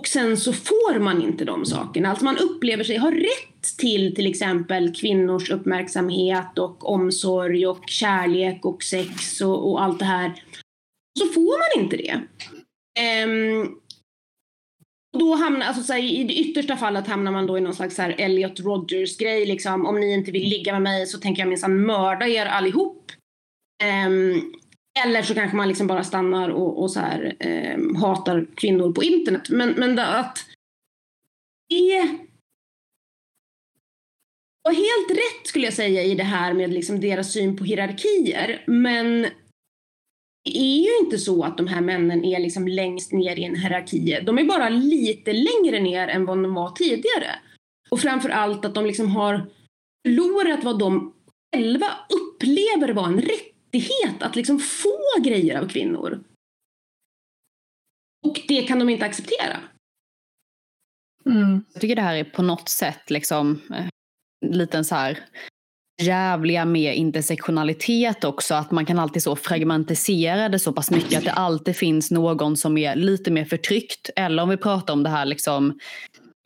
och 0.01 0.07
sen 0.07 0.37
så 0.37 0.53
får 0.53 0.99
man 0.99 1.23
inte 1.23 1.45
de 1.45 1.67
sakerna. 1.67 2.09
Alltså 2.09 2.25
man 2.25 2.39
upplever 2.39 2.85
sig 2.85 2.97
ha 2.97 3.11
rätt 3.11 3.79
till 3.79 4.15
till 4.15 4.27
exempel 4.27 4.95
kvinnors 4.95 5.51
uppmärksamhet 5.51 6.59
och 6.59 6.91
omsorg 6.91 7.67
och 7.67 7.89
kärlek 7.89 8.65
och 8.65 8.83
sex 8.83 9.41
och, 9.41 9.71
och 9.71 9.83
allt 9.83 9.99
det 9.99 10.05
här. 10.05 10.43
Så 11.19 11.27
får 11.27 11.59
man 11.59 11.85
inte 11.85 11.97
det. 11.97 12.21
Um, 13.25 13.81
då 15.19 15.35
hamnar, 15.35 15.67
alltså 15.67 15.83
så 15.83 15.93
här, 15.93 16.03
I 16.03 16.25
det 16.25 16.35
yttersta 16.35 16.77
fallet 16.77 17.07
hamnar 17.07 17.33
man 17.33 17.47
då 17.47 17.59
i 17.59 17.61
någon 17.61 17.75
slags 17.75 17.97
så 17.97 18.03
här 18.03 18.15
Elliot 18.19 18.61
Rodgers-grej. 18.61 19.47
Liksom. 19.47 19.87
Om 19.87 20.01
ni 20.01 20.13
inte 20.13 20.31
vill 20.31 20.49
ligga 20.49 20.73
med 20.73 20.83
mig 20.83 21.07
så 21.07 21.19
tänker 21.19 21.43
jag 21.43 21.49
minsann 21.49 21.87
mörda 21.87 22.27
er 22.29 22.47
allihop. 22.47 23.13
Um, 24.07 24.55
eller 25.05 25.23
så 25.23 25.35
kanske 25.35 25.57
man 25.57 25.69
liksom 25.69 25.87
bara 25.87 26.05
stannar 26.05 26.49
och, 26.49 26.83
och 26.83 26.91
så 26.91 27.01
här, 27.01 27.37
eh, 27.41 28.01
hatar 28.01 28.47
kvinnor 28.55 28.93
på 28.93 29.03
internet. 29.03 29.49
Men, 29.49 29.71
men 29.71 29.99
att 29.99 30.39
det 31.69 32.19
var 34.63 34.73
helt 34.73 35.11
rätt 35.11 35.47
skulle 35.47 35.65
jag 35.65 35.75
säga 35.75 36.03
i 36.03 36.15
det 36.15 36.25
här 36.25 36.53
med 36.53 36.73
liksom 36.73 37.01
deras 37.01 37.33
syn 37.33 37.57
på 37.57 37.65
hierarkier. 37.65 38.65
Men 38.67 39.23
det 40.45 40.59
är 40.59 40.83
ju 40.83 41.05
inte 41.05 41.19
så 41.19 41.45
att 41.45 41.57
de 41.57 41.67
här 41.67 41.81
männen 41.81 42.25
är 42.25 42.41
liksom 42.41 42.69
längst 42.69 43.13
ner 43.13 43.37
i 43.37 43.45
en 43.45 43.57
hierarki. 43.57 44.21
De 44.27 44.39
är 44.39 44.45
bara 44.45 44.69
lite 44.69 45.33
längre 45.33 45.81
ner 45.81 46.09
än 46.09 46.27
vad 46.27 46.43
de 46.43 46.55
var 46.55 46.71
tidigare. 46.71 47.39
Och 47.91 48.01
framför 48.01 48.29
allt 48.29 48.65
att 48.65 48.75
de 48.75 48.87
liksom 48.87 49.09
har 49.09 49.51
förlorat 50.07 50.65
vad 50.65 50.79
de 50.79 51.15
själva 51.55 51.87
upplever 52.09 52.93
vara 52.93 53.07
en 53.07 53.21
rätt 53.21 53.60
rättighet 53.73 54.23
att 54.23 54.37
liksom 54.37 54.59
få 54.59 54.99
grejer 55.25 55.61
av 55.61 55.69
kvinnor. 55.69 56.21
Och 58.27 58.41
det 58.49 58.63
kan 58.63 58.79
de 58.79 58.89
inte 58.89 59.07
acceptera. 59.07 59.61
Mm. 61.27 61.65
Jag 61.73 61.81
tycker 61.81 61.97
det 61.97 62.03
här 62.03 62.15
är 62.15 62.25
på 62.25 62.43
något 62.43 62.69
sätt 62.69 63.11
liksom 63.11 63.61
eh, 63.75 63.87
liten 64.47 64.85
så 64.85 64.95
här 64.95 65.19
jävliga 66.03 66.65
med 66.65 66.95
intersektionalitet 66.95 68.25
också. 68.25 68.55
Att 68.55 68.71
man 68.71 68.87
kan 68.87 68.99
alltid 68.99 69.23
så 69.23 69.37
fragmentisera 69.37 70.49
det 70.49 70.59
så 70.59 70.73
pass 70.73 70.91
mycket 70.91 71.19
att 71.19 71.25
det 71.25 71.33
alltid 71.33 71.77
finns 71.77 72.11
någon 72.11 72.57
som 72.57 72.79
är 72.79 72.97
lite 72.97 73.31
mer 73.31 73.45
förtryckt. 73.45 74.11
Eller 74.17 74.43
om 74.43 74.49
vi 74.49 74.57
pratar 74.57 74.93
om 74.93 75.03
det 75.03 75.11
här 75.11 75.25
liksom 75.25 75.79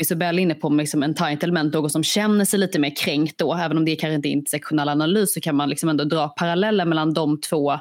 Isabelle 0.03 0.41
är 0.41 0.43
inne 0.43 0.55
på 0.55 0.69
liksom 0.69 1.03
entitlement, 1.03 1.75
någon 1.75 1.91
som 1.91 2.05
känner 2.05 2.45
sig 2.45 2.59
lite 2.59 2.79
mer 2.79 2.97
kränkt 2.97 3.39
då. 3.39 3.55
Även 3.55 3.77
om 3.77 3.85
det 3.85 3.97
kanske 3.97 4.15
inte 4.15 4.29
är 4.29 4.31
intersektionell 4.31 4.89
analys 4.89 5.35
så 5.35 5.41
kan 5.41 5.57
man 5.57 5.69
liksom 5.69 5.89
ändå 5.89 6.05
dra 6.05 6.29
paralleller 6.29 6.85
mellan 6.85 7.15
de 7.15 7.41
två 7.41 7.73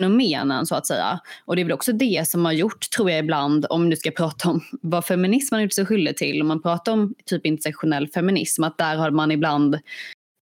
fenomenen 0.00 0.66
så 0.66 0.74
att 0.74 0.86
säga. 0.86 1.20
Och 1.44 1.56
det 1.56 1.62
är 1.62 1.64
väl 1.64 1.72
också 1.72 1.92
det 1.92 2.28
som 2.28 2.44
har 2.44 2.52
gjort, 2.52 2.90
tror 2.90 3.10
jag 3.10 3.18
ibland, 3.18 3.66
om 3.70 3.90
du 3.90 3.96
ska 3.96 4.10
prata 4.10 4.50
om 4.50 4.60
vad 4.82 5.04
feminism 5.04 5.54
har 5.54 5.62
gjort 5.62 5.72
sig 5.72 5.86
skyldig 5.86 6.16
till, 6.16 6.40
om 6.40 6.48
man 6.48 6.62
pratar 6.62 6.92
om 6.92 7.14
typ 7.26 7.46
intersektionell 7.46 8.08
feminism, 8.08 8.64
att 8.64 8.78
där 8.78 8.96
har 8.96 9.10
man 9.10 9.30
ibland 9.30 9.78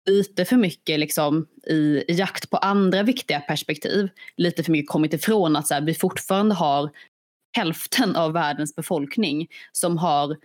lite 0.09 0.45
för 0.45 0.57
mycket 0.57 0.99
liksom, 0.99 1.47
i, 1.67 2.03
i 2.07 2.13
jakt 2.13 2.49
på 2.49 2.57
andra 2.57 3.03
viktiga 3.03 3.39
perspektiv, 3.39 4.09
lite 4.37 4.63
för 4.63 4.71
mycket 4.71 4.89
kommit 4.89 5.13
ifrån 5.13 5.55
att 5.55 5.67
så 5.67 5.73
här, 5.73 5.81
vi 5.81 5.93
fortfarande 5.93 6.55
har 6.55 6.89
hälften 7.57 8.15
av 8.15 8.33
världens 8.33 8.75
befolkning 8.75 9.47
som 9.71 9.97
har 9.97 10.37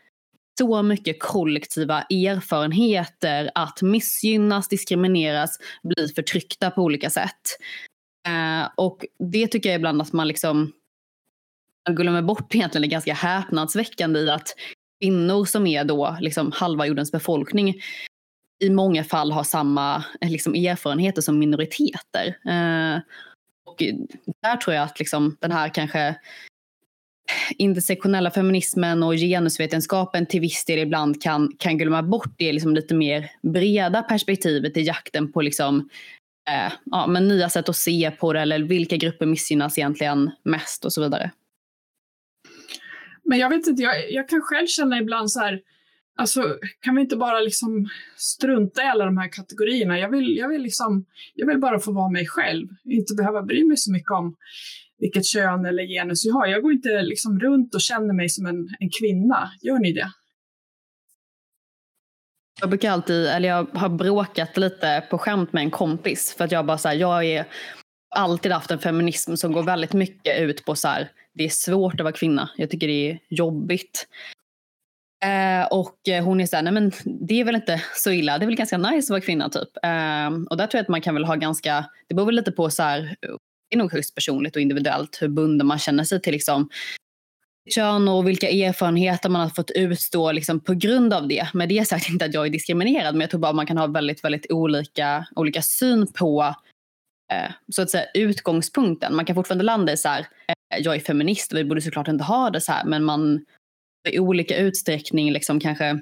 så 0.59 0.83
mycket 0.83 1.23
kollektiva 1.23 2.03
erfarenheter 2.03 3.51
att 3.55 3.83
missgynnas, 3.83 4.69
diskrimineras, 4.69 5.59
bli 5.83 6.09
förtryckta 6.09 6.71
på 6.71 6.83
olika 6.83 7.11
sätt. 7.11 7.59
Eh, 8.29 8.69
och 8.75 9.05
det 9.19 9.47
tycker 9.47 9.69
jag 9.69 9.77
ibland 9.77 10.03
att 10.03 10.13
man 10.13 10.29
liksom 10.29 10.73
glömmer 11.91 12.23
bort 12.23 12.55
egentligen 12.55 12.85
är 12.85 12.89
ganska 12.89 13.15
häpnadsväckande 13.15 14.21
i 14.21 14.31
att 14.31 14.55
kvinnor 15.01 15.45
som 15.45 15.67
är 15.67 15.85
då 15.85 16.17
liksom 16.21 16.53
halva 16.53 16.87
jordens 16.87 17.13
befolkning 17.13 17.75
i 18.65 18.71
många 18.71 19.05
fall 19.05 19.33
har 19.33 19.45
samma 19.45 20.05
eh, 20.21 20.31
liksom, 20.31 20.55
erfarenheter 20.55 21.23
som 21.23 21.39
minoriteter. 21.39 22.27
Eh, 22.27 23.01
och 23.67 23.83
där 24.43 24.57
tror 24.57 24.75
jag 24.75 24.85
att 24.85 24.99
liksom, 24.99 25.37
den 25.41 25.53
här 25.53 25.69
kanske 25.69 26.17
intersektionella 27.59 28.31
feminismen 28.31 29.03
och 29.03 29.14
genusvetenskapen 29.14 30.27
till 30.27 30.41
viss 30.41 30.64
del 30.64 30.79
ibland 30.79 31.22
kan, 31.22 31.53
kan 31.59 31.79
glömma 31.79 32.03
bort 32.03 32.35
det 32.39 32.53
liksom 32.53 32.74
lite 32.74 32.95
mer 32.95 33.31
breda 33.43 34.03
perspektivet 34.03 34.77
i 34.77 34.83
jakten 34.83 35.33
på 35.33 35.41
liksom 35.41 35.89
eh, 36.51 36.72
ja, 36.85 37.07
men 37.07 37.29
nya 37.29 37.49
sätt 37.49 37.68
att 37.68 37.77
se 37.77 38.11
på 38.11 38.33
det 38.33 38.41
eller 38.41 38.59
vilka 38.59 38.97
grupper 38.97 39.27
missgynnas 39.27 39.79
egentligen 39.79 40.31
mest 40.43 40.85
och 40.85 40.93
så 40.93 41.03
vidare. 41.03 41.31
Men 43.24 43.39
jag 43.39 43.51
vet 43.51 43.66
inte, 43.66 43.83
jag, 43.83 44.12
jag 44.12 44.29
kan 44.29 44.41
själv 44.41 44.66
känna 44.66 44.99
ibland 44.99 45.31
så 45.31 45.41
här, 45.41 45.61
alltså 46.16 46.59
kan 46.81 46.95
vi 46.95 47.01
inte 47.01 47.16
bara 47.16 47.41
liksom 47.41 47.89
strunta 48.16 48.83
i 48.83 48.87
alla 48.87 49.05
de 49.05 49.18
här 49.18 49.29
kategorierna? 49.33 49.99
Jag 49.99 50.11
vill, 50.11 50.37
jag 50.37 50.49
vill, 50.49 50.62
liksom, 50.62 51.05
jag 51.35 51.47
vill 51.47 51.59
bara 51.59 51.79
få 51.79 51.93
vara 51.93 52.11
mig 52.11 52.27
själv, 52.27 52.68
inte 52.85 53.14
behöva 53.14 53.43
bry 53.43 53.64
mig 53.64 53.77
så 53.77 53.93
mycket 53.93 54.11
om 54.11 54.37
vilket 54.99 55.27
kön 55.27 55.67
eller 55.67 55.83
genus 55.83 56.25
jag 56.25 56.35
har. 56.35 56.47
Jag 56.47 56.63
går 56.63 56.73
inte 56.73 57.03
liksom 57.03 57.41
runt 57.41 57.75
och 57.75 57.81
känner 57.81 58.15
mig 58.15 58.29
som 58.29 58.47
en, 58.47 58.69
en 58.79 58.91
kvinna. 59.01 59.51
Gör 59.63 59.79
ni 59.79 59.93
det? 59.93 60.11
Jag 62.61 62.69
brukar 62.69 62.91
alltid, 62.91 63.27
eller 63.27 63.49
jag 63.49 63.67
har 63.75 63.89
bråkat 63.89 64.57
lite 64.57 65.07
på 65.11 65.19
skämt 65.19 65.53
med 65.53 65.63
en 65.63 65.71
kompis 65.71 66.35
för 66.39 66.45
att 66.45 66.53
jag 66.53 66.67
bara 66.67 66.79
så 66.79 66.89
här, 66.89 66.95
jag 66.95 67.25
är 67.25 67.47
alltid 68.17 68.53
haft 68.53 68.71
en 68.71 68.79
feminism 68.79 69.35
som 69.35 69.53
går 69.53 69.63
väldigt 69.63 69.93
mycket 69.93 70.41
ut 70.41 70.65
på 70.65 70.75
så 70.75 70.89
här, 70.89 71.11
det 71.35 71.45
är 71.45 71.49
svårt 71.49 71.95
att 71.95 72.05
vara 72.05 72.13
kvinna. 72.13 72.51
Jag 72.57 72.71
tycker 72.71 72.87
det 72.87 73.11
är 73.11 73.19
jobbigt. 73.29 74.07
Eh, 75.25 75.67
och 75.67 76.25
hon 76.25 76.41
är 76.41 76.47
så 76.47 76.57
här, 76.57 76.63
nej 76.63 76.73
men 76.73 76.93
det 77.05 77.41
är 77.41 77.45
väl 77.45 77.55
inte 77.55 77.83
så 77.95 78.11
illa, 78.11 78.39
det 78.39 78.45
är 78.45 78.47
väl 78.47 78.57
ganska 78.57 78.79
nice 78.79 79.07
att 79.07 79.11
vara 79.11 79.21
kvinna 79.21 79.49
typ. 79.49 79.69
Eh, 79.83 80.29
och 80.51 80.57
där 80.57 80.67
tror 80.67 80.79
jag 80.79 80.83
att 80.83 80.89
man 80.89 81.01
kan 81.01 81.15
väl 81.15 81.25
ha 81.25 81.35
ganska, 81.35 81.85
det 82.09 82.15
beror 82.15 82.27
väl 82.27 82.35
lite 82.35 82.53
på 82.53 82.71
så 82.71 82.83
här, 82.83 83.17
är 83.71 83.77
nog 83.77 83.93
högst 83.93 84.14
personligt 84.14 84.57
och 84.57 84.62
individuellt 84.62 85.19
hur 85.23 85.29
bunden 85.29 85.67
man 85.67 85.79
känner 85.79 86.05
sig 86.05 86.23
till 86.23 86.33
liksom 86.33 86.69
kön 87.71 88.09
och 88.09 88.29
vilka 88.29 88.49
erfarenheter 88.49 89.29
man 89.29 89.41
har 89.41 89.49
fått 89.49 89.71
utstå 89.71 90.33
liksom, 90.33 90.61
på 90.61 90.75
grund 90.75 91.12
av 91.12 91.29
det. 91.29 91.49
Med 91.55 91.69
det 91.69 91.89
sagt 91.89 92.09
inte 92.11 92.25
att 92.25 92.35
jag 92.35 92.47
är 92.47 92.51
diskriminerad, 92.51 93.14
men 93.14 93.21
jag 93.21 93.31
tror 93.31 93.41
bara 93.41 93.53
man 93.53 93.67
kan 93.67 93.79
ha 93.79 93.87
väldigt, 93.87 94.25
väldigt 94.25 94.53
olika, 94.53 95.27
olika 95.37 95.62
syn 95.62 96.12
på 96.12 96.55
eh, 97.33 97.53
så 97.69 97.83
att 97.83 97.91
säga, 97.91 98.07
utgångspunkten. 98.14 99.17
Man 99.17 99.25
kan 99.25 99.35
fortfarande 99.35 99.64
landa 99.64 99.93
i 99.93 99.97
så 99.97 100.09
här, 100.09 100.21
eh, 100.21 100.79
jag 100.79 100.95
är 100.95 101.01
feminist 101.01 101.53
och 101.53 101.59
vi 101.59 101.64
borde 101.64 101.83
såklart 101.83 102.09
inte 102.09 102.25
ha 102.25 102.51
det 102.51 102.61
så 102.61 102.73
här, 102.73 102.85
men 102.85 103.05
man 103.05 103.45
i 104.09 104.19
olika 104.19 104.57
utsträckning 104.57 105.33
liksom 105.33 105.61
kanske 105.61 106.01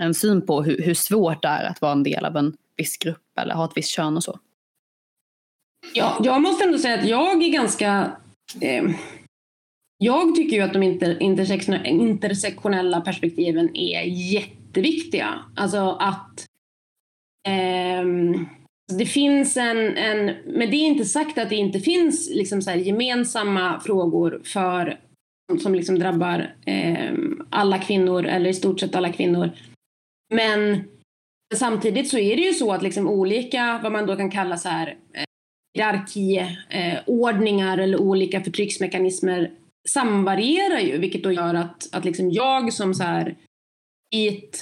en 0.00 0.14
syn 0.14 0.46
på 0.46 0.62
hur, 0.62 0.82
hur 0.82 0.94
svårt 0.94 1.42
det 1.42 1.48
är 1.48 1.64
att 1.64 1.80
vara 1.80 1.92
en 1.92 2.02
del 2.02 2.24
av 2.24 2.36
en 2.36 2.56
viss 2.76 2.98
grupp 2.98 3.38
eller 3.40 3.54
ha 3.54 3.64
ett 3.64 3.76
visst 3.76 3.90
kön 3.90 4.16
och 4.16 4.24
så. 4.24 4.38
Ja, 5.92 6.20
jag 6.24 6.42
måste 6.42 6.64
ändå 6.64 6.78
säga 6.78 6.98
att 6.98 7.08
jag 7.08 7.42
är 7.42 7.48
ganska 7.48 8.16
eh 8.60 8.84
jag 9.98 10.34
tycker 10.34 10.56
ju 10.56 10.62
att 10.62 10.72
de 10.72 10.82
inter, 10.82 11.22
intersektionella 11.86 13.00
perspektiven 13.00 13.76
är 13.76 14.02
jätteviktiga. 14.02 15.44
Alltså 15.56 15.96
att 16.00 16.46
eh, 17.48 18.04
det 18.98 19.06
finns 19.06 19.56
en, 19.56 19.96
en, 19.96 20.36
men 20.46 20.70
det 20.70 20.76
är 20.76 20.86
inte 20.86 21.04
sagt 21.04 21.38
att 21.38 21.48
det 21.48 21.56
inte 21.56 21.80
finns 21.80 22.30
liksom 22.30 22.62
så 22.62 22.70
gemensamma 22.70 23.80
frågor 23.80 24.40
för, 24.44 25.00
som 25.62 25.74
liksom 25.74 25.98
drabbar 25.98 26.54
eh, 26.66 27.14
alla 27.50 27.78
kvinnor, 27.78 28.26
eller 28.26 28.50
i 28.50 28.54
stort 28.54 28.80
sett 28.80 28.94
alla 28.94 29.12
kvinnor. 29.12 29.50
Men 30.34 30.84
samtidigt 31.54 32.08
så 32.08 32.18
är 32.18 32.36
det 32.36 32.42
ju 32.42 32.52
så 32.52 32.72
att 32.72 32.82
liksom 32.82 33.08
olika, 33.08 33.80
vad 33.82 33.92
man 33.92 34.06
då 34.06 34.16
kan 34.16 34.30
kalla 34.30 34.56
så 34.56 34.68
här, 34.68 34.88
eh, 34.88 35.24
hierarkiordningar 35.74 37.78
eller 37.78 38.00
olika 38.00 38.40
förtrycksmekanismer 38.40 39.50
samvarierar 39.88 40.78
ju, 40.78 40.98
vilket 40.98 41.22
då 41.22 41.32
gör 41.32 41.54
att, 41.54 41.94
att 41.94 42.04
liksom 42.04 42.30
jag 42.30 42.72
som 42.72 42.94
så 42.94 43.02
här 43.02 43.36
vit, 44.10 44.60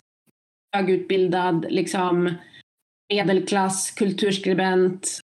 högutbildad, 0.76 1.66
liksom 1.68 2.34
medelklass, 3.12 3.90
kulturskribent, 3.90 5.20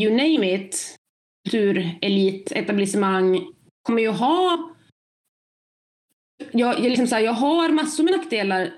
you 0.00 0.10
name 0.10 0.54
it, 0.54 0.96
kulturelit, 1.44 2.52
etablissemang, 2.52 3.52
kommer 3.82 4.02
ju 4.02 4.08
ha... 4.08 4.74
Jag, 6.50 6.74
jag, 6.74 6.82
liksom 6.82 7.06
så 7.06 7.14
här, 7.14 7.22
jag 7.22 7.32
har 7.32 7.68
massor 7.68 8.04
med 8.04 8.12
nackdelar 8.12 8.74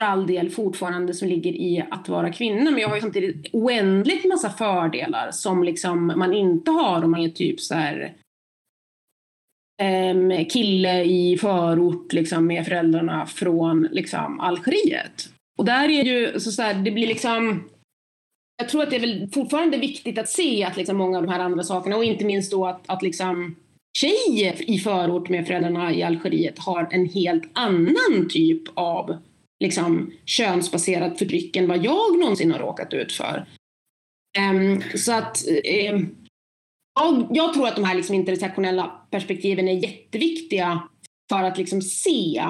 all 0.00 0.26
del 0.26 0.50
fortfarande 0.50 1.14
som 1.14 1.28
ligger 1.28 1.52
i 1.52 1.84
att 1.90 2.08
vara 2.08 2.32
kvinna, 2.32 2.70
men 2.70 2.80
jag 2.80 2.88
har 2.88 2.94
ju 2.94 3.00
samtidigt 3.00 3.54
oändligt 3.54 4.28
massa 4.28 4.50
fördelar 4.50 5.30
som 5.30 5.64
liksom 5.64 6.06
man 6.06 6.34
inte 6.34 6.70
har 6.70 7.04
om 7.04 7.10
man 7.10 7.20
är 7.20 7.28
typ 7.28 7.60
så 7.60 7.74
här 7.74 8.14
um, 9.82 10.44
kille 10.44 11.04
i 11.04 11.38
förort 11.40 12.12
liksom, 12.12 12.46
med 12.46 12.66
föräldrarna 12.66 13.26
från 13.26 13.88
liksom, 13.90 14.40
Algeriet. 14.40 15.28
Och 15.58 15.64
där 15.64 15.88
är 15.88 16.04
ju 16.04 16.40
så, 16.40 16.52
så 16.52 16.62
här, 16.62 16.74
det 16.74 16.90
blir 16.90 17.06
liksom 17.06 17.62
jag 18.56 18.68
tror 18.68 18.82
att 18.82 18.90
det 18.90 18.96
är 18.96 19.00
väl 19.00 19.28
fortfarande 19.32 19.78
viktigt 19.78 20.18
att 20.18 20.28
se 20.28 20.64
att 20.64 20.76
liksom 20.76 20.96
många 20.96 21.18
av 21.18 21.26
de 21.26 21.32
här 21.32 21.40
andra 21.40 21.62
sakerna 21.62 21.96
och 21.96 22.04
inte 22.04 22.24
minst 22.24 22.52
då 22.52 22.66
att, 22.66 22.82
att 22.86 23.02
liksom 23.02 23.56
tjejer 23.98 24.70
i 24.70 24.78
förort 24.78 25.28
med 25.28 25.46
föräldrarna 25.46 25.92
i 25.92 26.02
Algeriet 26.02 26.58
har 26.58 26.88
en 26.90 27.08
helt 27.08 27.50
annan 27.52 28.28
typ 28.28 28.62
av 28.74 29.16
liksom, 29.60 30.12
könsbaserat 30.24 31.18
förtryck 31.18 31.56
än 31.56 31.68
vad 31.68 31.84
jag 31.84 32.18
någonsin 32.18 32.52
har 32.52 32.58
råkat 32.58 32.94
ut 32.94 33.12
för. 33.12 33.48
Um, 34.38 34.82
så 34.94 35.12
att 35.12 35.44
um, 35.92 36.16
jag, 37.00 37.28
jag, 37.30 37.54
tror 37.54 37.68
att 37.68 37.76
de 37.76 37.84
här 37.84 37.94
liksom 37.94 38.14
intersektionella 38.14 39.06
perspektiven 39.10 39.68
är 39.68 39.72
jätteviktiga 39.72 40.88
för 41.32 41.42
att 41.42 41.58
liksom 41.58 41.82
se 41.82 42.44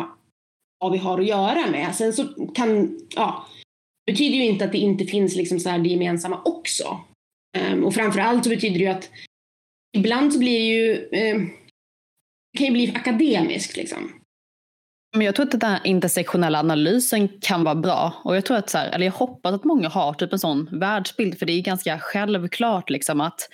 vad 0.79 0.93
vi 0.93 0.99
har 0.99 1.21
att 1.21 1.27
göra 1.27 1.71
med. 1.71 1.95
Sen 1.95 2.13
så 2.13 2.25
kan, 2.55 3.01
ja, 3.17 3.47
det 4.07 4.13
betyder 4.13 4.37
ju 4.37 4.45
inte 4.45 4.65
att 4.65 4.73
det 4.73 4.79
inte 4.79 5.05
finns 5.05 5.37
liksom 5.37 5.61
så 5.61 5.69
här 5.69 5.79
det 5.79 5.89
gemensamma 5.89 6.43
också. 6.45 7.01
Um, 7.73 7.85
och 7.85 7.95
framförallt 7.95 8.45
så 8.45 8.51
betyder 8.51 8.79
det 8.79 8.85
ju 8.85 8.91
att 8.91 9.11
ibland 9.97 10.33
så 10.33 10.39
blir 10.39 10.59
det 10.59 10.67
ju, 10.67 10.95
um, 11.35 11.51
det 12.53 12.59
kan 12.59 12.67
ju 12.67 12.73
bli 12.73 12.93
akademiskt 12.95 13.77
liksom. 13.77 14.20
Men 15.17 15.27
jag 15.27 15.35
tror 15.35 15.47
att 15.47 15.61
den 15.61 15.71
här 15.71 15.81
intersektionella 15.85 16.59
analysen 16.59 17.29
kan 17.29 17.65
vara 17.65 17.75
bra. 17.75 18.15
Och 18.25 18.37
jag 18.37 18.45
tror 18.45 18.57
att 18.57 18.71
så 18.71 18.79
här, 18.79 18.89
eller 18.89 19.07
jag 19.07 19.13
hoppas 19.13 19.55
att 19.55 19.65
många 19.65 19.89
har 19.89 20.15
typ 20.15 20.33
en 20.33 20.39
sån 20.39 20.69
världsbild. 20.73 21.39
För 21.39 21.47
det 21.47 21.53
är 21.53 21.63
ganska 21.63 21.99
självklart 21.99 22.91
liksom 22.91 23.21
att 23.21 23.49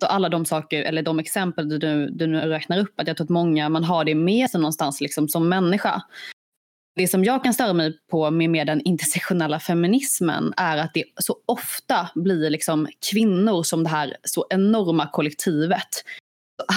så 0.00 0.06
alla 0.06 0.28
de 0.28 0.44
saker, 0.44 0.82
eller 0.82 1.02
de 1.02 1.18
exempel 1.18 1.68
du, 1.68 2.08
du 2.10 2.26
nu 2.26 2.40
räknar 2.40 2.78
upp, 2.78 3.00
att 3.00 3.06
jag 3.06 3.16
tror 3.16 3.24
att 3.24 3.30
många, 3.30 3.68
man 3.68 3.84
har 3.84 4.04
det 4.04 4.14
med 4.14 4.50
sig 4.50 4.60
någonstans 4.60 5.00
liksom 5.00 5.28
som 5.28 5.48
människa. 5.48 6.02
Det 6.96 7.08
som 7.08 7.24
jag 7.24 7.44
kan 7.44 7.54
störa 7.54 7.72
mig 7.72 7.98
på 8.10 8.30
med, 8.30 8.50
med 8.50 8.66
den 8.66 8.80
intersektionella 8.80 9.60
feminismen 9.60 10.54
är 10.56 10.78
att 10.78 10.94
det 10.94 11.04
så 11.20 11.36
ofta 11.46 12.10
blir 12.14 12.50
liksom 12.50 12.88
kvinnor 13.10 13.62
som 13.62 13.84
det 13.84 13.90
här 13.90 14.16
så 14.22 14.46
enorma 14.50 15.06
kollektivet. 15.06 16.04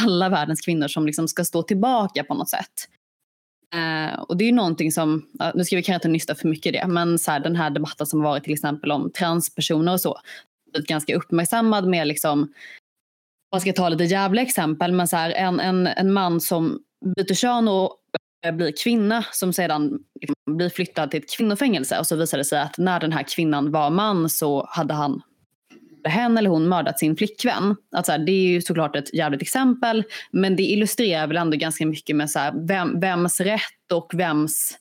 Alla 0.04 0.30
världens 0.30 0.62
kvinnor 0.62 0.88
som 0.88 1.06
liksom 1.06 1.28
ska 1.28 1.46
stå 1.46 1.64
tillbaka 1.64 2.24
på 2.24 2.34
något 2.34 2.50
sätt. 2.50 2.88
Uh, 3.76 4.20
och 4.20 4.38
det 4.38 4.44
är 4.44 4.46
ju 4.46 4.52
någonting 4.52 4.92
som, 4.92 5.26
nu 5.56 5.64
ska 5.66 5.76
vi 5.76 5.84
kanske 5.84 5.96
inte 5.96 6.08
nysta 6.08 6.36
för 6.36 6.48
mycket 6.48 6.66
i 6.66 6.78
det, 6.78 6.88
men 6.88 7.20
så 7.20 7.32
här, 7.32 7.40
den 7.40 7.56
här 7.56 7.70
debatten 7.70 8.08
som 8.08 8.22
varit 8.22 8.44
till 8.44 8.54
exempel 8.54 8.92
om 8.92 9.12
transpersoner 9.12 9.94
och 9.94 10.02
så, 10.02 10.18
blivit 10.72 10.90
ganska 10.90 11.16
uppmärksammad 11.16 11.88
med 11.88 12.08
liksom, 12.08 12.54
man 13.52 13.62
ska 13.62 13.74
ta 13.74 13.90
lite 13.90 14.04
jävla 14.04 14.42
exempel, 14.42 14.92
men 14.92 15.08
så 15.08 15.18
här, 15.18 15.32
en, 15.32 15.60
en, 15.60 15.88
en 15.88 16.14
man 16.14 16.42
som 16.42 16.80
byter 17.16 17.34
kön 17.34 17.68
och 17.68 17.98
blir 18.54 18.74
kvinna 18.84 19.26
som 19.32 19.54
sedan 19.54 20.00
liksom 20.22 20.58
blir 20.58 20.70
flyttad 20.70 21.12
till 21.12 21.20
ett 21.20 21.38
kvinnofängelse 21.38 22.00
och 22.00 22.08
så 22.08 22.16
visar 22.16 22.38
det 22.38 22.46
sig 22.46 22.62
att 22.62 22.78
när 22.78 23.00
den 23.00 23.12
här 23.12 23.24
kvinnan 23.24 23.72
var 23.72 23.90
man 23.90 24.30
så 24.30 24.68
hade 24.70 24.94
han 24.94 25.22
hen 26.04 26.38
eller 26.38 26.50
hon 26.50 26.68
mördat 26.68 27.00
sin 27.00 27.16
flickvän. 27.16 27.76
Att 27.96 28.06
så 28.06 28.12
här, 28.12 28.20
det 28.20 28.32
är 28.32 28.48
ju 28.48 28.62
såklart 28.62 28.96
ett 28.96 29.14
jävligt 29.14 29.42
exempel 29.42 30.04
men 30.32 30.56
det 30.56 30.64
illustrerar 30.64 31.28
väl 31.28 31.38
ändå 31.38 31.58
ganska 31.58 31.86
mycket 31.86 32.16
med 32.16 32.30
så 32.30 32.40
här, 32.40 32.68
vem, 32.68 33.00
vems 33.00 33.40
rätt 33.40 33.92
och 33.94 34.12
vems, 34.14 34.78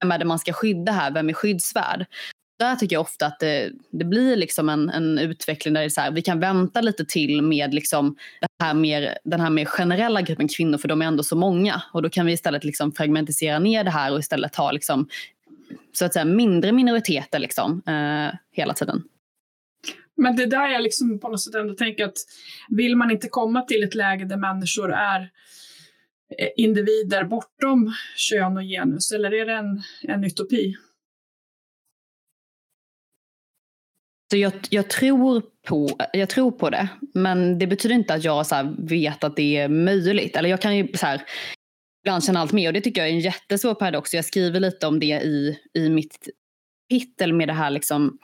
vem 0.00 0.12
är 0.12 0.18
det 0.18 0.24
man 0.24 0.38
ska 0.38 0.52
skydda 0.52 0.92
här, 0.92 1.10
vem 1.10 1.28
är 1.28 1.32
skyddsvärd? 1.32 2.06
Där 2.58 2.76
tycker 2.76 2.96
jag 2.96 3.00
ofta 3.00 3.26
att 3.26 3.40
det, 3.40 3.70
det 3.90 4.04
blir 4.04 4.36
liksom 4.36 4.68
en, 4.68 4.90
en 4.90 5.18
utveckling 5.18 5.74
där 5.74 5.80
det 5.80 5.86
är 5.86 5.90
så 5.90 6.00
här, 6.00 6.10
vi 6.10 6.22
kan 6.22 6.40
vänta 6.40 6.80
lite 6.80 7.04
till 7.04 7.42
med 7.42 7.74
liksom 7.74 8.16
det 8.40 8.64
här 8.64 8.74
mer, 8.74 9.18
den 9.24 9.40
här 9.40 9.50
mer 9.50 9.64
generella 9.64 10.22
gruppen 10.22 10.48
kvinnor 10.48 10.78
för 10.78 10.88
de 10.88 11.02
är 11.02 11.06
ändå 11.06 11.22
så 11.22 11.36
många 11.36 11.82
och 11.92 12.02
då 12.02 12.10
kan 12.10 12.26
vi 12.26 12.32
istället 12.32 12.64
liksom 12.64 12.92
fragmentisera 12.92 13.58
ner 13.58 13.84
det 13.84 13.90
här 13.90 14.12
och 14.12 14.18
istället 14.18 14.56
ha 14.56 14.72
liksom, 14.72 15.08
så 15.92 16.04
att 16.04 16.12
säga, 16.12 16.24
mindre 16.24 16.72
minoriteter 16.72 17.38
liksom, 17.38 17.82
eh, 17.86 18.38
hela 18.52 18.74
tiden. 18.74 19.02
Men 20.18 20.36
det 20.36 20.46
där 20.46 20.68
jag 20.68 20.82
liksom 20.82 21.20
på 21.20 21.28
något 21.28 21.40
sätt 21.40 21.54
ändå 21.54 21.74
tänker 21.74 22.04
att 22.04 22.18
vill 22.68 22.96
man 22.96 23.10
inte 23.10 23.28
komma 23.28 23.62
till 23.62 23.82
ett 23.82 23.94
läge 23.94 24.24
där 24.24 24.36
människor 24.36 24.92
är 24.92 25.20
eh, 26.38 26.48
individer 26.56 27.24
bortom 27.24 27.92
kön 28.16 28.56
och 28.56 28.62
genus 28.62 29.12
eller 29.12 29.34
är 29.34 29.46
det 29.46 29.52
en, 29.52 29.82
en 30.02 30.24
utopi? 30.24 30.76
Så 34.30 34.36
jag, 34.36 34.52
jag, 34.70 34.90
tror 34.90 35.42
på, 35.66 35.98
jag 36.12 36.28
tror 36.28 36.50
på 36.50 36.70
det, 36.70 36.88
men 37.14 37.58
det 37.58 37.66
betyder 37.66 37.94
inte 37.94 38.14
att 38.14 38.24
jag 38.24 38.46
så 38.46 38.74
vet 38.78 39.24
att 39.24 39.36
det 39.36 39.56
är 39.56 39.68
möjligt. 39.68 40.36
Eller 40.36 40.48
jag 40.48 40.62
kan 40.62 40.76
ju 40.76 40.88
så 40.94 41.06
här, 41.06 41.22
ibland 42.04 42.24
känna 42.24 42.40
allt 42.40 42.52
mer 42.52 42.68
och 42.68 42.72
det 42.72 42.80
tycker 42.80 43.00
jag 43.00 43.10
är 43.10 43.14
en 43.14 43.20
jättesvår 43.20 43.74
paradox. 43.74 44.14
Jag 44.14 44.24
skriver 44.24 44.60
lite 44.60 44.86
om 44.86 45.00
det 45.00 45.06
i, 45.06 45.58
i 45.74 45.88
mitt 45.88 46.28
kapitel 46.90 47.32
med 47.32 47.48
det 47.48 47.52
här 47.52 47.70
liksom 47.70 48.18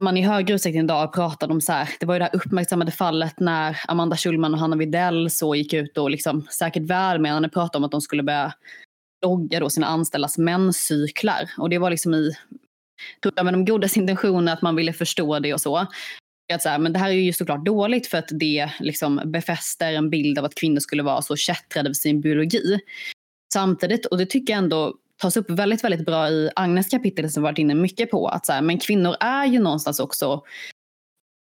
man 0.00 0.16
i 0.16 0.22
högre 0.22 0.54
utsträckning 0.54 0.84
idag 0.84 1.12
pratar 1.12 1.50
om 1.50 1.60
så 1.60 1.72
här, 1.72 1.88
det 2.00 2.06
var 2.06 2.14
ju 2.14 2.18
det 2.18 2.24
här 2.24 2.36
uppmärksammade 2.36 2.92
fallet 2.92 3.40
när 3.40 3.80
Amanda 3.88 4.16
Schulman 4.16 4.54
och 4.54 4.60
Hanna 4.60 4.76
Widell 4.76 5.30
så 5.30 5.54
gick 5.54 5.72
ut 5.72 5.98
och 5.98 6.10
liksom 6.10 6.46
säkert 6.50 6.82
välmenande 6.82 7.48
pratade 7.48 7.78
om 7.78 7.84
att 7.84 7.90
de 7.90 8.00
skulle 8.00 8.22
börja 8.22 8.54
logga 9.24 9.60
då 9.60 9.70
sina 9.70 9.86
anställdas 9.86 10.38
menscyklar. 10.38 11.50
Och 11.58 11.70
det 11.70 11.78
var 11.78 11.90
liksom 11.90 12.14
i 12.14 12.32
tror 13.22 13.32
jag 13.36 13.44
med 13.44 13.54
de 13.54 13.64
godas 13.64 13.96
intentioner 13.96 14.52
att 14.52 14.62
man 14.62 14.76
ville 14.76 14.92
förstå 14.92 15.38
det 15.38 15.54
och 15.54 15.60
så. 15.60 15.86
Att 16.52 16.62
så 16.62 16.68
här, 16.68 16.78
men 16.78 16.92
det 16.92 16.98
här 16.98 17.08
är 17.08 17.14
ju 17.14 17.32
såklart 17.32 17.64
dåligt 17.64 18.06
för 18.06 18.18
att 18.18 18.28
det 18.30 18.70
liksom 18.80 19.20
befäster 19.24 19.92
en 19.92 20.10
bild 20.10 20.38
av 20.38 20.44
att 20.44 20.54
kvinnor 20.54 20.80
skulle 20.80 21.02
vara 21.02 21.22
så 21.22 21.36
kättrade 21.36 21.88
för 21.88 21.94
sin 21.94 22.20
biologi. 22.20 22.78
Samtidigt, 23.52 24.06
och 24.06 24.18
det 24.18 24.26
tycker 24.26 24.52
jag 24.52 24.58
ändå 24.58 24.94
tas 25.20 25.36
upp 25.36 25.50
väldigt, 25.50 25.84
väldigt 25.84 26.06
bra 26.06 26.28
i 26.28 26.50
Agnes 26.56 26.88
kapitel 26.88 27.30
som 27.30 27.42
varit 27.42 27.58
inne 27.58 27.74
mycket 27.74 28.10
på, 28.10 28.28
att 28.28 28.46
så 28.46 28.52
här, 28.52 28.62
men 28.62 28.78
kvinnor 28.78 29.16
är 29.20 29.46
ju 29.46 29.58
någonstans 29.58 30.00
också 30.00 30.42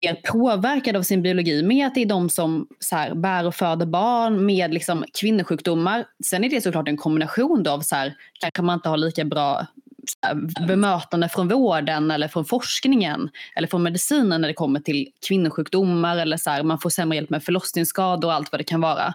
mer 0.06 0.14
påverkade 0.14 0.98
av 0.98 1.04
sin 1.04 1.22
biologi 1.22 1.64
med 1.64 1.88
att 1.88 1.96
det 1.96 2.02
är 2.02 2.06
de 2.06 2.30
som 2.30 2.68
så 2.80 2.96
här, 2.96 3.16
bär 3.16 3.46
och 3.48 3.56
föder 3.56 3.86
barn 3.86 4.46
med 4.46 4.74
liksom, 4.74 5.06
kvinnosjukdomar. 5.20 6.06
Sen 6.26 6.44
är 6.44 6.50
det 6.50 6.62
såklart 6.62 6.88
en 6.88 6.98
kombination 6.98 7.68
av 7.68 7.80
så 7.80 7.96
här, 7.96 8.16
kanske 8.40 8.62
man 8.62 8.74
inte 8.74 8.90
har 8.90 8.98
lika 8.98 9.26
bra 9.26 9.68
bemötande 10.68 11.30
från 11.30 11.48
vården 11.48 12.12
eller 12.12 12.28
från 12.28 12.46
forskningen 12.46 13.30
eller 13.56 13.68
från 13.68 13.84
medicinen 13.84 14.42
när 14.42 14.48
det 14.48 14.54
kommer 14.54 14.80
till 14.80 15.08
kvinnosjukdomar 15.28 16.18
eller 16.18 16.38
så 16.38 16.50
här, 16.50 16.64
man 16.64 16.80
får 16.80 16.90
sämre 16.90 17.16
hjälp 17.16 17.30
med 17.30 17.44
förlossningsskador 17.44 18.28
och 18.28 18.34
allt 18.34 18.52
vad 18.52 18.60
det 18.60 18.64
kan 18.64 18.82
vara. 18.82 19.14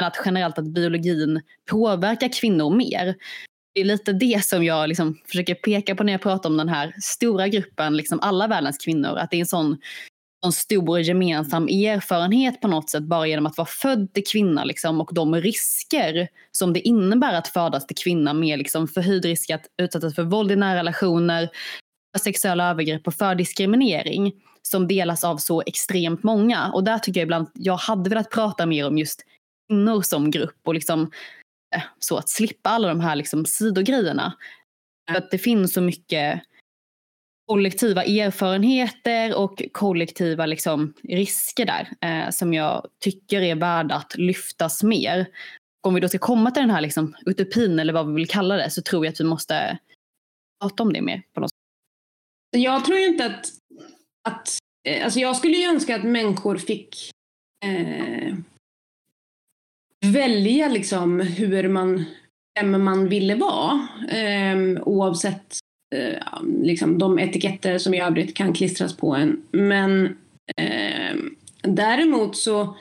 Men 0.00 0.06
att 0.06 0.16
generellt 0.24 0.58
att 0.58 0.74
biologin 0.74 1.42
påverkar 1.70 2.40
kvinnor 2.40 2.76
mer. 2.76 3.14
Det 3.76 3.80
är 3.80 3.84
lite 3.84 4.12
det 4.12 4.44
som 4.44 4.64
jag 4.64 4.88
liksom 4.88 5.18
försöker 5.26 5.54
peka 5.54 5.94
på 5.94 6.04
när 6.04 6.12
jag 6.12 6.22
pratar 6.22 6.50
om 6.50 6.56
den 6.56 6.68
här 6.68 6.94
stora 7.02 7.48
gruppen, 7.48 7.96
liksom 7.96 8.20
alla 8.22 8.46
världens 8.46 8.78
kvinnor. 8.78 9.16
Att 9.18 9.30
det 9.30 9.36
är 9.36 9.40
en 9.40 9.46
sån 9.46 9.78
en 10.46 10.52
stor 10.52 11.00
gemensam 11.00 11.68
erfarenhet 11.68 12.60
på 12.60 12.68
något 12.68 12.90
sätt 12.90 13.02
bara 13.02 13.26
genom 13.26 13.46
att 13.46 13.56
vara 13.56 13.66
född 13.66 14.12
till 14.12 14.24
kvinna 14.26 14.64
liksom, 14.64 15.00
och 15.00 15.10
de 15.12 15.34
risker 15.34 16.28
som 16.50 16.72
det 16.72 16.80
innebär 16.80 17.34
att 17.34 17.48
födas 17.48 17.86
till 17.86 17.96
kvinna 17.96 18.34
med 18.34 18.58
liksom, 18.58 18.88
förhöjd 18.88 19.24
risk 19.24 19.50
att 19.50 19.66
utsättas 19.82 20.14
för 20.14 20.22
våld 20.22 20.52
i 20.52 20.56
nära 20.56 20.78
relationer, 20.78 21.48
för 22.16 22.24
sexuella 22.24 22.70
övergrepp 22.70 23.06
och 23.06 23.14
för 23.14 23.34
diskriminering 23.34 24.32
som 24.62 24.88
delas 24.88 25.24
av 25.24 25.36
så 25.36 25.62
extremt 25.66 26.22
många. 26.22 26.70
Och 26.72 26.84
där 26.84 26.98
tycker 26.98 27.20
jag 27.20 27.26
ibland, 27.26 27.48
jag 27.54 27.76
hade 27.76 28.10
velat 28.10 28.30
prata 28.30 28.66
mer 28.66 28.86
om 28.86 28.98
just 28.98 29.22
kvinnor 29.68 30.02
som 30.02 30.30
grupp 30.30 30.60
och 30.64 30.74
liksom, 30.74 31.10
så 31.98 32.16
att 32.16 32.28
slippa 32.28 32.70
alla 32.70 32.88
de 32.88 33.00
här 33.00 33.16
liksom 33.16 33.46
sidogrejerna. 33.46 34.36
För 35.10 35.18
att 35.18 35.30
det 35.30 35.38
finns 35.38 35.72
så 35.72 35.80
mycket 35.80 36.42
kollektiva 37.46 38.04
erfarenheter 38.04 39.38
och 39.38 39.62
kollektiva 39.72 40.46
liksom, 40.46 40.94
risker 41.02 41.66
där 41.66 41.88
eh, 42.00 42.30
som 42.30 42.54
jag 42.54 42.86
tycker 43.00 43.42
är 43.42 43.54
värda 43.54 43.94
att 43.94 44.16
lyftas 44.16 44.82
mer. 44.82 45.26
Om 45.82 45.94
vi 45.94 46.00
då 46.00 46.08
ska 46.08 46.18
komma 46.18 46.50
till 46.50 46.62
den 46.62 46.70
här 46.70 46.80
liksom, 46.80 47.16
utopin 47.26 47.78
eller 47.78 47.92
vad 47.92 48.08
vi 48.08 48.14
vill 48.14 48.28
kalla 48.28 48.56
det 48.56 48.70
så 48.70 48.82
tror 48.82 49.06
jag 49.06 49.12
att 49.12 49.20
vi 49.20 49.24
måste 49.24 49.78
prata 50.60 50.82
om 50.82 50.92
det 50.92 51.02
mer. 51.02 51.22
På 51.32 51.40
något 51.40 51.50
sätt. 51.50 52.62
Jag 52.62 52.84
tror 52.84 52.98
ju 52.98 53.06
inte 53.06 53.26
att, 53.26 53.46
att 54.28 54.58
eh, 54.88 55.04
alltså 55.04 55.20
jag 55.20 55.36
skulle 55.36 55.56
ju 55.56 55.68
önska 55.68 55.96
att 55.96 56.04
människor 56.04 56.56
fick 56.56 57.10
eh, 57.64 58.34
välja 60.04 60.68
liksom 60.68 61.20
hur 61.20 61.68
man, 61.68 62.04
vem 62.60 62.84
man 62.84 63.08
ville 63.08 63.34
vara. 63.34 63.88
Eh, 64.08 64.82
oavsett 64.82 65.58
eh, 65.94 66.42
liksom 66.62 66.98
de 66.98 67.18
etiketter 67.18 67.78
som 67.78 67.94
i 67.94 68.00
övrigt 68.00 68.34
kan 68.34 68.52
klistras 68.52 68.96
på 68.96 69.14
en. 69.14 69.42
Men 69.50 70.06
eh, 70.56 71.16
däremot 71.62 72.36
så 72.36 72.76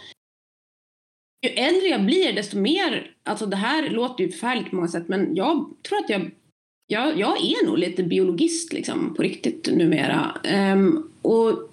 ju 1.46 1.50
äldre 1.50 1.88
jag 1.88 2.06
blir 2.06 2.34
desto 2.34 2.58
mer, 2.58 3.12
alltså 3.24 3.46
det 3.46 3.56
här 3.56 3.90
låter 3.90 4.24
ju 4.24 4.32
förfärligt 4.32 4.70
på 4.70 4.76
många 4.76 4.88
sätt 4.88 5.08
men 5.08 5.36
jag 5.36 5.74
tror 5.88 6.00
att 6.00 6.10
jag, 6.10 6.32
jag, 6.88 7.20
jag 7.20 7.38
är 7.38 7.66
nog 7.66 7.78
lite 7.78 8.04
biologist 8.04 8.74
liksom 8.74 9.14
på 9.16 9.24
riktigt 9.24 9.70
numera. 9.72 10.42
Um, 10.74 11.12
och 11.22 11.72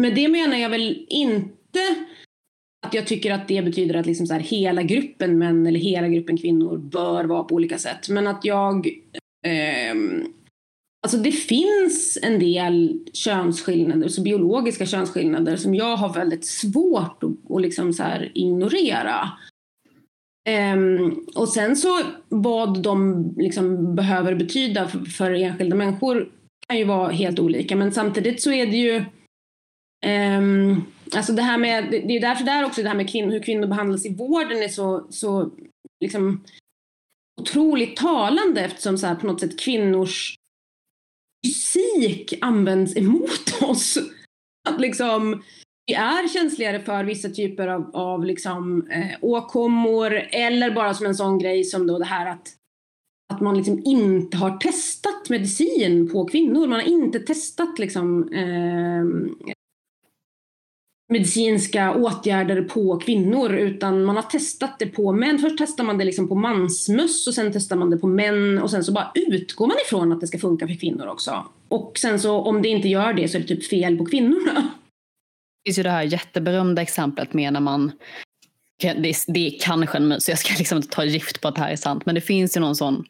med 0.00 0.14
det 0.14 0.28
menar 0.28 0.56
jag 0.56 0.70
väl 0.70 1.06
inte 1.08 1.96
att 2.86 2.94
jag 2.94 3.06
tycker 3.06 3.32
att 3.32 3.48
det 3.48 3.62
betyder 3.62 3.94
att 3.94 4.06
liksom 4.06 4.26
så 4.26 4.34
här, 4.34 4.40
hela 4.40 4.82
gruppen 4.82 5.38
män 5.38 5.66
eller 5.66 5.80
hela 5.80 6.08
gruppen 6.08 6.36
kvinnor 6.36 6.78
bör 6.78 7.24
vara 7.24 7.44
på 7.44 7.54
olika 7.54 7.78
sätt. 7.78 8.08
Men 8.08 8.26
att 8.26 8.44
jag 8.44 8.88
Eh, 9.46 9.94
Alltså 11.06 11.18
det 11.18 11.32
finns 11.32 12.18
en 12.22 12.38
del 12.38 13.00
könsskillnader, 13.12 14.08
så 14.08 14.22
biologiska 14.22 14.86
könsskillnader 14.86 15.56
som 15.56 15.74
jag 15.74 15.96
har 15.96 16.14
väldigt 16.14 16.44
svårt 16.44 17.22
att, 17.22 17.50
att 17.50 17.62
liksom 17.62 17.92
så 17.92 18.04
ignorera. 18.34 19.30
Um, 20.74 21.26
och 21.34 21.48
sen 21.48 21.76
så 21.76 22.02
vad 22.28 22.82
de 22.82 23.24
liksom 23.36 23.94
behöver 23.94 24.34
betyda 24.34 24.88
för, 24.88 24.98
för, 24.98 25.30
enskilda 25.30 25.76
människor 25.76 26.28
kan 26.68 26.78
ju 26.78 26.84
vara 26.84 27.10
helt 27.10 27.38
olika 27.38 27.76
men 27.76 27.92
samtidigt 27.92 28.42
så 28.42 28.52
är 28.52 28.66
det 28.66 28.76
ju 28.76 29.04
um, 30.38 30.84
Alltså 31.14 31.32
det 31.32 31.42
här 31.42 31.58
med, 31.58 31.90
det 31.90 32.16
är 32.16 32.20
därför 32.20 32.44
där 32.44 32.64
också 32.64 32.82
det 32.82 32.88
här 32.88 32.96
med 32.96 33.10
kvinnor, 33.10 33.30
hur 33.30 33.42
kvinnor 33.42 33.66
behandlas 33.66 34.06
i 34.06 34.14
vården 34.14 34.62
är 34.62 34.68
så, 34.68 35.06
så 35.10 35.50
liksom 36.00 36.44
otroligt 37.40 37.96
talande 37.96 38.60
eftersom 38.60 38.98
så 38.98 39.06
här, 39.06 39.14
på 39.14 39.26
något 39.26 39.40
sätt 39.40 39.60
kvinnors 39.60 40.34
fysik 41.46 42.34
används 42.40 42.96
emot 42.96 43.62
oss. 43.62 43.98
Att 44.68 44.80
liksom, 44.80 45.42
vi 45.86 45.94
är 45.94 46.28
känsligare 46.28 46.80
för 46.80 47.04
vissa 47.04 47.28
typer 47.28 47.68
av, 47.68 47.90
av 47.96 48.24
liksom, 48.24 48.88
eh, 48.90 49.18
åkommor 49.20 50.12
eller 50.30 50.70
bara 50.70 50.94
som 50.94 51.06
en 51.06 51.14
sån 51.14 51.38
grej 51.38 51.64
som 51.64 51.86
då 51.86 51.98
det 51.98 52.04
här 52.04 52.26
att, 52.26 52.48
att 53.34 53.40
man 53.40 53.56
liksom 53.56 53.82
inte 53.84 54.36
har 54.36 54.56
testat 54.56 55.28
medicin 55.28 56.12
på 56.12 56.24
kvinnor. 56.24 56.66
Man 56.66 56.80
har 56.80 56.88
inte 56.88 57.18
testat 57.18 57.78
liksom, 57.78 58.32
eh, 58.32 59.04
medicinska 61.08 61.94
åtgärder 61.94 62.62
på 62.62 62.96
kvinnor 62.96 63.54
utan 63.54 64.04
man 64.04 64.16
har 64.16 64.22
testat 64.22 64.78
det 64.78 64.86
på 64.86 65.12
män. 65.12 65.38
Först 65.38 65.58
testar 65.58 65.84
man 65.84 65.98
det 65.98 66.04
liksom 66.04 66.28
på 66.28 66.34
mansmöss 66.34 67.26
och 67.26 67.34
sen 67.34 67.52
testar 67.52 67.76
man 67.76 67.90
det 67.90 67.96
på 67.96 68.06
män 68.06 68.58
och 68.58 68.70
sen 68.70 68.84
så 68.84 68.92
bara 68.92 69.12
utgår 69.14 69.66
man 69.66 69.76
ifrån 69.86 70.12
att 70.12 70.20
det 70.20 70.26
ska 70.26 70.38
funka 70.38 70.66
för 70.66 70.74
kvinnor 70.74 71.06
också. 71.06 71.46
Och 71.68 71.98
sen 71.98 72.20
så 72.20 72.40
om 72.40 72.62
det 72.62 72.68
inte 72.68 72.88
gör 72.88 73.12
det 73.12 73.28
så 73.28 73.36
är 73.36 73.40
det 73.40 73.48
typ 73.48 73.66
fel 73.66 73.96
på 73.96 74.06
kvinnorna. 74.06 74.52
Det 75.64 75.68
finns 75.68 75.78
ju 75.78 75.82
det 75.82 75.90
här 75.90 76.02
jätteberömda 76.02 76.82
exemplet 76.82 77.32
med 77.32 77.52
när 77.52 77.60
man 77.60 77.92
det 78.80 78.88
är, 78.88 79.32
det 79.32 79.46
är 79.46 79.58
kanske 79.60 79.98
en 79.98 80.08
myt 80.08 80.22
så 80.22 80.30
jag 80.30 80.38
ska 80.38 80.54
liksom 80.58 80.76
inte 80.76 80.88
ta 80.88 81.04
gift 81.04 81.40
på 81.40 81.48
att 81.48 81.54
det 81.54 81.60
här 81.60 81.72
är 81.72 81.76
sant 81.76 82.06
men 82.06 82.14
det 82.14 82.20
finns 82.20 82.56
ju 82.56 82.60
någon 82.60 82.76
sån 82.76 83.04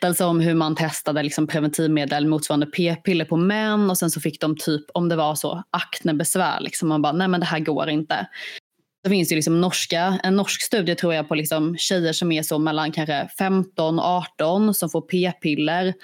berättelse 0.00 0.24
om 0.24 0.40
hur 0.40 0.54
man 0.54 0.74
testade 0.74 1.22
liksom 1.22 1.46
preventivmedel 1.46 2.26
motsvarande 2.26 2.66
p-piller 2.66 3.24
på 3.24 3.36
män 3.36 3.90
och 3.90 3.98
sen 3.98 4.10
så 4.10 4.20
fick 4.20 4.40
de 4.40 4.56
typ, 4.56 4.84
om 4.94 5.08
det 5.08 5.16
var 5.16 5.34
så, 5.34 5.62
aknebesvär. 5.70 6.60
Liksom. 6.60 6.88
Man 6.88 7.02
bara, 7.02 7.12
nej 7.12 7.28
men 7.28 7.40
det 7.40 7.46
här 7.46 7.60
går 7.60 7.88
inte. 7.88 8.26
Det 9.04 9.10
finns 9.10 9.32
ju 9.32 9.36
liksom 9.36 9.60
norska, 9.60 10.20
en 10.22 10.36
norsk 10.36 10.62
studie 10.62 10.94
tror 10.94 11.14
jag 11.14 11.28
på 11.28 11.34
liksom 11.34 11.76
tjejer 11.78 12.12
som 12.12 12.32
är 12.32 12.42
så 12.42 12.58
mellan 12.58 12.92
kanske 12.92 13.28
15 13.38 13.98
och 13.98 14.04
18 14.04 14.74
som 14.74 14.90
får 14.90 15.00
p-piller. 15.00 15.94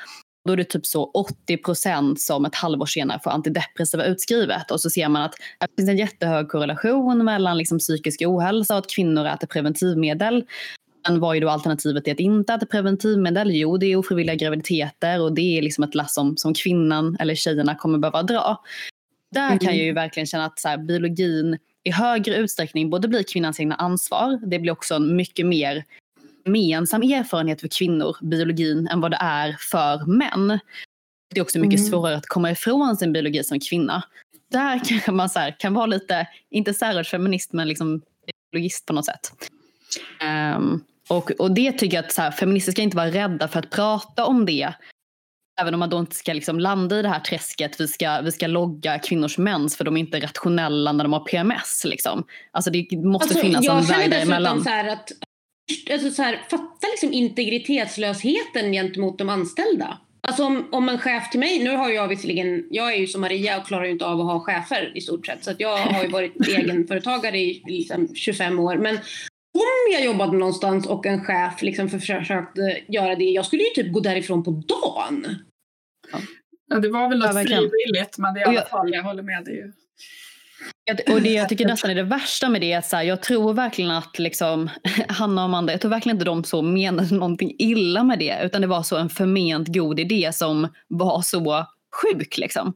Då 0.47 0.53
är 0.53 0.57
det 0.57 0.65
typ 0.65 0.87
så 0.87 1.11
80 1.11 1.57
procent 1.57 2.21
som 2.21 2.45
ett 2.45 2.55
halvår 2.55 2.87
senare 2.87 3.21
får 3.25 3.31
antidepressiva 3.31 4.05
utskrivet. 4.05 4.71
Och 4.71 4.81
så 4.81 4.91
ser 4.91 5.09
man 5.09 5.23
att 5.23 5.35
det 5.61 5.67
finns 5.77 5.89
en 5.89 5.97
jättehög 5.97 6.49
korrelation 6.49 7.25
mellan 7.25 7.59
liksom 7.59 7.79
psykisk 7.79 8.23
ohälsa 8.27 8.75
och 8.75 8.79
att 8.79 8.91
kvinnor 8.91 9.27
äter 9.27 9.47
preventivmedel. 9.47 10.45
Men 11.09 11.21
vad 11.21 11.37
är 11.37 11.41
då 11.41 11.49
alternativet 11.49 12.05
till 12.05 12.13
att 12.13 12.21
inte 12.21 12.55
äta 12.55 12.67
preventivmedel? 12.67 13.55
Jo, 13.55 13.77
det 13.77 13.87
är 13.87 13.97
ofrivilliga 13.97 14.37
graviditeter 14.37 15.21
och 15.21 15.35
det 15.35 15.59
är 15.59 15.63
liksom 15.63 15.85
ett 15.85 15.95
lass 15.95 16.15
som, 16.15 16.37
som 16.37 16.55
kvinnan 16.55 17.17
eller 17.21 17.35
tjejerna 17.35 17.75
kommer 17.75 17.99
behöva 17.99 18.23
dra. 18.23 18.63
Där 19.31 19.47
mm. 19.47 19.59
kan 19.59 19.77
jag 19.77 19.87
ju 19.87 19.93
verkligen 19.93 20.27
känna 20.27 20.45
att 20.45 20.59
så 20.59 20.69
här, 20.69 20.79
biologin 20.79 21.59
i 21.85 21.91
högre 21.91 22.37
utsträckning 22.37 22.91
både 22.91 23.09
blir 23.09 23.23
kvinnans 23.23 23.61
egna 23.61 23.75
ansvar, 23.75 24.41
det 24.47 24.59
blir 24.59 24.73
också 24.73 24.95
en 24.95 25.17
mycket 25.17 25.47
mer 25.47 25.85
gemensam 26.45 27.03
erfarenhet 27.03 27.61
för 27.61 27.69
kvinnor, 27.69 28.17
biologin, 28.21 28.89
än 28.89 29.01
vad 29.01 29.11
det 29.11 29.19
är 29.21 29.57
för 29.59 30.07
män. 30.07 30.59
Det 31.35 31.41
är 31.41 31.43
också 31.43 31.59
mycket 31.59 31.81
mm. 31.81 31.91
svårare 31.91 32.17
att 32.17 32.27
komma 32.27 32.51
ifrån 32.51 32.97
sin 32.97 33.13
biologi 33.13 33.45
som 33.45 33.61
kvinna. 33.61 34.03
Där 34.51 34.81
kanske 34.89 35.13
man 35.13 35.31
så 35.31 35.39
här, 35.39 35.57
kan 35.59 35.75
vara 35.75 35.87
lite, 35.87 36.29
inte 36.51 36.75
särskilt 36.75 37.09
feminist, 37.09 37.53
men 37.53 37.69
liksom 37.69 38.03
biologist 38.53 38.87
på 38.87 38.93
något 38.93 39.05
sätt. 39.05 39.33
Um, 40.57 40.85
och, 41.09 41.31
och 41.31 41.51
det 41.55 41.73
tycker 41.73 41.97
jag 41.97 42.05
att 42.05 42.13
så 42.13 42.23
här, 42.23 42.31
feminister 42.31 42.73
ska 42.73 42.83
inte 42.83 42.97
vara 42.97 43.11
rädda 43.11 43.49
för 43.49 43.59
att 43.59 43.71
prata 43.71 44.25
om 44.25 44.47
det. 44.47 44.73
Även 45.61 45.75
om 45.75 45.81
man 45.81 45.91
då 45.91 45.99
inte 45.99 46.17
ska 46.17 46.33
liksom 46.33 46.61
landa 46.61 46.99
i 46.99 47.03
det 47.03 47.09
här 47.09 47.21
träsket, 47.21 47.81
vi 47.81 47.89
ska, 47.89 48.21
vi 48.21 48.33
ska 48.33 48.47
logga 48.47 48.99
kvinnors 48.99 49.39
mens 49.39 49.77
för 49.77 49.85
de 49.85 49.97
är 49.97 50.01
inte 50.01 50.21
rationella 50.21 50.93
när 50.93 51.05
de 51.05 51.13
har 51.13 51.21
PMS. 51.21 51.83
Liksom. 51.85 52.25
Alltså 52.51 52.71
det 52.71 52.89
måste 52.93 53.25
alltså, 53.25 53.41
finnas 53.41 53.69
en 53.69 53.99
väg 53.99 54.11
däremellan. 54.11 54.65
Så 54.65 54.71
här 54.71 54.89
att, 54.89 55.13
alltså 55.91 56.11
så 56.11 56.23
här, 56.23 56.43
fatta 56.51 56.87
liksom 56.91 57.13
integritetslösheten 57.13 58.73
gentemot 58.73 59.19
de 59.19 59.29
anställda. 59.29 59.99
Alltså 60.21 60.45
om, 60.45 60.69
om 60.73 60.89
en 60.89 60.99
chef 60.99 61.31
till 61.31 61.41
mig, 61.41 61.65
nu 61.65 61.77
har 61.77 61.91
jag 61.91 62.09
visserligen, 62.09 62.67
jag 62.71 62.95
är 62.95 62.97
ju 62.97 63.07
som 63.07 63.21
Maria 63.21 63.59
och 63.61 63.67
klarar 63.67 63.85
ju 63.85 63.91
inte 63.91 64.07
av 64.07 64.21
att 64.21 64.27
ha 64.27 64.41
chefer 64.41 64.93
i 64.95 65.01
stort 65.01 65.27
sett 65.27 65.45
så 65.45 65.51
att 65.51 65.61
jag 65.61 65.77
har 65.77 66.03
ju 66.03 66.09
varit 66.09 66.49
egenföretagare 66.49 67.39
i 67.39 67.63
liksom 67.67 68.15
25 68.15 68.59
år 68.59 68.77
men 68.77 68.99
om 69.59 69.93
jag 69.93 70.05
jobbade 70.05 70.37
någonstans 70.37 70.87
och 70.87 71.07
en 71.07 71.25
chef 71.25 71.63
liksom 71.63 71.89
försökte 71.89 72.81
göra 72.89 73.15
det, 73.15 73.25
jag 73.25 73.47
skulle 73.47 73.63
ju 73.63 73.71
typ 73.71 73.93
gå 73.93 74.01
därifrån 74.01 74.45
på 74.45 74.51
dagen. 74.51 75.27
Ja, 76.69 76.79
det 76.79 76.89
var 76.89 77.09
väl 77.09 77.19
något 77.19 77.33
frivilligt, 77.33 78.19
men 78.19 78.35
det 78.35 78.41
är 78.41 78.53
i 78.53 78.57
alla 78.57 78.67
fall, 78.67 78.95
jag 78.95 79.03
håller 79.03 79.23
med 79.23 79.45
dig. 79.45 79.73
Och 81.15 81.23
det 81.23 81.33
jag 81.33 81.49
tycker 81.49 81.67
nästan 81.67 81.91
är 81.91 81.95
det 81.95 82.03
värsta 82.03 82.49
med 82.49 82.61
det 82.61 82.73
är 82.73 82.79
att 82.79 82.87
så 82.87 82.97
här, 82.97 83.03
jag 83.03 83.23
tror 83.23 83.55
verkligen 83.55 83.91
att 83.91 84.19
liksom, 84.19 84.71
Hanna 85.09 85.43
och 85.43 85.45
Amanda, 85.45 85.73
jag 85.73 85.81
tror 85.81 85.91
verkligen 85.91 86.17
inte 86.17 86.25
de 86.25 86.45
så 86.45 86.63
menade 86.63 87.15
någonting 87.15 87.57
illa 87.59 88.05
med 88.05 88.19
det 88.19 88.41
utan 88.43 88.61
det 88.61 88.67
var 88.67 88.83
så 88.83 88.97
en 88.97 89.09
förment 89.09 89.69
god 89.69 90.01
idé 90.01 90.31
som 90.33 90.69
var 90.89 91.23
så 91.23 91.67
sjuk 92.03 92.39
liksom. 92.39 92.75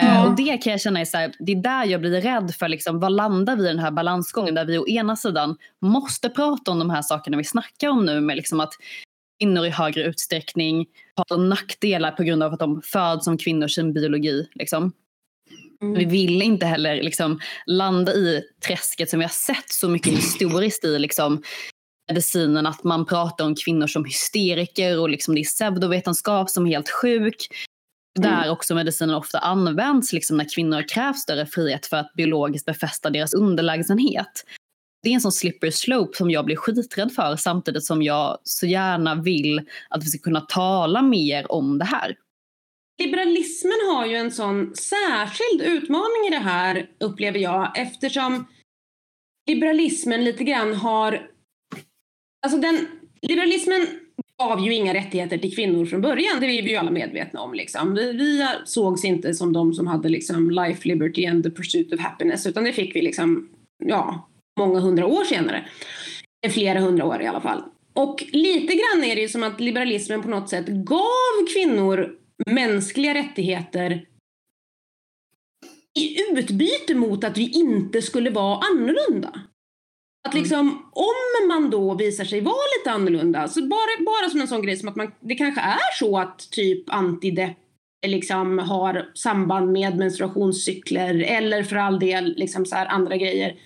Ja. 0.00 0.26
Och 0.26 0.36
det 0.36 0.56
kan 0.56 0.70
jag 0.70 0.80
känna 0.80 1.00
är 1.00 1.04
så 1.04 1.16
här, 1.16 1.32
det 1.38 1.52
är 1.52 1.56
där 1.56 1.84
jag 1.84 2.00
blir 2.00 2.20
rädd 2.20 2.54
för 2.54 2.68
liksom, 2.68 3.00
vad 3.00 3.12
landar 3.12 3.56
vi 3.56 3.64
i 3.64 3.68
den 3.68 3.78
här 3.78 3.90
balansgången 3.90 4.54
där 4.54 4.64
vi 4.64 4.78
å 4.78 4.88
ena 4.88 5.16
sidan 5.16 5.56
måste 5.80 6.28
prata 6.28 6.70
om 6.70 6.78
de 6.78 6.90
här 6.90 7.02
sakerna 7.02 7.36
vi 7.36 7.44
snackar 7.44 7.88
om 7.88 8.06
nu 8.06 8.20
med 8.20 8.36
liksom 8.36 8.60
att 8.60 8.72
kvinnor 9.40 9.66
i 9.66 9.70
högre 9.70 10.02
utsträckning 10.02 10.86
har 11.14 11.38
nackdelar 11.38 12.10
på 12.10 12.22
grund 12.22 12.42
av 12.42 12.52
att 12.52 12.58
de 12.58 12.82
föds 12.82 13.24
som 13.24 13.38
kvinnor 13.38 13.68
sin 13.68 13.92
biologi. 13.92 14.48
Liksom. 14.54 14.92
Mm. 15.82 15.98
Vi 15.98 16.04
vill 16.04 16.42
inte 16.42 16.66
heller 16.66 17.02
liksom, 17.02 17.40
landa 17.66 18.12
i 18.12 18.42
träsket 18.66 19.10
som 19.10 19.18
vi 19.18 19.24
har 19.24 19.30
sett 19.30 19.70
så 19.70 19.88
mycket 19.88 20.12
historiskt 20.12 20.84
i 20.84 20.98
liksom, 20.98 21.42
medicinen 22.08 22.66
att 22.66 22.84
man 22.84 23.06
pratar 23.06 23.44
om 23.44 23.54
kvinnor 23.54 23.86
som 23.86 24.04
hysteriker 24.04 25.00
och 25.00 25.08
liksom 25.08 25.34
det 25.34 25.40
är 25.40 25.44
pseudovetenskap 25.44 26.50
som 26.50 26.66
är 26.66 26.70
helt 26.70 26.90
sjuk. 26.90 27.48
Där 28.20 28.42
mm. 28.42 28.50
också 28.50 28.74
medicinen 28.74 29.14
ofta 29.14 29.38
används 29.38 30.12
liksom 30.12 30.36
när 30.36 30.54
kvinnor 30.54 30.88
krävs 30.88 31.18
större 31.18 31.46
frihet 31.46 31.86
för 31.86 31.96
att 31.96 32.12
biologiskt 32.12 32.66
befästa 32.66 33.10
deras 33.10 33.34
underlägsenhet. 33.34 34.44
Det 35.02 35.08
är 35.08 35.14
en 35.14 35.20
sån 35.20 35.32
slippery 35.32 35.72
slope 35.72 36.16
som 36.16 36.30
jag 36.30 36.44
blir 36.44 36.56
skiträdd 36.56 37.12
för 37.12 37.36
samtidigt 37.36 37.84
som 37.84 38.02
jag 38.02 38.38
så 38.42 38.66
gärna 38.66 39.14
vill 39.14 39.58
att 39.90 40.04
vi 40.04 40.06
ska 40.06 40.18
kunna 40.18 40.40
tala 40.40 41.02
mer 41.02 41.52
om 41.52 41.78
det 41.78 41.84
här. 41.84 42.16
Liberalismen 43.02 43.78
har 43.92 44.06
ju 44.06 44.16
en 44.16 44.30
sån 44.30 44.74
särskild 44.74 45.62
utmaning 45.62 46.26
i 46.26 46.30
det 46.30 46.38
här 46.38 46.90
upplever 47.00 47.38
jag 47.38 47.78
eftersom 47.78 48.46
liberalismen 49.46 50.24
lite 50.24 50.44
grann 50.44 50.74
har... 50.74 51.30
Alltså 52.46 52.58
den, 52.58 52.88
liberalismen 53.22 53.86
gav 54.38 54.60
ju 54.60 54.74
inga 54.74 54.94
rättigheter 54.94 55.38
till 55.38 55.54
kvinnor 55.54 55.86
från 55.86 56.00
början, 56.00 56.40
det 56.40 56.46
är 56.46 56.62
vi 56.62 56.70
ju 56.70 56.76
alla 56.76 56.90
medvetna 56.90 57.40
om. 57.40 57.54
Liksom. 57.54 57.94
Vi, 57.94 58.12
vi 58.12 58.46
sågs 58.64 59.04
inte 59.04 59.34
som 59.34 59.52
de 59.52 59.74
som 59.74 59.86
hade 59.86 60.08
liksom 60.08 60.50
life, 60.50 60.88
liberty 60.88 61.26
and 61.26 61.44
the 61.44 61.50
pursuit 61.50 61.92
of 61.92 62.00
happiness, 62.00 62.46
utan 62.46 62.64
det 62.64 62.72
fick 62.72 62.96
vi 62.96 63.02
liksom, 63.02 63.48
ja, 63.84 64.28
många 64.58 64.80
hundra 64.80 65.06
år 65.06 65.24
senare. 65.24 65.64
Eh, 66.46 66.52
flera 66.52 66.80
hundra 66.80 67.04
år 67.04 67.22
i 67.22 67.26
alla 67.26 67.40
fall. 67.40 67.62
Och 67.94 68.24
lite 68.32 68.72
grann 68.74 69.04
är 69.04 69.14
det 69.14 69.20
ju 69.20 69.28
som 69.28 69.42
att 69.42 69.60
liberalismen 69.60 70.22
på 70.22 70.28
något 70.28 70.48
sätt 70.48 70.66
gav 70.66 71.46
kvinnor 71.54 72.16
mänskliga 72.50 73.14
rättigheter 73.14 74.06
i 75.98 76.32
utbyte 76.32 76.94
mot 76.94 77.24
att 77.24 77.38
vi 77.38 77.50
inte 77.50 78.02
skulle 78.02 78.30
vara 78.30 78.60
annorlunda. 78.72 79.40
Att 80.28 80.34
liksom, 80.34 80.90
om 80.92 81.48
man 81.48 81.70
då 81.70 81.94
visar 81.94 82.24
sig 82.24 82.40
vara 82.40 82.78
lite 82.78 82.90
annorlunda, 82.90 83.48
så 83.48 83.66
bara, 83.66 84.04
bara 84.06 84.30
som 84.30 84.40
en 84.40 84.48
sån 84.48 84.62
grej 84.62 84.76
som 84.76 84.88
att 84.88 84.96
man, 84.96 85.12
det 85.20 85.34
kanske 85.34 85.60
är 85.60 85.98
så 85.98 86.18
att 86.18 86.50
typ 86.50 86.94
antidepp 86.94 87.58
eh, 88.06 88.10
liksom 88.10 88.58
har 88.58 89.10
samband 89.14 89.72
med 89.72 89.96
menstruationscykler 89.96 91.14
eller 91.14 91.62
för 91.62 91.76
all 91.76 91.98
del 91.98 92.34
liksom 92.36 92.66
så 92.66 92.76
andra 92.76 93.16
grejer. 93.16 93.56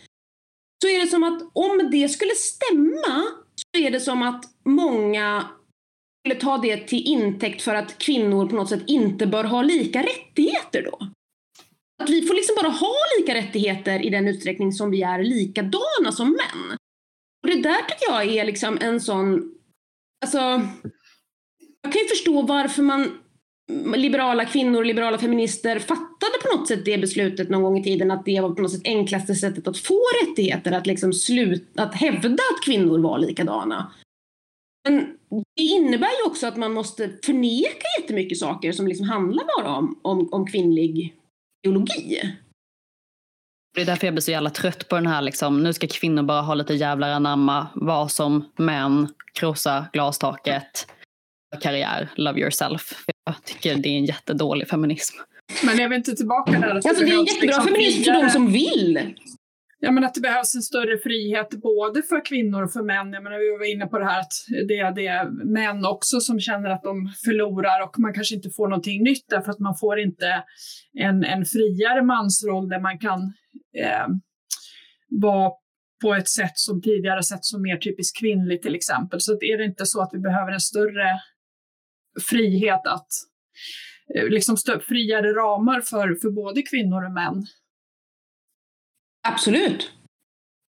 Så 0.83 0.89
är 0.89 1.01
det 1.01 1.07
som 1.07 1.25
att 1.25 1.43
om 1.53 1.91
det 1.91 2.09
skulle 2.09 2.35
stämma 2.35 3.25
så 3.57 3.81
är 3.81 3.91
det 3.91 4.01
som 4.01 4.23
att 4.23 4.45
många 4.65 5.45
skulle 6.27 6.41
ta 6.41 6.59
det 6.59 6.77
till 6.77 7.07
intäkt 7.07 7.63
för 7.63 7.75
att 7.75 7.99
kvinnor 7.99 8.47
på 8.47 8.57
något 8.57 8.69
sätt 8.69 8.83
inte 8.87 9.27
bör 9.27 9.45
ha 9.45 9.63
lika 9.63 10.03
rättigheter 10.03 10.83
då. 10.83 11.09
Att 12.03 12.11
vi 12.11 12.23
får 12.23 12.35
liksom 12.35 12.57
bara 12.63 12.69
ha 12.69 12.95
lika 13.19 13.35
rättigheter 13.35 14.07
i 14.07 14.11
den 14.11 14.29
utsträckning 14.29 14.73
som 14.73 14.91
vi 14.91 15.03
är 15.03 15.23
likadana 15.23 16.13
som 16.13 16.31
män. 16.31 16.79
Och 17.43 17.49
det 17.49 17.63
där 17.63 17.83
tycker 17.83 18.13
jag 18.13 18.27
är 18.27 18.45
liksom 18.45 18.79
en 18.81 19.01
sån, 19.01 19.55
alltså, 20.25 20.39
jag 21.83 21.93
kan 21.93 22.03
ju 22.03 22.09
förstå 22.09 22.43
varför 22.43 22.83
man 22.83 23.19
liberala 23.97 24.45
kvinnor 24.45 24.79
och 24.79 24.87
liberala 24.87 25.19
feminister 25.19 25.79
fattade 25.79 26.39
på 26.43 26.57
något 26.57 26.69
sätt 26.69 26.85
det 26.85 26.99
beslutet 26.99 27.51
någon 27.51 27.63
gång 27.63 27.79
i 27.79 27.85
tiden 27.85 28.11
att 28.11 28.25
det 28.25 28.41
var 28.41 28.51
på 28.51 28.63
något 28.63 28.73
sätt 28.73 28.85
enklaste 28.85 29.35
sättet 29.35 29.69
att 29.69 29.79
få 29.79 30.03
rättigheter, 30.23 30.73
att 30.73 30.87
liksom 30.87 31.13
sluta, 31.13 31.83
att 31.83 31.95
hävda 31.95 32.29
att 32.29 32.65
kvinnor 32.65 32.99
var 32.99 33.19
likadana. 33.19 33.93
Men 34.89 35.17
det 35.57 35.63
innebär 35.63 36.21
ju 36.21 36.31
också 36.31 36.47
att 36.47 36.57
man 36.57 36.73
måste 36.73 37.11
förneka 37.25 37.87
jättemycket 38.01 38.39
saker 38.39 38.73
som 38.73 38.87
liksom 38.87 39.09
handlar 39.09 39.45
bara 39.45 39.77
om, 39.77 40.01
om, 40.03 40.29
om 40.33 40.47
kvinnlig 40.47 41.15
biologi. 41.63 42.37
Det 43.75 43.83
är 43.83 43.87
därför 43.87 44.07
jag 44.07 44.15
blir 44.15 44.23
så 44.23 44.31
jävla 44.31 44.51
trött 44.51 44.89
på 44.89 44.97
den 44.97 45.07
här 45.07 45.23
liksom, 45.23 45.63
nu 45.63 45.73
ska 45.73 45.87
kvinnor 45.87 46.23
bara 46.23 46.41
ha 46.41 46.55
lite 46.55 46.75
jävlar 46.75 47.11
anamma, 47.11 47.67
vara 47.75 48.09
som 48.09 48.53
män, 48.57 49.09
krossa 49.35 49.87
glastaket, 49.93 50.87
karriär, 51.61 52.09
love 52.17 52.41
yourself. 52.41 53.05
Jag 53.25 53.45
tycker 53.45 53.75
det 53.77 53.89
är 53.89 53.99
en 53.99 54.05
jättedålig 54.05 54.69
feminism. 54.69 55.17
Men 55.65 55.81
är 55.81 55.89
vi 55.89 55.97
inte 55.97 56.17
tillbaka 56.17 56.53
där? 56.53 56.69
Alltså 56.69 57.05
det 57.05 57.11
är 57.11 57.19
en 57.19 57.25
jättebra 57.25 57.47
liksom 57.47 57.65
feminism 57.65 58.05
för 58.05 58.13
de 58.13 58.31
som 58.31 58.53
vill. 58.53 59.15
Ja, 59.87 59.93
men 59.93 60.05
att 60.05 60.15
det 60.15 60.21
behövs 60.21 60.55
en 60.55 60.63
större 60.63 60.99
frihet 60.99 61.51
både 61.51 62.03
för 62.03 62.25
kvinnor 62.25 62.63
och 62.63 62.73
för 62.73 62.83
män. 62.83 63.13
Jag 63.13 63.23
menar, 63.23 63.39
vi 63.39 63.59
var 63.59 63.75
inne 63.75 63.87
på 63.87 63.99
det 63.99 64.05
här 64.05 64.21
att 64.21 64.33
det 64.69 64.79
är, 64.79 64.93
det 64.95 65.07
är 65.07 65.25
män 65.45 65.87
också 65.87 66.21
som 66.21 66.41
känner 66.41 66.71
att 66.71 66.83
de 66.83 67.13
förlorar 67.25 67.83
och 67.85 67.99
man 67.99 68.15
kanske 68.15 68.35
inte 68.35 68.51
får 68.51 68.69
någonting 68.69 69.03
nytt 69.03 69.25
därför 69.29 69.51
att 69.51 69.59
man 69.59 69.77
får 69.77 69.99
inte 69.99 70.45
en, 70.99 71.25
en 71.25 71.45
friare 71.45 72.03
mansroll 72.03 72.69
där 72.69 72.81
man 72.81 72.99
kan 72.99 73.21
eh, 73.79 74.07
vara 75.09 75.53
på 76.03 76.15
ett 76.15 76.29
sätt 76.29 76.55
som 76.55 76.83
tidigare 76.83 77.23
sett 77.23 77.45
som 77.45 77.63
mer 77.63 77.77
typiskt 77.77 78.19
kvinnligt 78.19 78.63
till 78.63 78.75
exempel. 78.75 79.21
Så 79.21 79.33
är 79.33 79.59
det 79.59 79.65
inte 79.65 79.87
så 79.87 80.03
att 80.03 80.11
vi 80.13 80.19
behöver 80.19 80.53
en 80.53 80.61
större 80.61 81.09
frihet 82.31 82.87
att 82.87 83.09
eh, 84.15 84.29
liksom 84.29 84.57
friare 84.89 85.33
ramar 85.33 85.81
för, 85.81 86.15
för 86.23 86.31
både 86.31 86.63
kvinnor 86.63 87.05
och 87.05 87.13
män 87.13 87.47
Absolut. 89.29 89.91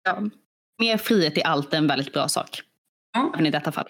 Ja. 0.03 0.29
Mer 0.79 0.97
frihet 0.97 1.37
i 1.37 1.43
allt 1.43 1.73
är 1.73 1.77
en 1.77 1.87
väldigt 1.87 2.13
bra 2.13 2.27
sak. 2.27 2.61
Ja. 3.13 3.31
Även 3.33 3.45
i 3.45 3.51
detta 3.51 3.71
fall. 3.71 3.87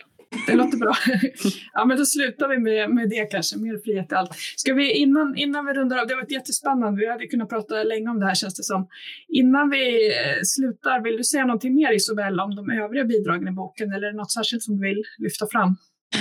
Det 0.47 0.53
låter 0.53 0.77
bra. 0.77 0.93
Ja, 1.73 1.85
men 1.85 1.97
då 1.97 2.05
slutar 2.05 2.47
vi 2.47 2.57
med, 2.57 2.89
med 2.89 3.09
det 3.09 3.25
kanske. 3.31 3.57
Mer 3.57 3.77
frihet 3.83 4.11
i 4.11 4.15
allt. 4.15 4.35
Ska 4.55 4.73
vi 4.73 4.93
innan, 4.93 5.35
innan 5.37 5.65
vi 5.65 5.73
rundar 5.73 5.97
av, 5.97 6.07
det 6.07 6.13
har 6.13 6.21
varit 6.21 6.31
jättespännande. 6.31 6.99
Vi 6.99 7.09
hade 7.09 7.27
kunnat 7.27 7.49
prata 7.49 7.83
länge 7.83 8.09
om 8.09 8.19
det 8.19 8.25
här 8.25 8.35
känns 8.35 8.55
det 8.55 8.63
som. 8.63 8.87
Innan 9.27 9.69
vi 9.69 10.07
eh, 10.07 10.41
slutar, 10.43 11.01
vill 11.01 11.17
du 11.17 11.23
säga 11.23 11.45
någonting 11.45 11.75
mer 11.75 11.91
Isobel 11.93 12.39
om 12.39 12.55
de 12.55 12.69
övriga 12.69 13.03
bidragen 13.03 13.47
i 13.47 13.51
boken 13.51 13.93
eller 13.93 14.07
är 14.07 14.11
det 14.11 14.17
något 14.17 14.31
särskilt 14.31 14.63
som 14.63 14.77
du 14.77 14.87
vill 14.87 15.03
lyfta 15.17 15.47
fram? 15.47 15.77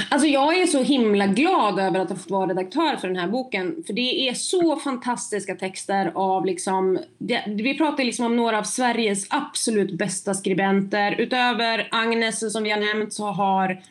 Alltså 0.08 0.28
jag 0.28 0.58
är 0.58 0.66
så 0.66 0.82
himla 0.82 1.26
glad 1.26 1.78
över 1.78 2.00
att 2.00 2.08
ha 2.08 2.16
fått 2.16 2.30
vara 2.30 2.50
redaktör 2.50 2.96
för 2.96 3.08
den 3.08 3.16
här 3.16 3.28
boken. 3.28 3.84
För 3.86 3.92
det 3.92 4.28
är 4.28 4.34
så 4.34 4.76
fantastiska 4.76 5.54
texter 5.54 6.12
av 6.14 6.46
liksom, 6.46 6.98
det, 7.18 7.44
vi 7.46 7.78
pratar 7.78 8.04
liksom 8.04 8.26
om 8.26 8.36
några 8.36 8.58
av 8.58 8.62
Sveriges 8.62 9.26
absolut 9.30 9.98
bästa 9.98 10.34
skribenter. 10.34 11.20
Utöver 11.20 11.88
Agnes 11.90 12.52
som 12.52 12.62
vi 12.62 12.70
har 12.70 12.94
nämnt 12.94 13.12
så 13.12 13.26
har 13.26 13.82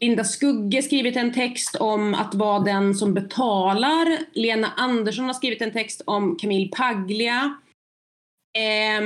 Linda 0.00 0.24
Skugge 0.24 0.82
skrivit 0.82 1.16
en 1.16 1.32
text 1.32 1.76
om 1.76 2.14
att 2.14 2.34
vara 2.34 2.58
den 2.58 2.94
som 2.94 3.14
betalar. 3.14 4.18
Lena 4.32 4.68
Andersson 4.76 5.24
har 5.24 5.34
skrivit 5.34 5.62
en 5.62 5.72
text 5.72 6.02
om 6.04 6.36
Camille 6.36 6.68
Paglia. 6.68 7.54
Eh, 8.56 8.98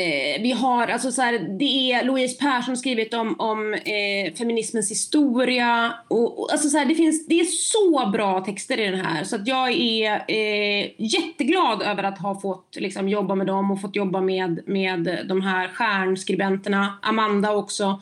eh, 0.00 0.42
vi 0.42 0.52
har, 0.52 0.88
alltså 0.88 1.12
så 1.12 1.22
här, 1.22 1.58
det 1.58 1.92
är 1.92 2.04
Louise 2.04 2.38
Persson 2.38 2.76
skrivit 2.76 3.14
om, 3.14 3.40
om 3.40 3.74
eh, 3.74 4.34
feminismens 4.34 4.90
historia. 4.90 5.94
Och, 6.08 6.40
och, 6.40 6.52
alltså 6.52 6.68
så 6.68 6.78
här, 6.78 6.86
det, 6.86 6.94
finns, 6.94 7.26
det 7.26 7.40
är 7.40 7.44
så 7.44 8.10
bra 8.10 8.44
texter 8.44 8.80
i 8.80 8.90
den 8.90 9.00
här 9.00 9.24
så 9.24 9.36
att 9.36 9.46
jag 9.46 9.72
är 9.72 10.24
eh, 10.28 10.90
jätteglad 10.98 11.82
över 11.82 12.02
att 12.02 12.18
ha 12.18 12.40
fått 12.40 12.76
liksom, 12.76 13.08
jobba 13.08 13.34
med 13.34 13.46
dem 13.46 13.70
och 13.70 13.80
fått 13.80 13.96
jobba 13.96 14.20
med, 14.20 14.68
med 14.68 15.24
de 15.28 15.42
här 15.42 15.68
stjärnskribenterna, 15.68 16.98
Amanda 17.02 17.52
också. 17.52 18.00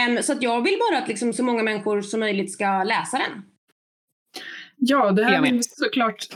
Ehm, 0.00 0.22
så 0.22 0.32
att 0.32 0.42
jag 0.42 0.62
vill 0.62 0.78
bara 0.90 0.98
att 0.98 1.08
liksom, 1.08 1.32
så 1.32 1.44
många 1.44 1.62
människor 1.62 2.02
som 2.02 2.20
möjligt 2.20 2.52
ska 2.52 2.82
läsa 2.82 3.18
den. 3.18 3.42
Ja, 4.80 5.12
det 5.12 5.24
här, 5.24 5.42
vill 5.42 5.60
såklart, 5.62 6.26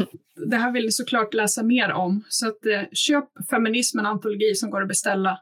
det 0.50 0.56
här 0.56 0.72
vill 0.72 0.84
vi 0.84 0.90
såklart 0.90 1.34
läsa 1.34 1.62
mer 1.62 1.92
om. 1.92 2.24
Så 2.28 2.48
att, 2.48 2.66
eh, 2.66 2.82
köp 2.92 3.24
Feminism, 3.50 3.98
en 3.98 4.06
antologi 4.06 4.54
som 4.54 4.70
går 4.70 4.82
att 4.82 4.88
beställa 4.88 5.38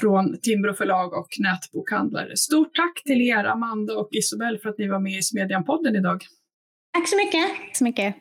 från 0.00 0.40
Timbro 0.40 0.74
förlag 0.74 1.12
och 1.12 1.28
nätbokhandlare. 1.38 2.36
Stort 2.36 2.74
tack 2.74 3.02
till 3.04 3.22
er, 3.22 3.44
Amanda 3.44 3.94
och 3.94 4.08
Isobel, 4.12 4.58
för 4.58 4.68
att 4.68 4.78
ni 4.78 4.88
var 4.88 4.98
med 4.98 5.12
i 5.18 5.22
Smedjan-podden 5.22 5.96
idag. 5.96 6.24
Tack 6.92 7.08
så 7.08 7.16
mycket. 7.16 7.48
Tack 7.48 7.76
så 7.76 7.84
mycket. 7.84 8.14